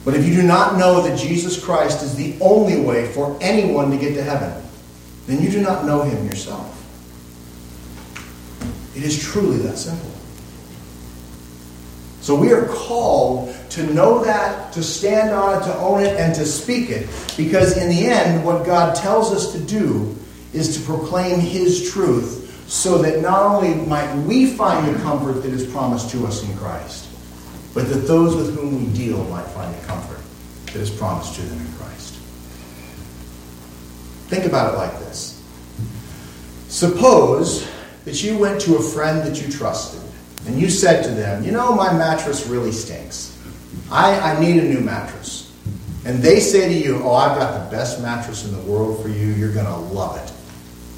But 0.06 0.14
if 0.14 0.24
you 0.24 0.36
do 0.36 0.44
not 0.44 0.78
know 0.78 1.02
that 1.02 1.18
Jesus 1.18 1.62
Christ 1.62 2.04
is 2.04 2.14
the 2.14 2.36
only 2.40 2.80
way 2.80 3.12
for 3.12 3.36
anyone 3.40 3.90
to 3.90 3.96
get 3.96 4.14
to 4.14 4.22
heaven, 4.22 4.62
then 5.26 5.42
you 5.42 5.50
do 5.50 5.60
not 5.60 5.84
know 5.84 6.02
him 6.02 6.24
yourself. 6.26 6.72
It 8.94 9.02
is 9.02 9.20
truly 9.20 9.58
that 9.58 9.76
simple. 9.76 10.08
So 12.20 12.36
we 12.36 12.52
are 12.52 12.66
called 12.66 13.52
to 13.70 13.82
know 13.92 14.22
that, 14.22 14.72
to 14.74 14.82
stand 14.84 15.32
on 15.32 15.60
it, 15.60 15.64
to 15.66 15.76
own 15.78 16.04
it, 16.04 16.18
and 16.20 16.32
to 16.36 16.46
speak 16.46 16.88
it. 16.88 17.08
Because 17.36 17.76
in 17.76 17.88
the 17.88 18.06
end, 18.06 18.44
what 18.44 18.64
God 18.64 18.94
tells 18.94 19.32
us 19.32 19.52
to 19.54 19.58
do 19.58 20.16
is 20.52 20.76
to 20.78 20.84
proclaim 20.84 21.40
His 21.40 21.90
truth 21.90 22.64
so 22.68 22.98
that 23.02 23.22
not 23.22 23.42
only 23.42 23.74
might 23.86 24.14
we 24.18 24.46
find 24.46 24.86
the 24.86 24.96
comfort 25.00 25.42
that 25.42 25.52
is 25.52 25.66
promised 25.66 26.10
to 26.10 26.24
us 26.28 26.44
in 26.48 26.56
Christ, 26.56 27.05
but 27.76 27.90
that 27.90 28.06
those 28.06 28.34
with 28.34 28.58
whom 28.58 28.86
we 28.86 28.96
deal 28.96 29.22
might 29.24 29.44
find 29.48 29.72
the 29.74 29.86
comfort 29.86 30.18
that 30.64 30.76
is 30.76 30.88
promised 30.88 31.34
to 31.34 31.42
them 31.42 31.60
in 31.60 31.72
Christ. 31.74 32.14
Think 34.28 34.46
about 34.46 34.72
it 34.72 34.78
like 34.78 34.98
this. 35.00 35.44
Suppose 36.68 37.70
that 38.06 38.24
you 38.24 38.38
went 38.38 38.62
to 38.62 38.76
a 38.76 38.82
friend 38.82 39.18
that 39.28 39.42
you 39.42 39.52
trusted 39.52 40.00
and 40.46 40.58
you 40.58 40.70
said 40.70 41.02
to 41.02 41.10
them, 41.10 41.44
You 41.44 41.52
know, 41.52 41.74
my 41.74 41.92
mattress 41.92 42.46
really 42.46 42.72
stinks. 42.72 43.38
I, 43.90 44.18
I 44.20 44.40
need 44.40 44.56
a 44.56 44.66
new 44.66 44.80
mattress. 44.80 45.52
And 46.06 46.22
they 46.22 46.40
say 46.40 46.68
to 46.68 46.74
you, 46.74 47.02
Oh, 47.02 47.12
I've 47.12 47.38
got 47.38 47.62
the 47.62 47.76
best 47.76 48.00
mattress 48.00 48.46
in 48.46 48.52
the 48.52 48.62
world 48.62 49.02
for 49.02 49.10
you. 49.10 49.26
You're 49.26 49.52
going 49.52 49.66
to 49.66 49.76
love 49.76 50.16
it. 50.16 50.32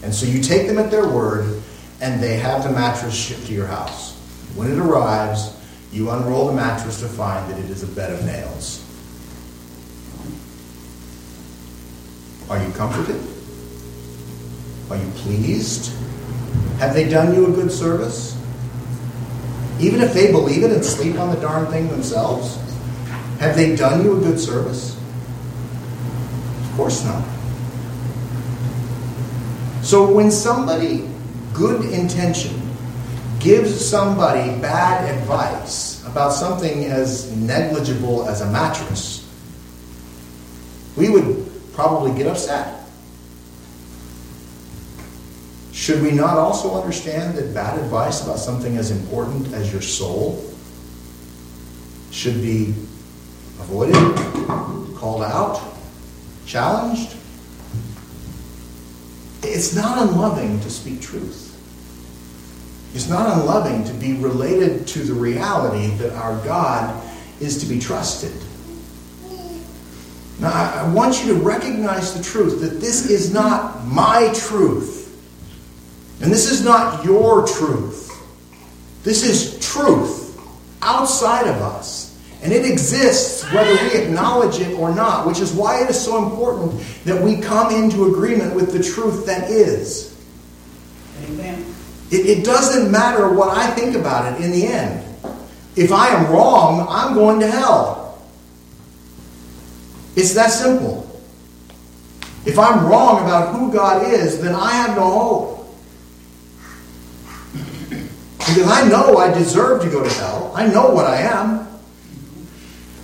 And 0.05 0.15
so 0.15 0.27
you 0.27 0.41
take 0.41 0.69
them 0.69 0.79
at 0.79 0.93
their 0.93 1.09
word 1.09 1.61
and 2.01 2.23
they 2.23 2.37
have 2.37 2.63
the 2.63 2.71
mattress 2.71 3.17
shipped 3.17 3.47
to 3.49 3.53
your 3.53 3.67
house. 3.67 4.15
When 4.55 4.71
it 4.71 4.79
arrives, 4.79 5.58
you 5.93 6.11
unroll 6.11 6.47
the 6.49 6.53
mattress 6.53 7.01
to 7.01 7.09
find 7.09 7.51
that 7.51 7.59
it 7.59 7.71
is 7.71 7.83
a 7.83 7.87
bed 7.87 8.13
of 8.13 8.25
nails. 8.25 8.85
Are 12.51 12.63
you 12.63 12.73
comforted? 12.73 13.21
Are 14.91 14.97
you 14.97 15.11
pleased? 15.17 15.93
Have 16.79 16.95
they 16.95 17.09
done 17.09 17.35
you 17.35 17.47
a 17.47 17.51
good 17.51 17.71
service? 17.71 18.37
Even 19.81 20.01
if 20.01 20.13
they 20.13 20.33
believe 20.33 20.65
it 20.65 20.73
and 20.73 20.85
sleep 20.85 21.19
on 21.19 21.35
the 21.35 21.41
darn 21.41 21.67
thing 21.67 21.89
themselves? 21.89 22.57
Have 23.39 23.55
they 23.55 23.77
done 23.77 24.03
you 24.03 24.17
a 24.17 24.21
good 24.21 24.41
service? 24.41 24.97
Of 26.63 26.77
course 26.77 27.05
not. 27.05 27.25
So 29.83 30.11
when 30.13 30.31
somebody, 30.31 31.09
good 31.55 31.93
intention, 31.93 32.58
gives 33.49 33.83
somebody 33.83 34.61
bad 34.61 35.09
advice 35.17 36.05
about 36.07 36.35
something 36.35 36.85
as 36.85 37.35
negligible 37.35 38.29
as 38.29 38.43
a 38.43 38.51
mattress, 38.51 39.27
we 40.99 41.09
would 41.09 41.51
probably 41.73 42.11
get 42.13 42.27
upset. 42.27 42.85
Should 45.73 46.03
we 46.03 46.11
not 46.11 46.37
also 46.37 46.79
understand 46.79 47.39
that 47.39 47.55
bad 47.55 47.79
advice 47.79 48.23
about 48.23 48.39
something 48.39 48.77
as 48.77 48.91
important 48.91 49.55
as 49.55 49.73
your 49.73 49.81
soul 49.81 50.45
should 52.11 52.43
be 52.43 52.75
avoided, 53.61 53.95
called 54.95 55.23
out, 55.23 55.59
challenged? 56.45 57.17
It's 59.43 59.75
not 59.75 60.07
unloving 60.07 60.61
to 60.61 60.69
speak 60.69 61.01
truth. 61.01 61.48
It's 62.95 63.09
not 63.09 63.39
unloving 63.39 63.85
to 63.85 63.93
be 63.93 64.15
related 64.15 64.87
to 64.89 65.01
the 65.01 65.13
reality 65.13 65.95
that 65.97 66.13
our 66.15 66.43
God 66.45 67.03
is 67.41 67.59
to 67.61 67.67
be 67.67 67.79
trusted. 67.79 68.33
Now, 70.41 70.51
I 70.53 70.93
want 70.93 71.25
you 71.25 71.35
to 71.35 71.41
recognize 71.41 72.15
the 72.15 72.23
truth 72.23 72.61
that 72.61 72.81
this 72.81 73.11
is 73.11 73.33
not 73.33 73.85
my 73.87 74.33
truth. 74.35 74.97
And 76.21 76.33
this 76.33 76.51
is 76.51 76.65
not 76.65 77.05
your 77.05 77.47
truth. 77.47 78.07
This 79.03 79.25
is 79.25 79.59
truth 79.73 80.41
outside 80.83 81.47
of 81.47 81.57
us. 81.57 82.09
And 82.43 82.53
it 82.53 82.65
exists 82.65 83.43
whether 83.53 83.73
we 83.73 83.97
acknowledge 84.01 84.61
it 84.61 84.79
or 84.79 84.95
not, 84.95 85.27
which 85.27 85.41
is 85.41 85.53
why 85.53 85.83
it 85.83 85.91
is 85.91 86.01
so 86.01 86.25
important 86.25 86.81
that 87.05 87.21
we 87.21 87.41
come 87.41 87.75
into 87.75 88.07
agreement 88.07 88.55
with 88.55 88.73
the 88.73 88.83
truth 88.83 89.27
that 89.27 89.51
is. 89.51 90.17
Amen. 91.25 91.65
It, 92.11 92.39
it 92.39 92.45
doesn't 92.45 92.91
matter 92.91 93.33
what 93.33 93.57
I 93.57 93.71
think 93.71 93.95
about 93.95 94.33
it 94.33 94.45
in 94.45 94.51
the 94.51 94.67
end. 94.67 95.05
If 95.77 95.93
I 95.93 96.09
am 96.09 96.33
wrong, 96.33 96.87
I'm 96.89 97.15
going 97.15 97.41
to 97.41 97.47
hell. 97.47 98.21
It's 100.17 100.35
that 100.35 100.51
simple. 100.51 101.05
If 102.45 102.59
I'm 102.59 102.87
wrong 102.87 103.23
about 103.23 103.55
who 103.55 103.73
God 103.73 104.05
is, 104.05 104.41
then 104.41 104.55
I 104.55 104.73
have 104.73 104.97
no 104.97 105.11
hope. 105.11 105.59
Because 108.39 108.69
I 108.69 108.89
know 108.89 109.19
I 109.19 109.33
deserve 109.33 109.83
to 109.83 109.91
go 109.91 110.03
to 110.03 110.11
hell. 110.15 110.53
I 110.55 110.67
know 110.67 110.91
what 110.91 111.05
I 111.05 111.21
am. 111.21 111.69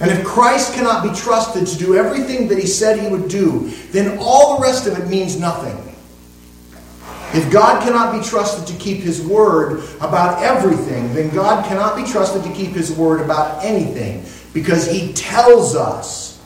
And 0.01 0.11
if 0.11 0.25
Christ 0.25 0.75
cannot 0.75 1.03
be 1.03 1.15
trusted 1.15 1.67
to 1.67 1.79
do 1.79 1.95
everything 1.95 2.49
that 2.49 2.59
he 2.59 2.67
said 2.67 2.99
he 2.99 3.09
would 3.09 3.29
do, 3.29 3.71
then 3.93 4.19
all 4.19 4.57
the 4.57 4.63
rest 4.63 4.87
of 4.87 4.99
it 4.99 5.09
means 5.09 5.39
nothing. 5.39 5.94
If 7.35 7.51
God 7.53 7.83
cannot 7.83 8.13
be 8.17 8.25
trusted 8.27 8.67
to 8.69 8.83
keep 8.83 8.99
his 8.99 9.21
word 9.21 9.83
about 9.97 10.43
everything, 10.43 11.13
then 11.15 11.35
God 11.35 11.67
cannot 11.67 11.97
be 11.97 12.05
trusted 12.05 12.45
to 12.45 12.53
keep 12.53 12.71
his 12.71 12.93
word 12.93 13.21
about 13.21 13.65
anything 13.65 14.25
because 14.53 14.89
he 14.89 15.13
tells 15.15 15.75
us, 15.75 16.41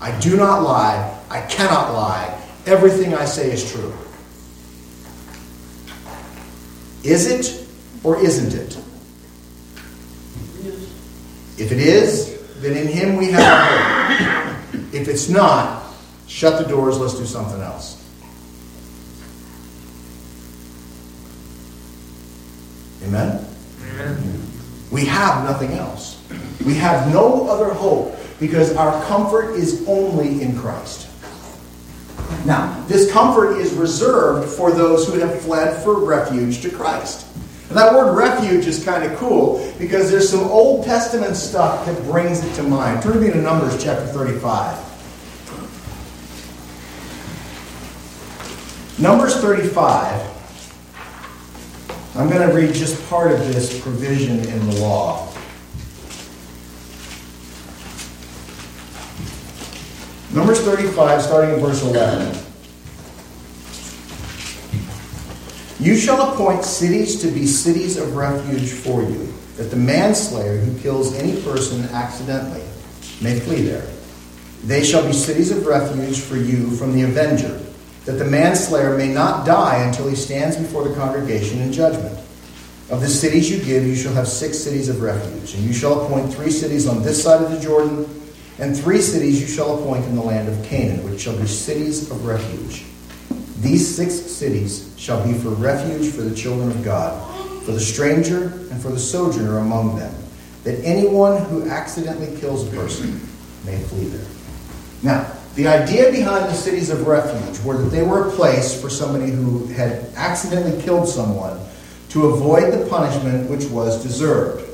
I 0.00 0.18
do 0.20 0.36
not 0.36 0.62
lie, 0.62 1.18
I 1.28 1.42
cannot 1.42 1.92
lie, 1.92 2.40
everything 2.64 3.14
I 3.14 3.26
say 3.26 3.52
is 3.52 3.70
true. 3.70 3.92
Is 7.02 7.30
it 7.30 7.66
or 8.02 8.18
isn't 8.22 8.54
it? 8.54 8.76
If 11.58 11.72
it 11.72 11.78
is, 11.78 12.40
then 12.60 12.74
in 12.76 12.88
Him 12.88 13.16
we 13.16 13.30
have 13.32 13.68
hope. 13.68 14.94
If 14.94 15.08
it's 15.08 15.28
not, 15.28 15.92
shut 16.26 16.62
the 16.62 16.68
doors, 16.68 16.98
let's 16.98 17.18
do 17.18 17.26
something 17.26 17.60
else. 17.60 17.99
Amen? 23.10 23.44
Amen. 23.82 24.42
We 24.92 25.04
have 25.06 25.44
nothing 25.44 25.72
else. 25.72 26.22
We 26.64 26.74
have 26.74 27.12
no 27.12 27.48
other 27.48 27.74
hope 27.74 28.16
because 28.38 28.76
our 28.76 29.04
comfort 29.06 29.56
is 29.56 29.84
only 29.88 30.42
in 30.42 30.56
Christ. 30.56 31.08
Now, 32.46 32.84
this 32.86 33.10
comfort 33.10 33.58
is 33.58 33.72
reserved 33.72 34.48
for 34.48 34.70
those 34.70 35.08
who 35.08 35.18
have 35.18 35.40
fled 35.42 35.82
for 35.82 36.04
refuge 36.04 36.62
to 36.62 36.70
Christ. 36.70 37.26
And 37.68 37.76
that 37.76 37.92
word 37.92 38.14
refuge 38.16 38.66
is 38.66 38.84
kind 38.84 39.04
of 39.04 39.18
cool 39.18 39.72
because 39.78 40.10
there's 40.10 40.28
some 40.28 40.44
Old 40.44 40.84
Testament 40.84 41.34
stuff 41.34 41.86
that 41.86 42.00
brings 42.04 42.44
it 42.44 42.54
to 42.54 42.62
mind. 42.62 43.02
Turn 43.02 43.14
to 43.14 43.20
me 43.20 43.30
to 43.30 43.42
Numbers 43.42 43.82
chapter 43.82 44.06
35. 44.06 44.88
Numbers 49.00 49.36
35. 49.36 50.39
I'm 52.16 52.28
going 52.28 52.46
to 52.46 52.52
read 52.52 52.74
just 52.74 53.08
part 53.08 53.30
of 53.30 53.38
this 53.38 53.80
provision 53.80 54.40
in 54.40 54.66
the 54.66 54.80
law. 54.80 55.28
Numbers 60.32 60.60
35, 60.60 61.22
starting 61.22 61.54
in 61.54 61.60
verse 61.60 61.82
11. 61.82 62.36
You 65.78 65.96
shall 65.96 66.32
appoint 66.32 66.64
cities 66.64 67.20
to 67.22 67.28
be 67.28 67.46
cities 67.46 67.96
of 67.96 68.16
refuge 68.16 68.70
for 68.70 69.02
you, 69.02 69.32
that 69.56 69.70
the 69.70 69.76
manslayer 69.76 70.58
who 70.58 70.78
kills 70.80 71.14
any 71.14 71.40
person 71.42 71.84
accidentally 71.86 72.64
may 73.22 73.38
flee 73.38 73.62
there. 73.62 73.88
They 74.64 74.84
shall 74.84 75.06
be 75.06 75.12
cities 75.12 75.50
of 75.50 75.64
refuge 75.64 76.18
for 76.18 76.36
you 76.36 76.72
from 76.72 76.92
the 76.92 77.02
avenger, 77.02 77.60
that 78.04 78.12
the 78.12 78.24
manslayer 78.24 78.96
may 78.96 79.12
not 79.12 79.46
die 79.46 79.84
until 79.84 80.08
he 80.08 80.16
stands 80.16 80.56
before 80.56 80.86
the 80.88 80.94
congregation 80.94 81.60
in 81.60 81.72
judgment. 81.72 82.18
Of 82.90 83.00
the 83.00 83.08
cities 83.08 83.48
you 83.50 83.62
give, 83.62 83.86
you 83.86 83.94
shall 83.94 84.14
have 84.14 84.26
six 84.26 84.58
cities 84.58 84.88
of 84.88 85.00
refuge, 85.00 85.54
and 85.54 85.62
you 85.62 85.72
shall 85.72 86.04
appoint 86.04 86.34
three 86.34 86.50
cities 86.50 86.88
on 86.88 87.02
this 87.02 87.22
side 87.22 87.40
of 87.40 87.50
the 87.52 87.60
Jordan, 87.60 88.08
and 88.58 88.76
three 88.76 89.00
cities 89.00 89.40
you 89.40 89.46
shall 89.46 89.78
appoint 89.78 90.04
in 90.06 90.16
the 90.16 90.22
land 90.22 90.48
of 90.48 90.64
Canaan, 90.64 91.08
which 91.08 91.20
shall 91.20 91.38
be 91.38 91.46
cities 91.46 92.10
of 92.10 92.26
refuge. 92.26 92.84
These 93.60 93.94
six 93.94 94.14
cities 94.14 94.92
shall 94.96 95.24
be 95.24 95.34
for 95.34 95.50
refuge 95.50 96.12
for 96.12 96.22
the 96.22 96.34
children 96.34 96.70
of 96.70 96.82
God, 96.82 97.14
for 97.64 97.72
the 97.72 97.80
stranger 97.80 98.44
and 98.70 98.82
for 98.82 98.88
the 98.88 98.98
sojourner 98.98 99.58
among 99.58 99.96
them, 99.96 100.14
that 100.64 100.82
anyone 100.84 101.44
who 101.44 101.68
accidentally 101.68 102.36
kills 102.40 102.66
a 102.66 102.70
person 102.74 103.20
may 103.64 103.78
flee 103.84 104.06
there. 104.06 104.26
Now, 105.02 105.32
the 105.54 105.66
idea 105.66 106.10
behind 106.10 106.46
the 106.46 106.54
cities 106.54 106.90
of 106.90 107.06
refuge 107.06 107.62
were 107.64 107.76
that 107.76 107.90
they 107.90 108.02
were 108.02 108.28
a 108.28 108.30
place 108.32 108.80
for 108.80 108.88
somebody 108.88 109.30
who 109.30 109.66
had 109.66 110.06
accidentally 110.14 110.80
killed 110.82 111.08
someone 111.08 111.58
to 112.10 112.26
avoid 112.26 112.72
the 112.72 112.86
punishment 112.86 113.50
which 113.50 113.64
was 113.66 114.02
deserved. 114.02 114.66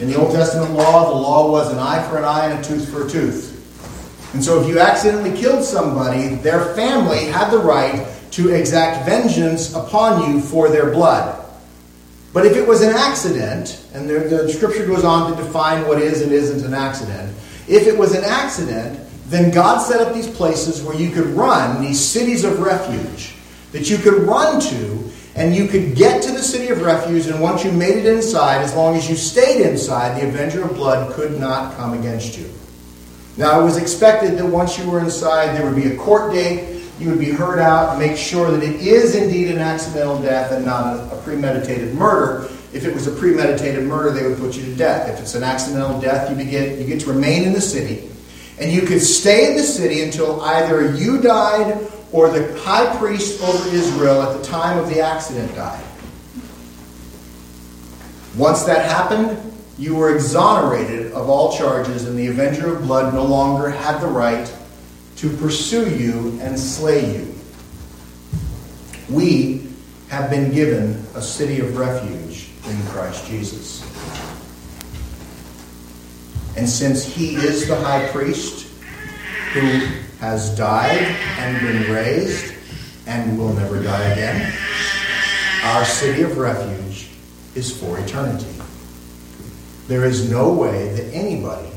In 0.00 0.08
the 0.10 0.18
Old 0.18 0.32
Testament 0.32 0.72
law, 0.72 1.10
the 1.10 1.16
law 1.16 1.50
was 1.50 1.72
an 1.72 1.78
eye 1.78 2.06
for 2.08 2.18
an 2.18 2.24
eye 2.24 2.46
and 2.46 2.64
a 2.64 2.68
tooth 2.68 2.90
for 2.90 3.06
a 3.06 3.10
tooth. 3.10 3.52
And 4.34 4.42
so 4.42 4.60
if 4.60 4.68
you 4.68 4.78
accidentally 4.78 5.36
killed 5.38 5.64
somebody, 5.64 6.34
their 6.36 6.74
family 6.74 7.26
had 7.26 7.50
the 7.50 7.58
right 7.58 8.06
to 8.32 8.48
exact 8.48 9.06
vengeance 9.06 9.74
upon 9.74 10.32
you 10.32 10.40
for 10.40 10.68
their 10.70 10.90
blood. 10.90 11.38
But 12.32 12.46
if 12.46 12.56
it 12.56 12.66
was 12.66 12.80
an 12.80 12.94
accident, 12.94 13.84
and 13.92 14.08
the, 14.08 14.20
the, 14.20 14.48
scripture 14.48 14.86
goes 14.86 15.04
on 15.04 15.30
to 15.30 15.42
define 15.42 15.86
what 15.86 16.00
is 16.00 16.22
and 16.22 16.32
isn't 16.32 16.64
an 16.64 16.72
accident, 16.72 17.36
if 17.68 17.86
it 17.86 17.96
was 17.96 18.14
an 18.14 18.24
accident, 18.24 18.98
then 19.32 19.50
God 19.50 19.78
set 19.78 20.00
up 20.00 20.12
these 20.12 20.28
places 20.28 20.82
where 20.82 20.94
you 20.94 21.10
could 21.10 21.26
run, 21.28 21.80
these 21.80 21.98
cities 21.98 22.44
of 22.44 22.60
refuge, 22.60 23.34
that 23.72 23.88
you 23.88 23.96
could 23.96 24.24
run 24.24 24.60
to, 24.60 25.10
and 25.34 25.56
you 25.56 25.66
could 25.68 25.96
get 25.96 26.22
to 26.24 26.32
the 26.32 26.42
city 26.42 26.68
of 26.68 26.82
refuge, 26.82 27.26
and 27.26 27.40
once 27.40 27.64
you 27.64 27.72
made 27.72 27.96
it 27.96 28.04
inside, 28.04 28.58
as 28.58 28.74
long 28.74 28.94
as 28.94 29.08
you 29.08 29.16
stayed 29.16 29.62
inside, 29.62 30.20
the 30.20 30.28
avenger 30.28 30.62
of 30.62 30.74
blood 30.74 31.14
could 31.14 31.40
not 31.40 31.74
come 31.78 31.98
against 31.98 32.36
you. 32.36 32.46
Now, 33.38 33.58
it 33.58 33.64
was 33.64 33.78
expected 33.78 34.36
that 34.36 34.44
once 34.44 34.78
you 34.78 34.90
were 34.90 35.00
inside, 35.00 35.56
there 35.56 35.64
would 35.64 35.82
be 35.82 35.90
a 35.90 35.96
court 35.96 36.32
date, 36.34 36.82
you 37.00 37.08
would 37.08 37.18
be 37.18 37.30
heard 37.30 37.58
out, 37.58 37.98
make 37.98 38.18
sure 38.18 38.50
that 38.50 38.62
it 38.62 38.82
is 38.82 39.14
indeed 39.14 39.50
an 39.50 39.58
accidental 39.58 40.20
death 40.20 40.52
and 40.52 40.66
not 40.66 41.10
a, 41.10 41.22
premeditated 41.22 41.94
murder. 41.94 42.50
If 42.74 42.84
it 42.84 42.92
was 42.92 43.06
a 43.06 43.12
premeditated 43.12 43.84
murder, 43.84 44.10
they 44.10 44.28
would 44.28 44.38
put 44.38 44.56
you 44.56 44.64
to 44.64 44.74
death. 44.74 45.08
If 45.08 45.20
it's 45.20 45.34
an 45.34 45.42
accidental 45.42 45.98
death, 46.00 46.28
you 46.28 46.44
get, 46.44 46.78
you 46.78 46.86
get 46.86 47.00
to 47.00 47.12
remain 47.12 47.44
in 47.44 47.52
the 47.52 47.60
city. 47.60 48.11
And 48.62 48.70
you 48.70 48.82
could 48.82 49.02
stay 49.02 49.50
in 49.50 49.56
the 49.56 49.62
city 49.64 50.02
until 50.02 50.40
either 50.40 50.94
you 50.94 51.20
died 51.20 51.84
or 52.12 52.30
the 52.30 52.56
high 52.60 52.96
priest 52.96 53.42
over 53.42 53.68
Israel 53.74 54.22
at 54.22 54.38
the 54.38 54.44
time 54.46 54.78
of 54.78 54.88
the 54.88 55.00
accident 55.00 55.52
died. 55.56 55.82
Once 58.36 58.62
that 58.62 58.88
happened, 58.88 59.36
you 59.78 59.96
were 59.96 60.14
exonerated 60.14 61.10
of 61.10 61.28
all 61.28 61.56
charges, 61.58 62.06
and 62.06 62.16
the 62.16 62.28
avenger 62.28 62.76
of 62.76 62.82
blood 62.82 63.12
no 63.12 63.24
longer 63.24 63.68
had 63.68 63.98
the 63.98 64.06
right 64.06 64.54
to 65.16 65.28
pursue 65.38 65.90
you 65.96 66.38
and 66.40 66.56
slay 66.56 67.16
you. 67.16 67.34
We 69.10 69.66
have 70.08 70.30
been 70.30 70.52
given 70.52 71.04
a 71.16 71.20
city 71.20 71.58
of 71.58 71.76
refuge 71.76 72.50
in 72.68 72.80
Christ 72.86 73.26
Jesus. 73.26 73.82
And 76.56 76.68
since 76.68 77.04
he 77.04 77.36
is 77.36 77.66
the 77.66 77.76
high 77.76 78.08
priest 78.08 78.68
who 79.52 79.60
has 80.20 80.56
died 80.56 81.00
and 81.38 81.60
been 81.60 81.92
raised 81.92 82.54
and 83.06 83.38
will 83.38 83.52
never 83.52 83.82
die 83.82 84.04
again, 84.10 84.52
our 85.64 85.84
city 85.84 86.22
of 86.22 86.38
refuge 86.38 87.10
is 87.54 87.76
for 87.76 87.98
eternity. 87.98 88.54
There 89.88 90.04
is 90.04 90.30
no 90.30 90.52
way 90.52 90.94
that 90.94 91.12
anybody 91.12 91.68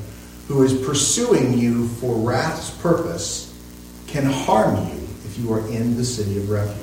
who 0.48 0.64
is 0.64 0.74
pursuing 0.86 1.58
you 1.58 1.88
for 1.88 2.16
wrath's 2.16 2.72
purpose 2.82 3.54
can 4.08 4.26
harm 4.26 4.76
you 4.88 5.08
if 5.26 5.38
you 5.40 5.52
are 5.52 5.68
in 5.70 5.98
the 5.98 6.06
city 6.06 6.38
of 6.38 6.50
refuge. 6.50 6.82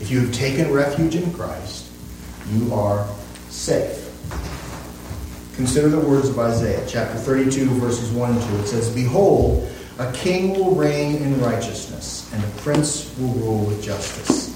If 0.00 0.10
you 0.10 0.20
have 0.20 0.34
taken 0.34 0.72
refuge 0.72 1.14
in 1.14 1.32
Christ, 1.32 1.90
you 2.50 2.74
are 2.74 3.06
safe. 3.50 4.01
Consider 5.54 5.90
the 5.90 6.00
words 6.00 6.30
of 6.30 6.38
Isaiah, 6.38 6.82
chapter 6.88 7.18
32, 7.18 7.66
verses 7.74 8.10
1 8.10 8.32
and 8.32 8.42
2. 8.42 8.56
It 8.56 8.66
says, 8.66 8.94
Behold, 8.94 9.70
a 9.98 10.10
king 10.12 10.54
will 10.54 10.74
reign 10.74 11.16
in 11.16 11.38
righteousness, 11.42 12.32
and 12.32 12.42
a 12.42 12.48
prince 12.60 13.14
will 13.18 13.34
rule 13.34 13.66
with 13.66 13.82
justice. 13.82 14.48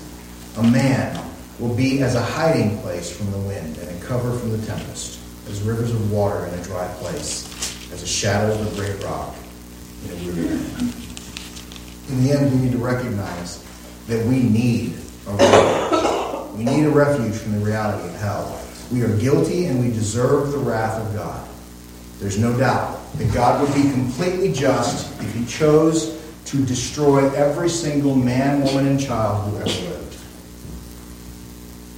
A 0.56 0.62
man 0.62 1.22
will 1.58 1.74
be 1.74 2.02
as 2.02 2.14
a 2.14 2.22
hiding 2.22 2.78
place 2.78 3.14
from 3.14 3.30
the 3.30 3.38
wind 3.38 3.76
and 3.76 3.90
a 3.90 4.04
cover 4.06 4.36
from 4.38 4.58
the 4.58 4.66
tempest, 4.66 5.20
as 5.50 5.60
rivers 5.60 5.90
of 5.90 6.10
water 6.10 6.46
in 6.46 6.54
a 6.54 6.62
dry 6.62 6.88
place, 6.94 7.44
as 7.92 8.02
a 8.02 8.06
shadow 8.06 8.54
of 8.54 8.72
a 8.72 8.76
great 8.76 9.04
rock 9.04 9.36
in 10.04 10.10
a 10.12 10.14
weary 10.24 10.48
land. 10.48 10.94
In 12.08 12.24
the 12.24 12.32
end, 12.32 12.52
we 12.52 12.66
need 12.66 12.72
to 12.72 12.78
recognize 12.78 13.62
that 14.06 14.24
we 14.24 14.40
need 14.40 14.96
a 15.26 15.32
refuge. 15.32 16.56
We 16.56 16.64
need 16.64 16.84
a 16.86 16.90
refuge 16.90 17.34
from 17.34 17.52
the 17.58 17.64
reality 17.64 18.08
of 18.08 18.14
hell. 18.16 18.65
We 18.92 19.02
are 19.02 19.16
guilty 19.16 19.66
and 19.66 19.80
we 19.80 19.90
deserve 19.90 20.52
the 20.52 20.58
wrath 20.58 21.00
of 21.00 21.14
God. 21.14 21.48
There's 22.20 22.38
no 22.38 22.56
doubt 22.56 22.98
that 23.18 23.32
God 23.34 23.60
would 23.60 23.74
be 23.74 23.90
completely 23.90 24.52
just 24.52 25.20
if 25.20 25.34
he 25.34 25.44
chose 25.44 26.22
to 26.46 26.64
destroy 26.64 27.28
every 27.34 27.68
single 27.68 28.14
man, 28.14 28.62
woman, 28.62 28.86
and 28.86 29.00
child 29.00 29.50
who 29.50 29.58
ever 29.58 29.66
lived. 29.66 30.16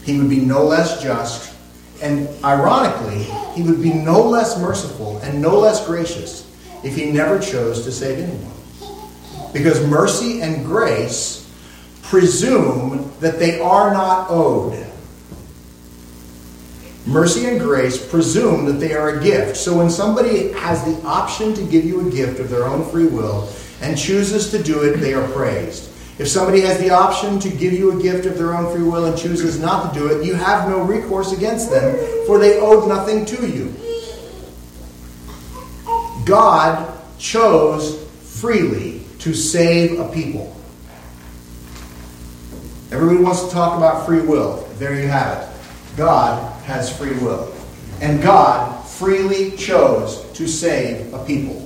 He 0.05 0.19
would 0.19 0.31
be 0.31 0.41
no 0.41 0.65
less 0.65 1.03
just, 1.03 1.55
and 2.03 2.29
ironically, 2.43 3.25
he 3.55 3.63
would 3.63 3.83
be 3.83 3.93
no 3.93 4.23
less 4.23 4.59
merciful 4.59 5.19
and 5.19 5.43
no 5.43 5.59
less 5.59 5.87
gracious 5.87 6.51
if 6.83 6.97
he 6.97 7.11
never 7.11 7.39
chose 7.39 7.85
to 7.85 7.93
save 7.93 8.19
anyone. 8.19 9.53
Because 9.53 9.87
mercy 9.87 10.41
and 10.41 10.65
grace 10.65 11.47
presume 12.03 13.13
that 13.21 13.39
they 13.39 13.61
are 13.61 13.93
not 13.93 14.31
owed. 14.31 14.88
Mercy 17.09 17.47
and 17.47 17.59
grace 17.59 18.07
presume 18.07 18.67
that 18.67 18.75
they 18.75 18.93
are 18.93 19.19
a 19.19 19.23
gift. 19.23 19.57
So 19.57 19.79
when 19.79 19.89
somebody 19.89 20.53
has 20.53 20.85
the 20.85 21.01
option 21.07 21.55
to 21.55 21.65
give 21.65 21.87
you 21.87 22.07
a 22.07 22.11
gift 22.11 22.39
of 22.39 22.51
their 22.51 22.67
own 22.67 22.85
free 22.91 23.07
will 23.07 23.49
and 23.81 23.97
chooses 23.97 24.51
to 24.51 24.63
do 24.63 24.83
it, 24.83 24.99
they 24.99 25.15
are 25.15 25.27
praised. 25.29 25.89
If 26.19 26.29
somebody 26.29 26.61
has 26.61 26.79
the 26.79 26.91
option 26.91 27.41
to 27.41 27.49
give 27.49 27.73
you 27.73 27.99
a 27.99 28.03
gift 28.03 28.27
of 28.27 28.37
their 28.37 28.55
own 28.55 28.71
free 28.75 28.83
will 28.83 29.07
and 29.07 29.17
chooses 29.17 29.59
not 29.59 29.95
to 29.95 29.99
do 29.99 30.09
it, 30.09 30.27
you 30.27 30.35
have 30.35 30.69
no 30.69 30.83
recourse 30.83 31.33
against 31.33 31.71
them, 31.71 31.97
for 32.27 32.39
they 32.39 32.61
owed 32.61 32.87
nothing 32.87 33.25
to 33.25 33.49
you. 33.49 33.75
God 36.27 36.95
chose 37.19 38.05
freely 38.21 39.03
to 39.21 39.33
save 39.33 39.99
a 39.99 40.09
people. 40.13 40.55
Everybody 42.93 43.23
wants 43.23 43.45
to 43.45 43.51
talk 43.51 43.79
about 43.79 44.05
free 44.05 44.21
will. 44.21 44.69
There 44.75 45.01
you 45.01 45.09
have 45.09 45.43
it. 45.43 45.97
God 45.97 46.58
has 46.69 46.97
free 46.97 47.19
will. 47.19 47.53
And 48.01 48.23
God 48.23 48.87
freely 48.87 49.57
chose 49.57 50.25
to 50.35 50.47
save 50.47 51.13
a 51.13 51.25
people. 51.25 51.65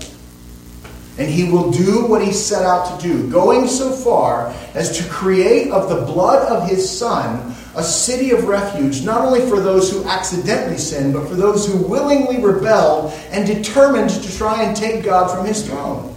And 1.19 1.29
he 1.29 1.51
will 1.51 1.71
do 1.71 2.07
what 2.07 2.25
he 2.25 2.33
set 2.33 2.65
out 2.65 2.99
to 2.99 3.07
do, 3.07 3.31
going 3.31 3.69
so 3.69 3.93
far 3.93 4.55
as 4.73 4.97
to 4.97 5.11
create 5.11 5.71
of 5.71 5.91
the 5.91 6.07
blood 6.11 6.49
of 6.49 6.67
his 6.69 6.89
Son 6.89 7.55
a 7.75 7.83
city 7.83 8.31
of 8.31 8.45
refuge, 8.45 9.03
not 9.03 9.23
only 9.23 9.41
for 9.41 9.61
those 9.61 9.91
who 9.91 10.05
accidentally 10.05 10.79
sinned, 10.79 11.15
but 11.15 11.27
for 11.27 11.35
those 11.35 11.67
who 11.67 11.87
willingly 11.87 12.39
rebelled 12.39 13.13
and 13.31 13.47
determined 13.47 14.11
to 14.11 14.37
try 14.37 14.63
and 14.63 14.77
take 14.77 15.05
God 15.05 15.35
from 15.35 15.47
his 15.47 15.67
throne. 15.67 16.15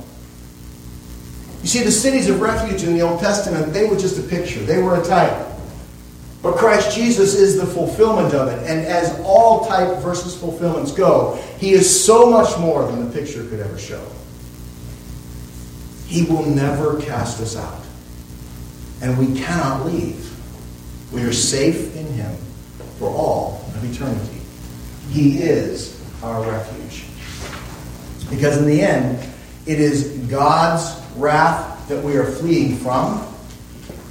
You 1.61 1.67
see, 1.69 1.83
the 1.83 1.91
cities 1.91 2.29
of 2.29 2.41
refuge 2.41 2.83
in 2.83 2.93
the 2.93 3.01
Old 3.01 3.19
Testament, 3.19 3.73
they 3.73 3.87
were 3.87 3.97
just 3.97 4.19
a 4.19 4.21
picture, 4.21 4.59
they 4.59 4.81
were 4.81 5.01
a 5.01 5.03
type. 5.03 5.54
But 6.45 6.57
Christ 6.57 6.95
Jesus 6.95 7.33
is 7.33 7.59
the 7.59 7.65
fulfillment 7.65 8.35
of 8.35 8.49
it. 8.49 8.59
And 8.69 8.85
as 8.85 9.19
all 9.21 9.65
type 9.65 9.97
versus 10.03 10.39
fulfillments 10.39 10.91
go, 10.91 11.41
he 11.57 11.71
is 11.71 12.05
so 12.05 12.29
much 12.29 12.55
more 12.59 12.85
than 12.85 13.03
the 13.03 13.11
picture 13.11 13.43
could 13.45 13.59
ever 13.59 13.79
show. 13.79 14.05
He 16.05 16.21
will 16.25 16.45
never 16.45 17.01
cast 17.01 17.41
us 17.41 17.55
out. 17.55 17.81
And 19.01 19.17
we 19.17 19.41
cannot 19.41 19.87
leave. 19.87 20.31
We 21.11 21.23
are 21.23 21.33
safe 21.33 21.95
in 21.95 22.05
Him 22.13 22.37
for 22.99 23.09
all 23.09 23.65
of 23.75 23.83
eternity. 23.83 24.39
He 25.09 25.39
is 25.39 25.99
our 26.21 26.47
refuge. 26.47 27.05
Because 28.29 28.59
in 28.59 28.67
the 28.67 28.83
end, 28.83 29.17
it 29.65 29.79
is 29.79 30.09
God's 30.29 31.01
wrath 31.15 31.89
that 31.89 32.03
we 32.03 32.17
are 32.17 32.25
fleeing 32.25 32.77
from, 32.77 33.34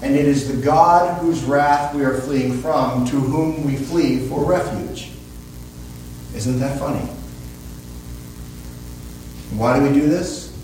and 0.05 0.15
it 0.15 0.27
is 0.27 0.55
the 0.55 0.63
God 0.63 1.19
whose 1.23 1.43
wrath 1.45 1.95
we 1.95 2.05
are 2.05 2.19
fleeing 2.21 2.61
from 2.61 3.07
to 3.07 3.17
whom 3.17 3.65
we 3.65 3.75
flee 3.75 4.29
for 4.29 4.45
refuge. 4.45 5.11
Isn't 6.35 6.61
that 6.61 6.79
funny? 6.79 7.07
Why 9.59 9.79
do 9.79 9.87
we 9.87 9.99
do 9.99 10.07
this? 10.07 10.55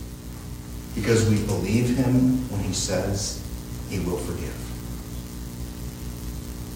Because 0.95 1.27
we 1.31 1.43
believe 1.47 1.97
him 1.97 2.51
when 2.51 2.61
he 2.61 2.75
says 2.75 3.43
he 3.89 3.99
will 4.01 4.19
forgive. 4.19 4.55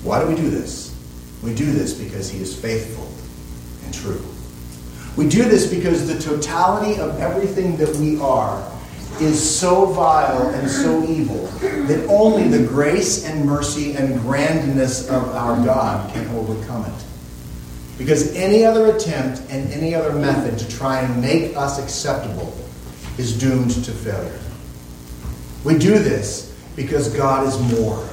Why 0.02 0.22
do 0.22 0.26
we 0.26 0.34
do 0.34 0.48
this? 0.48 0.96
We 1.42 1.54
do 1.54 1.70
this 1.70 1.92
because 1.92 2.30
he 2.30 2.40
is 2.40 2.58
faithful 2.58 3.12
and 3.84 3.92
true. 3.92 4.24
We 5.18 5.28
do 5.28 5.44
this 5.44 5.66
because 5.66 6.08
the 6.08 6.18
totality 6.18 6.98
of 6.98 7.20
everything 7.20 7.76
that 7.76 7.94
we 7.96 8.18
are 8.20 8.73
is 9.20 9.58
so 9.58 9.86
vile 9.86 10.48
and 10.48 10.68
so 10.68 11.04
evil 11.04 11.46
that 11.86 12.06
only 12.08 12.48
the 12.48 12.66
grace 12.66 13.24
and 13.24 13.44
mercy 13.44 13.94
and 13.94 14.20
grandness 14.20 15.08
of 15.08 15.28
our 15.34 15.62
God 15.64 16.12
can 16.12 16.26
overcome 16.36 16.84
it. 16.86 17.04
Because 17.96 18.34
any 18.34 18.64
other 18.64 18.94
attempt 18.94 19.42
and 19.50 19.70
any 19.72 19.94
other 19.94 20.12
method 20.12 20.58
to 20.58 20.76
try 20.76 21.00
and 21.00 21.20
make 21.20 21.56
us 21.56 21.78
acceptable 21.78 22.52
is 23.18 23.38
doomed 23.38 23.70
to 23.84 23.92
failure. 23.92 24.40
We 25.62 25.78
do 25.78 25.98
this 25.98 26.54
because 26.76 27.08
God 27.14 27.46
is 27.46 27.58
more. 27.78 28.08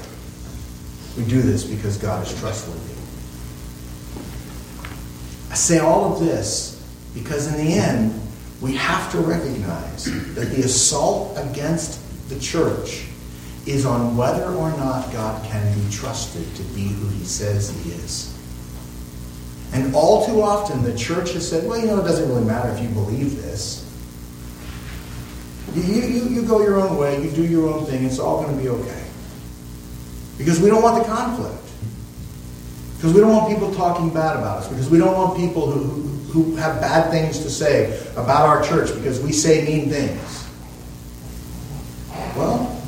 We 1.18 1.26
do 1.26 1.42
this 1.42 1.64
because 1.64 1.98
God 1.98 2.26
is 2.26 2.40
trustworthy. 2.40 2.80
I 5.50 5.56
say 5.56 5.80
all 5.80 6.14
of 6.14 6.20
this 6.20 6.82
because 7.14 7.48
in 7.48 7.66
the 7.66 7.74
end, 7.74 8.14
we 8.62 8.76
have 8.76 9.12
to 9.12 9.18
recognize 9.18 10.06
that 10.36 10.52
the 10.52 10.62
assault 10.62 11.36
against 11.38 12.00
the 12.30 12.40
church 12.40 13.08
is 13.66 13.86
on 13.86 14.16
whether 14.16 14.46
or 14.46 14.70
not 14.78 15.12
God 15.12 15.44
can 15.46 15.74
be 15.80 15.92
trusted 15.92 16.46
to 16.56 16.64
be 16.76 16.88
who 16.88 17.08
he 17.10 17.26
says 17.26 17.70
he 17.84 17.92
is. 17.92 18.38
And 19.74 19.96
all 19.96 20.26
too 20.26 20.42
often, 20.42 20.84
the 20.84 20.96
church 20.96 21.34
has 21.34 21.48
said, 21.48 21.68
well, 21.68 21.80
you 21.80 21.88
know, 21.88 22.00
it 22.00 22.04
doesn't 22.04 22.28
really 22.28 22.44
matter 22.44 22.70
if 22.70 22.82
you 22.82 22.90
believe 22.90 23.42
this. 23.42 23.88
You, 25.74 25.84
you, 25.84 26.24
you 26.30 26.42
go 26.44 26.62
your 26.62 26.82
own 26.82 26.98
way, 26.98 27.24
you 27.24 27.32
do 27.32 27.44
your 27.44 27.70
own 27.70 27.86
thing, 27.86 28.04
it's 28.04 28.20
all 28.20 28.44
going 28.44 28.56
to 28.56 28.62
be 28.62 28.68
okay. 28.70 29.04
Because 30.38 30.60
we 30.60 30.70
don't 30.70 30.82
want 30.82 31.02
the 31.02 31.10
conflict. 31.10 31.56
Because 32.98 33.14
we 33.14 33.22
don't 33.22 33.32
want 33.32 33.50
people 33.50 33.74
talking 33.74 34.14
bad 34.14 34.36
about 34.36 34.60
us. 34.60 34.68
Because 34.68 34.90
we 34.90 34.98
don't 34.98 35.16
want 35.16 35.38
people 35.38 35.72
who, 35.72 36.02
who, 36.32 36.56
have 36.56 36.80
bad 36.80 37.12
things 37.12 37.40
to 37.40 37.50
say 37.50 38.00
about 38.14 38.48
our 38.48 38.64
church 38.64 38.94
because 38.96 39.20
we 39.20 39.34
say 39.34 39.66
mean 39.66 39.90
things. 39.90 40.48
Well, 42.38 42.82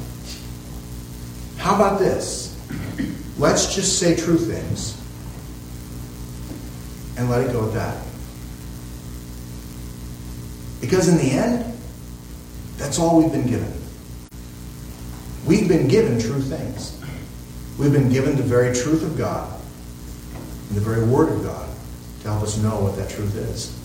how 1.57 1.75
about 1.75 1.99
this? 1.99 2.57
Let's 3.37 3.75
just 3.75 3.99
say 3.99 4.15
true 4.15 4.37
things 4.37 4.97
and 7.17 7.29
let 7.29 7.45
it 7.45 7.51
go 7.51 7.67
at 7.67 7.73
that. 7.73 8.03
Because 10.79 11.09
in 11.09 11.17
the 11.17 11.31
end, 11.31 11.77
that's 12.77 12.97
all 12.97 13.21
we've 13.21 13.31
been 13.31 13.47
given. 13.47 13.73
We've 15.45 15.67
been 15.67 15.89
given 15.89 16.19
true 16.19 16.41
things. 16.41 16.97
We've 17.77 17.91
been 17.91 18.09
given 18.09 18.37
the 18.37 18.43
very 18.43 18.73
truth 18.73 19.03
of 19.03 19.17
God 19.17 19.59
and 20.69 20.77
the 20.77 20.81
very 20.81 21.05
Word 21.05 21.29
of 21.29 21.43
God 21.43 21.72
to 22.24 22.30
help 22.30 22.43
us 22.43 22.57
know 22.57 22.80
what 22.80 22.95
that 22.95 23.09
truth 23.09 23.36
is. 23.36 23.78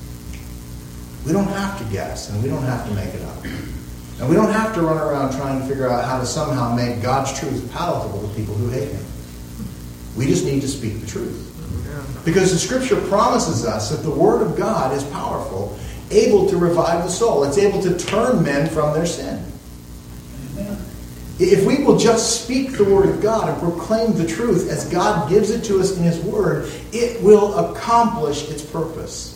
We 1.26 1.32
don't 1.32 1.48
have 1.48 1.78
to 1.78 1.84
guess 1.92 2.30
and 2.30 2.42
we 2.42 2.48
don't 2.48 2.62
have 2.62 2.88
to 2.88 2.94
make 2.94 3.12
it 3.12 3.22
up. 3.22 3.44
And 3.44 4.28
we 4.28 4.34
don't 4.34 4.52
have 4.52 4.74
to 4.74 4.82
run 4.82 4.96
around 4.96 5.36
trying 5.36 5.60
to 5.60 5.66
figure 5.66 5.88
out 5.88 6.04
how 6.04 6.18
to 6.18 6.26
somehow 6.26 6.74
make 6.74 7.02
God's 7.02 7.38
truth 7.38 7.70
palatable 7.72 8.26
to 8.26 8.34
people 8.34 8.54
who 8.54 8.70
hate 8.70 8.88
Him. 8.88 9.04
We 10.16 10.26
just 10.26 10.44
need 10.44 10.62
to 10.62 10.68
speak 10.68 11.00
the 11.00 11.06
truth. 11.06 11.44
Because 12.24 12.50
the 12.52 12.58
Scripture 12.58 13.00
promises 13.08 13.64
us 13.64 13.90
that 13.90 14.02
the 14.02 14.10
Word 14.10 14.42
of 14.42 14.56
God 14.56 14.92
is 14.92 15.04
powerful 15.04 15.78
able 16.10 16.48
to 16.48 16.56
revive 16.56 17.04
the 17.04 17.10
soul. 17.10 17.44
It's 17.44 17.58
able 17.58 17.82
to 17.82 17.96
turn 17.98 18.42
men 18.42 18.68
from 18.68 18.94
their 18.94 19.06
sin. 19.06 19.44
If 21.38 21.64
we 21.64 21.84
will 21.84 21.96
just 21.96 22.42
speak 22.42 22.72
the 22.72 22.84
word 22.84 23.08
of 23.08 23.22
God 23.22 23.48
and 23.48 23.58
proclaim 23.60 24.14
the 24.14 24.26
truth 24.26 24.68
as 24.70 24.88
God 24.88 25.28
gives 25.28 25.50
it 25.50 25.62
to 25.64 25.78
us 25.78 25.96
in 25.96 26.02
His 26.02 26.18
Word, 26.18 26.70
it 26.92 27.22
will 27.22 27.56
accomplish 27.58 28.48
its 28.50 28.62
purpose. 28.62 29.34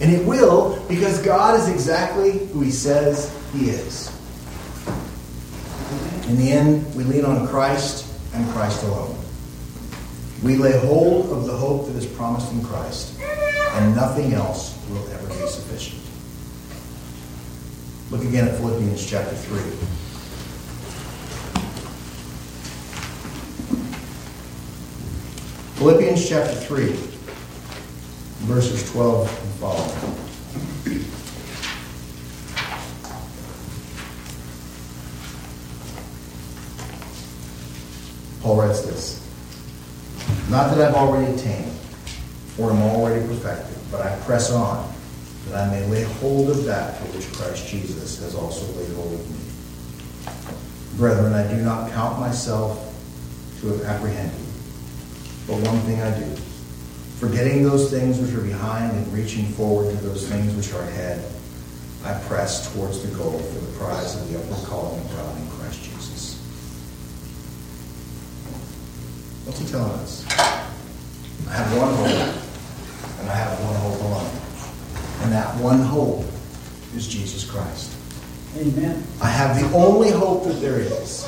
And 0.00 0.10
it 0.10 0.24
will 0.26 0.82
because 0.88 1.20
God 1.20 1.60
is 1.60 1.68
exactly 1.68 2.46
who 2.46 2.62
He 2.62 2.70
says 2.70 3.30
He 3.52 3.68
is. 3.68 4.10
In 6.28 6.38
the 6.38 6.50
end, 6.50 6.94
we 6.94 7.04
lean 7.04 7.26
on 7.26 7.46
Christ 7.48 8.06
and 8.32 8.48
Christ 8.50 8.82
alone. 8.84 9.18
We 10.42 10.56
lay 10.56 10.78
hold 10.78 11.30
of 11.30 11.46
the 11.46 11.56
hope 11.56 11.86
that 11.88 11.96
is 11.96 12.06
promised 12.06 12.52
in 12.52 12.64
Christ 12.64 13.20
and 13.20 13.94
nothing 13.94 14.32
else 14.32 14.78
will 14.88 15.06
ever 15.10 15.26
be 15.26 15.46
sufficient. 15.46 16.00
Look 18.10 18.24
again 18.24 18.48
at 18.48 18.56
Philippians 18.56 19.04
chapter 19.04 19.34
3. 19.34 20.07
Philippians 25.78 26.28
chapter 26.28 26.56
3, 26.56 26.86
verses 28.48 28.90
12 28.90 29.28
and 29.30 29.54
following. 29.60 30.18
Paul 38.42 38.56
writes 38.56 38.80
this 38.80 39.24
Not 40.50 40.74
that 40.74 40.80
I've 40.80 40.96
already 40.96 41.32
attained 41.32 41.70
or 42.58 42.72
am 42.72 42.82
already 42.82 43.24
perfected, 43.28 43.78
but 43.92 44.00
I 44.00 44.18
press 44.22 44.50
on, 44.50 44.92
that 45.46 45.68
I 45.68 45.70
may 45.70 45.86
lay 45.86 46.02
hold 46.02 46.50
of 46.50 46.64
that 46.64 46.98
for 46.98 47.04
which 47.16 47.32
Christ 47.34 47.68
Jesus 47.68 48.20
has 48.20 48.34
also 48.34 48.66
laid 48.72 48.92
hold 48.96 49.12
of 49.14 49.30
me. 49.30 49.38
Brethren, 50.98 51.34
I 51.34 51.48
do 51.48 51.62
not 51.62 51.92
count 51.92 52.18
myself 52.18 52.84
to 53.60 53.68
have 53.68 53.82
apprehended, 53.82 54.47
but 55.48 55.56
one 55.66 55.80
thing 55.80 56.02
I 56.02 56.16
do, 56.18 56.26
forgetting 57.16 57.62
those 57.62 57.90
things 57.90 58.20
which 58.20 58.34
are 58.34 58.42
behind 58.42 58.92
and 58.92 59.12
reaching 59.14 59.46
forward 59.46 59.88
to 59.90 59.96
those 60.04 60.28
things 60.28 60.54
which 60.54 60.74
are 60.74 60.82
ahead, 60.82 61.24
I 62.04 62.12
press 62.28 62.70
towards 62.74 63.02
the 63.02 63.16
goal 63.16 63.38
for 63.38 63.58
the 63.58 63.78
prize 63.78 64.14
of 64.14 64.30
the 64.30 64.38
upward 64.38 64.68
calling 64.68 65.00
of 65.00 65.10
God 65.10 65.40
in 65.40 65.48
Christ 65.48 65.82
Jesus. 65.82 66.34
What's 69.46 69.58
he 69.58 69.66
telling 69.66 69.90
us? 69.92 70.26
I 71.48 71.52
have 71.52 71.78
one 71.78 71.94
hope, 71.94 73.20
and 73.20 73.30
I 73.30 73.34
have 73.34 73.58
one 73.64 73.74
hope 73.76 74.00
alone. 74.02 74.30
And 75.22 75.32
that 75.32 75.56
one 75.62 75.80
hope 75.80 76.26
is 76.94 77.08
Jesus 77.08 77.50
Christ. 77.50 77.94
Amen. 78.58 79.02
I 79.22 79.30
have 79.30 79.58
the 79.58 79.74
only 79.74 80.10
hope 80.10 80.44
that 80.44 80.60
there 80.60 80.78
is, 80.78 81.26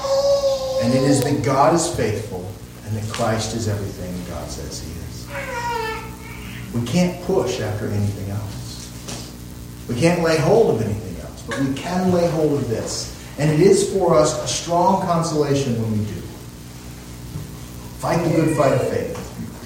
and 0.83 0.93
it 0.93 1.05
is 1.05 1.25
that 1.25 1.43
God 1.43 1.75
is 1.75 1.89
faithful 1.97 2.50
and 2.91 2.99
that 2.99 3.13
Christ 3.13 3.55
is 3.55 3.69
everything 3.69 4.13
God 4.29 4.51
says 4.51 4.83
he 4.83 4.91
is. 4.91 6.75
We 6.75 6.85
can't 6.87 7.23
push 7.25 7.61
after 7.61 7.87
anything 7.87 8.31
else. 8.31 9.87
We 9.89 9.95
can't 9.95 10.23
lay 10.23 10.39
hold 10.39 10.75
of 10.75 10.83
anything 10.83 11.21
else, 11.25 11.43
but 11.43 11.61
we 11.61 11.73
can 11.75 12.13
lay 12.13 12.29
hold 12.31 12.55
of 12.55 12.69
this. 12.69 13.17
And 13.39 13.51
it 13.51 13.61
is 13.61 13.93
for 13.93 14.15
us 14.15 14.43
a 14.43 14.49
strong 14.49 15.03
consolation 15.03 15.81
when 15.81 15.93
we 15.93 16.05
do. 16.05 16.21
Fight 18.01 18.25
the 18.25 18.31
good 18.31 18.57
fight 18.57 18.73
of 18.73 18.89
faith. 18.89 19.17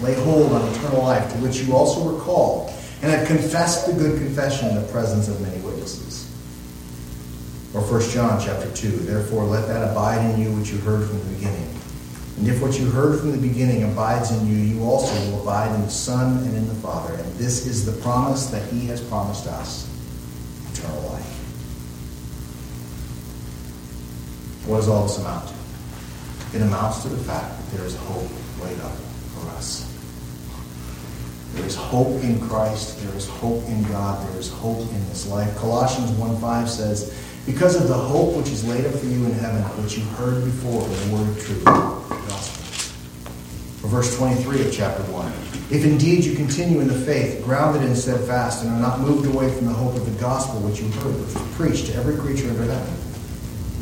Lay 0.02 0.14
hold 0.14 0.52
on 0.52 0.68
eternal 0.74 1.02
life, 1.02 1.32
to 1.32 1.38
which 1.38 1.60
you 1.60 1.74
also 1.74 2.02
were 2.02 2.20
called, 2.20 2.70
and 3.00 3.10
have 3.10 3.26
confessed 3.26 3.86
the 3.86 3.92
good 3.94 4.18
confession 4.18 4.68
in 4.68 4.74
the 4.74 4.86
presence 4.88 5.28
of 5.28 5.40
many 5.40 5.60
witnesses. 5.62 6.30
Or 7.72 7.80
1 7.80 8.10
John 8.10 8.38
chapter 8.40 8.70
2, 8.72 8.88
therefore 8.88 9.44
let 9.44 9.66
that 9.68 9.90
abide 9.90 10.18
in 10.30 10.40
you 10.40 10.52
which 10.58 10.70
you 10.70 10.78
heard 10.78 11.08
from 11.08 11.18
the 11.20 11.34
beginning. 11.36 11.74
And 12.36 12.48
if 12.48 12.60
what 12.60 12.78
you 12.78 12.90
heard 12.90 13.20
from 13.20 13.32
the 13.32 13.38
beginning 13.38 13.84
abides 13.84 14.32
in 14.32 14.46
you, 14.48 14.56
you 14.56 14.84
also 14.84 15.14
will 15.30 15.42
abide 15.42 15.74
in 15.74 15.82
the 15.82 15.90
Son 15.90 16.38
and 16.38 16.56
in 16.56 16.66
the 16.66 16.74
Father. 16.74 17.14
And 17.14 17.32
this 17.34 17.66
is 17.66 17.86
the 17.86 17.92
promise 18.02 18.46
that 18.46 18.68
he 18.72 18.86
has 18.86 19.00
promised 19.00 19.46
us, 19.46 19.88
eternal 20.72 21.00
life. 21.10 21.24
What 24.66 24.78
does 24.78 24.88
all 24.88 25.04
this 25.04 25.18
amount 25.18 25.48
to? 25.48 25.54
It 26.56 26.62
amounts 26.62 27.02
to 27.02 27.08
the 27.08 27.22
fact 27.22 27.56
that 27.56 27.76
there 27.76 27.86
is 27.86 27.96
hope 27.96 28.30
laid 28.62 28.80
up 28.80 28.96
for 29.34 29.48
us. 29.50 29.90
There 31.54 31.66
is 31.66 31.76
hope 31.76 32.20
in 32.24 32.40
Christ. 32.40 33.00
There 33.00 33.14
is 33.14 33.28
hope 33.28 33.62
in 33.68 33.82
God. 33.84 34.28
There 34.28 34.40
is 34.40 34.50
hope 34.50 34.80
in 34.80 35.08
this 35.08 35.28
life. 35.28 35.56
Colossians 35.56 36.10
1.5 36.12 36.68
says, 36.68 37.16
because 37.46 37.80
of 37.80 37.88
the 37.88 37.94
hope 37.94 38.34
which 38.36 38.48
is 38.48 38.66
laid 38.66 38.86
up 38.86 38.94
for 38.94 39.06
you 39.06 39.24
in 39.26 39.32
heaven, 39.32 39.62
which 39.82 39.98
you 39.98 40.04
heard 40.16 40.44
before 40.44 40.82
the 40.82 41.14
word 41.14 41.28
of 41.28 41.44
truth, 41.44 42.03
verse 43.94 44.16
23 44.16 44.66
of 44.66 44.72
chapter 44.74 45.04
1. 45.04 45.32
If 45.70 45.84
indeed 45.84 46.24
you 46.24 46.34
continue 46.34 46.80
in 46.80 46.88
the 46.88 46.98
faith, 46.98 47.44
grounded 47.44 47.82
and 47.82 47.96
steadfast, 47.96 48.64
and 48.64 48.72
are 48.72 48.80
not 48.80 48.98
moved 48.98 49.24
away 49.32 49.54
from 49.54 49.66
the 49.66 49.72
hope 49.72 49.94
of 49.94 50.04
the 50.04 50.20
gospel 50.20 50.58
which 50.62 50.80
you 50.80 50.90
heard, 50.98 51.14
which 51.14 51.32
was 51.32 51.54
preached 51.54 51.86
to 51.86 51.94
every 51.94 52.16
creature 52.18 52.50
under 52.50 52.64
heaven, 52.64 52.94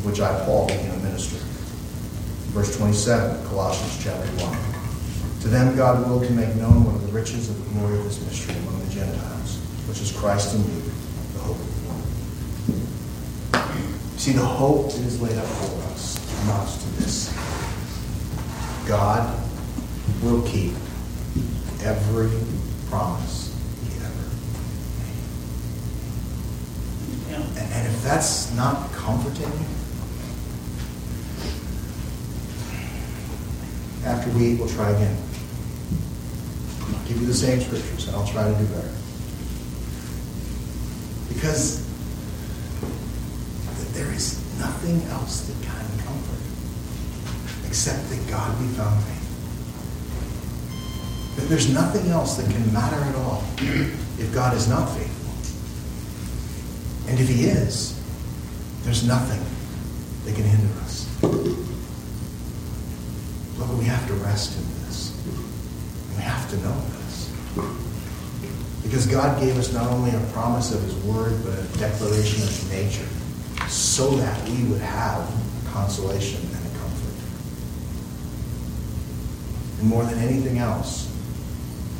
which 0.05 0.21
I, 0.21 0.29
Paul, 0.45 0.67
became 0.67 0.91
a 0.91 0.97
minister. 0.97 1.37
Verse 2.53 2.77
27, 2.77 3.47
Colossians 3.47 4.03
chapter 4.03 4.29
1. 4.45 5.41
To 5.41 5.47
them 5.47 5.75
God 5.75 6.05
willed 6.05 6.27
to 6.27 6.33
make 6.33 6.53
known 6.61 6.85
one 6.85 6.93
of 6.93 7.01
the 7.01 7.11
riches 7.11 7.49
of 7.49 7.57
the 7.57 7.73
glory 7.73 7.97
of 7.97 8.03
this 8.03 8.21
mystery 8.21 8.53
among 8.53 8.85
the 8.85 8.93
Gentiles, 8.93 9.57
which 9.89 9.99
is 9.99 10.11
Christ 10.11 10.53
in 10.53 10.61
you, 10.61 10.81
the 11.33 11.41
hope 11.41 11.57
of 11.57 11.73
glory. 13.49 13.65
See, 14.17 14.33
the 14.33 14.45
hope 14.45 14.93
that 14.93 15.01
is 15.01 15.19
laid 15.19 15.39
up 15.39 15.49
for 15.57 15.89
us 15.89 16.21
amounts 16.43 16.77
to 16.83 16.89
this. 17.01 17.33
God 18.85 19.39
will 20.21 20.41
keep 20.43 20.73
every 21.83 22.31
promise 22.89 23.53
he 23.83 23.95
ever 23.97 24.27
made. 27.29 27.31
Yeah. 27.31 27.61
And, 27.61 27.87
if 27.87 28.03
that's 28.03 28.53
not 28.55 28.91
comforting, 28.93 29.51
after 34.05 34.29
we 34.31 34.47
eat, 34.47 34.59
we'll 34.59 34.69
try 34.69 34.89
again. 34.89 35.17
I'll 36.81 37.07
give 37.07 37.19
you 37.19 37.27
the 37.27 37.33
same 37.33 37.61
scriptures, 37.61 38.07
and 38.07 38.15
I'll 38.15 38.27
try 38.27 38.43
to 38.43 38.57
do 38.57 38.65
better. 38.65 38.91
Because 41.33 41.83
there 43.93 44.11
is 44.11 44.39
nothing 44.59 45.01
else 45.11 45.41
that 45.47 45.61
can 45.61 45.85
comfort 46.05 46.41
except 47.67 48.09
that 48.09 48.27
God 48.29 48.57
be 48.59 48.67
found 48.69 49.03
faithful. 49.03 49.22
That 51.35 51.49
there's 51.49 51.73
nothing 51.73 52.09
else 52.11 52.37
that 52.37 52.49
can 52.49 52.73
matter 52.73 52.95
at 52.95 53.15
all 53.15 53.43
if 54.19 54.31
God 54.33 54.55
is 54.55 54.67
not 54.67 54.87
faithful. 54.95 55.11
And 57.09 57.19
if 57.19 57.27
He 57.27 57.45
is, 57.45 57.99
there's 58.83 59.03
nothing 59.07 59.41
that 60.25 60.35
can 60.35 60.43
hinder 60.43 60.73
us. 60.81 61.07
But 63.57 63.69
we 63.77 63.85
have 63.85 64.07
to 64.07 64.13
rest 64.15 64.57
in 64.57 64.63
this. 64.85 65.11
We 66.15 66.21
have 66.21 66.49
to 66.49 66.57
know 66.57 66.75
this. 66.99 67.29
Because 68.83 69.07
God 69.07 69.39
gave 69.39 69.57
us 69.57 69.73
not 69.73 69.87
only 69.91 70.11
a 70.11 70.19
promise 70.31 70.73
of 70.73 70.81
His 70.81 70.95
Word, 71.03 71.43
but 71.43 71.57
a 71.57 71.63
declaration 71.77 72.43
of 72.43 72.49
His 72.49 72.69
nature, 72.71 73.07
so 73.67 74.11
that 74.17 74.49
we 74.49 74.63
would 74.65 74.81
have 74.81 75.29
consolation 75.71 76.41
and 76.41 76.65
a 76.65 76.77
comfort. 76.77 77.15
And 79.79 79.89
more 79.89 80.03
than 80.03 80.19
anything 80.19 80.59
else, 80.59 81.09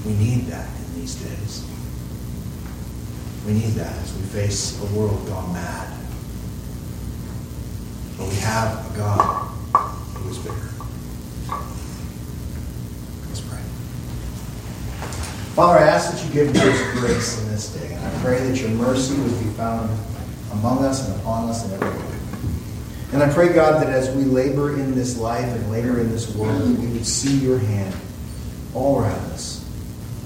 we 0.05 0.13
need 0.13 0.47
that 0.47 0.67
in 0.67 0.99
these 0.99 1.15
days. 1.15 1.65
We 3.45 3.53
need 3.53 3.73
that 3.73 3.91
as 4.01 4.15
we 4.15 4.21
face 4.23 4.81
a 4.81 4.85
world 4.97 5.25
gone 5.27 5.53
mad. 5.53 5.99
But 8.17 8.27
we 8.29 8.35
have 8.35 8.93
a 8.93 8.97
God 8.97 9.49
who 10.15 10.29
is 10.29 10.37
bigger. 10.37 10.69
Let's 13.27 13.41
pray. 13.41 13.59
Father, 15.55 15.79
I 15.79 15.87
ask 15.87 16.11
that 16.11 16.25
you 16.25 16.31
give 16.33 16.55
us 16.55 16.99
grace 16.99 17.41
in 17.41 17.49
this 17.49 17.73
day, 17.73 17.93
and 17.93 18.05
I 18.05 18.21
pray 18.21 18.45
that 18.47 18.59
your 18.59 18.69
mercy 18.71 19.15
would 19.19 19.39
be 19.39 19.49
found 19.51 19.89
among 20.51 20.83
us 20.85 21.07
and 21.07 21.19
upon 21.19 21.49
us 21.49 21.65
in 21.65 21.73
every 21.73 21.89
way. 21.89 22.13
And 23.13 23.23
I 23.23 23.31
pray, 23.31 23.53
God, 23.53 23.81
that 23.81 23.89
as 23.89 24.13
we 24.15 24.23
labor 24.23 24.73
in 24.73 24.95
this 24.95 25.17
life 25.17 25.45
and 25.45 25.69
later 25.71 25.99
in 25.99 26.09
this 26.11 26.33
world, 26.35 26.61
that 26.61 26.79
we 26.79 26.87
would 26.87 27.05
see 27.05 27.37
your 27.37 27.59
hand 27.59 27.95
all 28.73 28.99
around 28.99 29.31
us. 29.31 29.62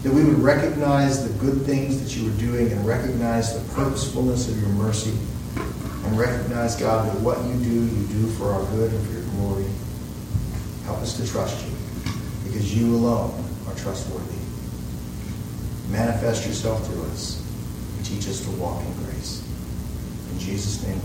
That 0.08 0.14
we 0.14 0.24
would 0.24 0.40
recognize 0.40 1.28
the 1.28 1.38
good 1.38 1.64
things 1.64 2.02
that 2.02 2.16
you 2.16 2.30
are 2.30 2.38
doing 2.38 2.72
and 2.72 2.88
recognize 2.88 3.54
the 3.54 3.74
purposefulness 3.74 4.48
of 4.48 4.58
your 4.58 4.70
mercy. 4.70 5.12
And 5.58 6.18
recognize, 6.18 6.78
God, 6.78 7.14
that 7.14 7.20
what 7.20 7.44
you 7.44 7.56
do, 7.56 7.70
you 7.70 8.08
do 8.08 8.28
for 8.38 8.54
our 8.54 8.64
good 8.72 8.94
and 8.94 9.06
for 9.06 9.12
your 9.12 9.24
glory. 9.32 9.66
Help 10.86 11.00
us 11.00 11.18
to 11.18 11.28
trust 11.28 11.62
you 11.66 11.74
because 12.46 12.74
you 12.74 12.96
alone 12.96 13.34
are 13.68 13.76
trustworthy. 13.76 14.40
Manifest 15.90 16.48
yourself 16.48 16.88
through 16.88 17.04
us 17.08 17.46
and 17.98 18.06
teach 18.06 18.30
us 18.30 18.40
to 18.46 18.52
walk 18.52 18.82
in 18.86 18.94
grace. 19.04 19.46
In 20.32 20.40
Jesus' 20.40 20.88
name. 20.88 21.02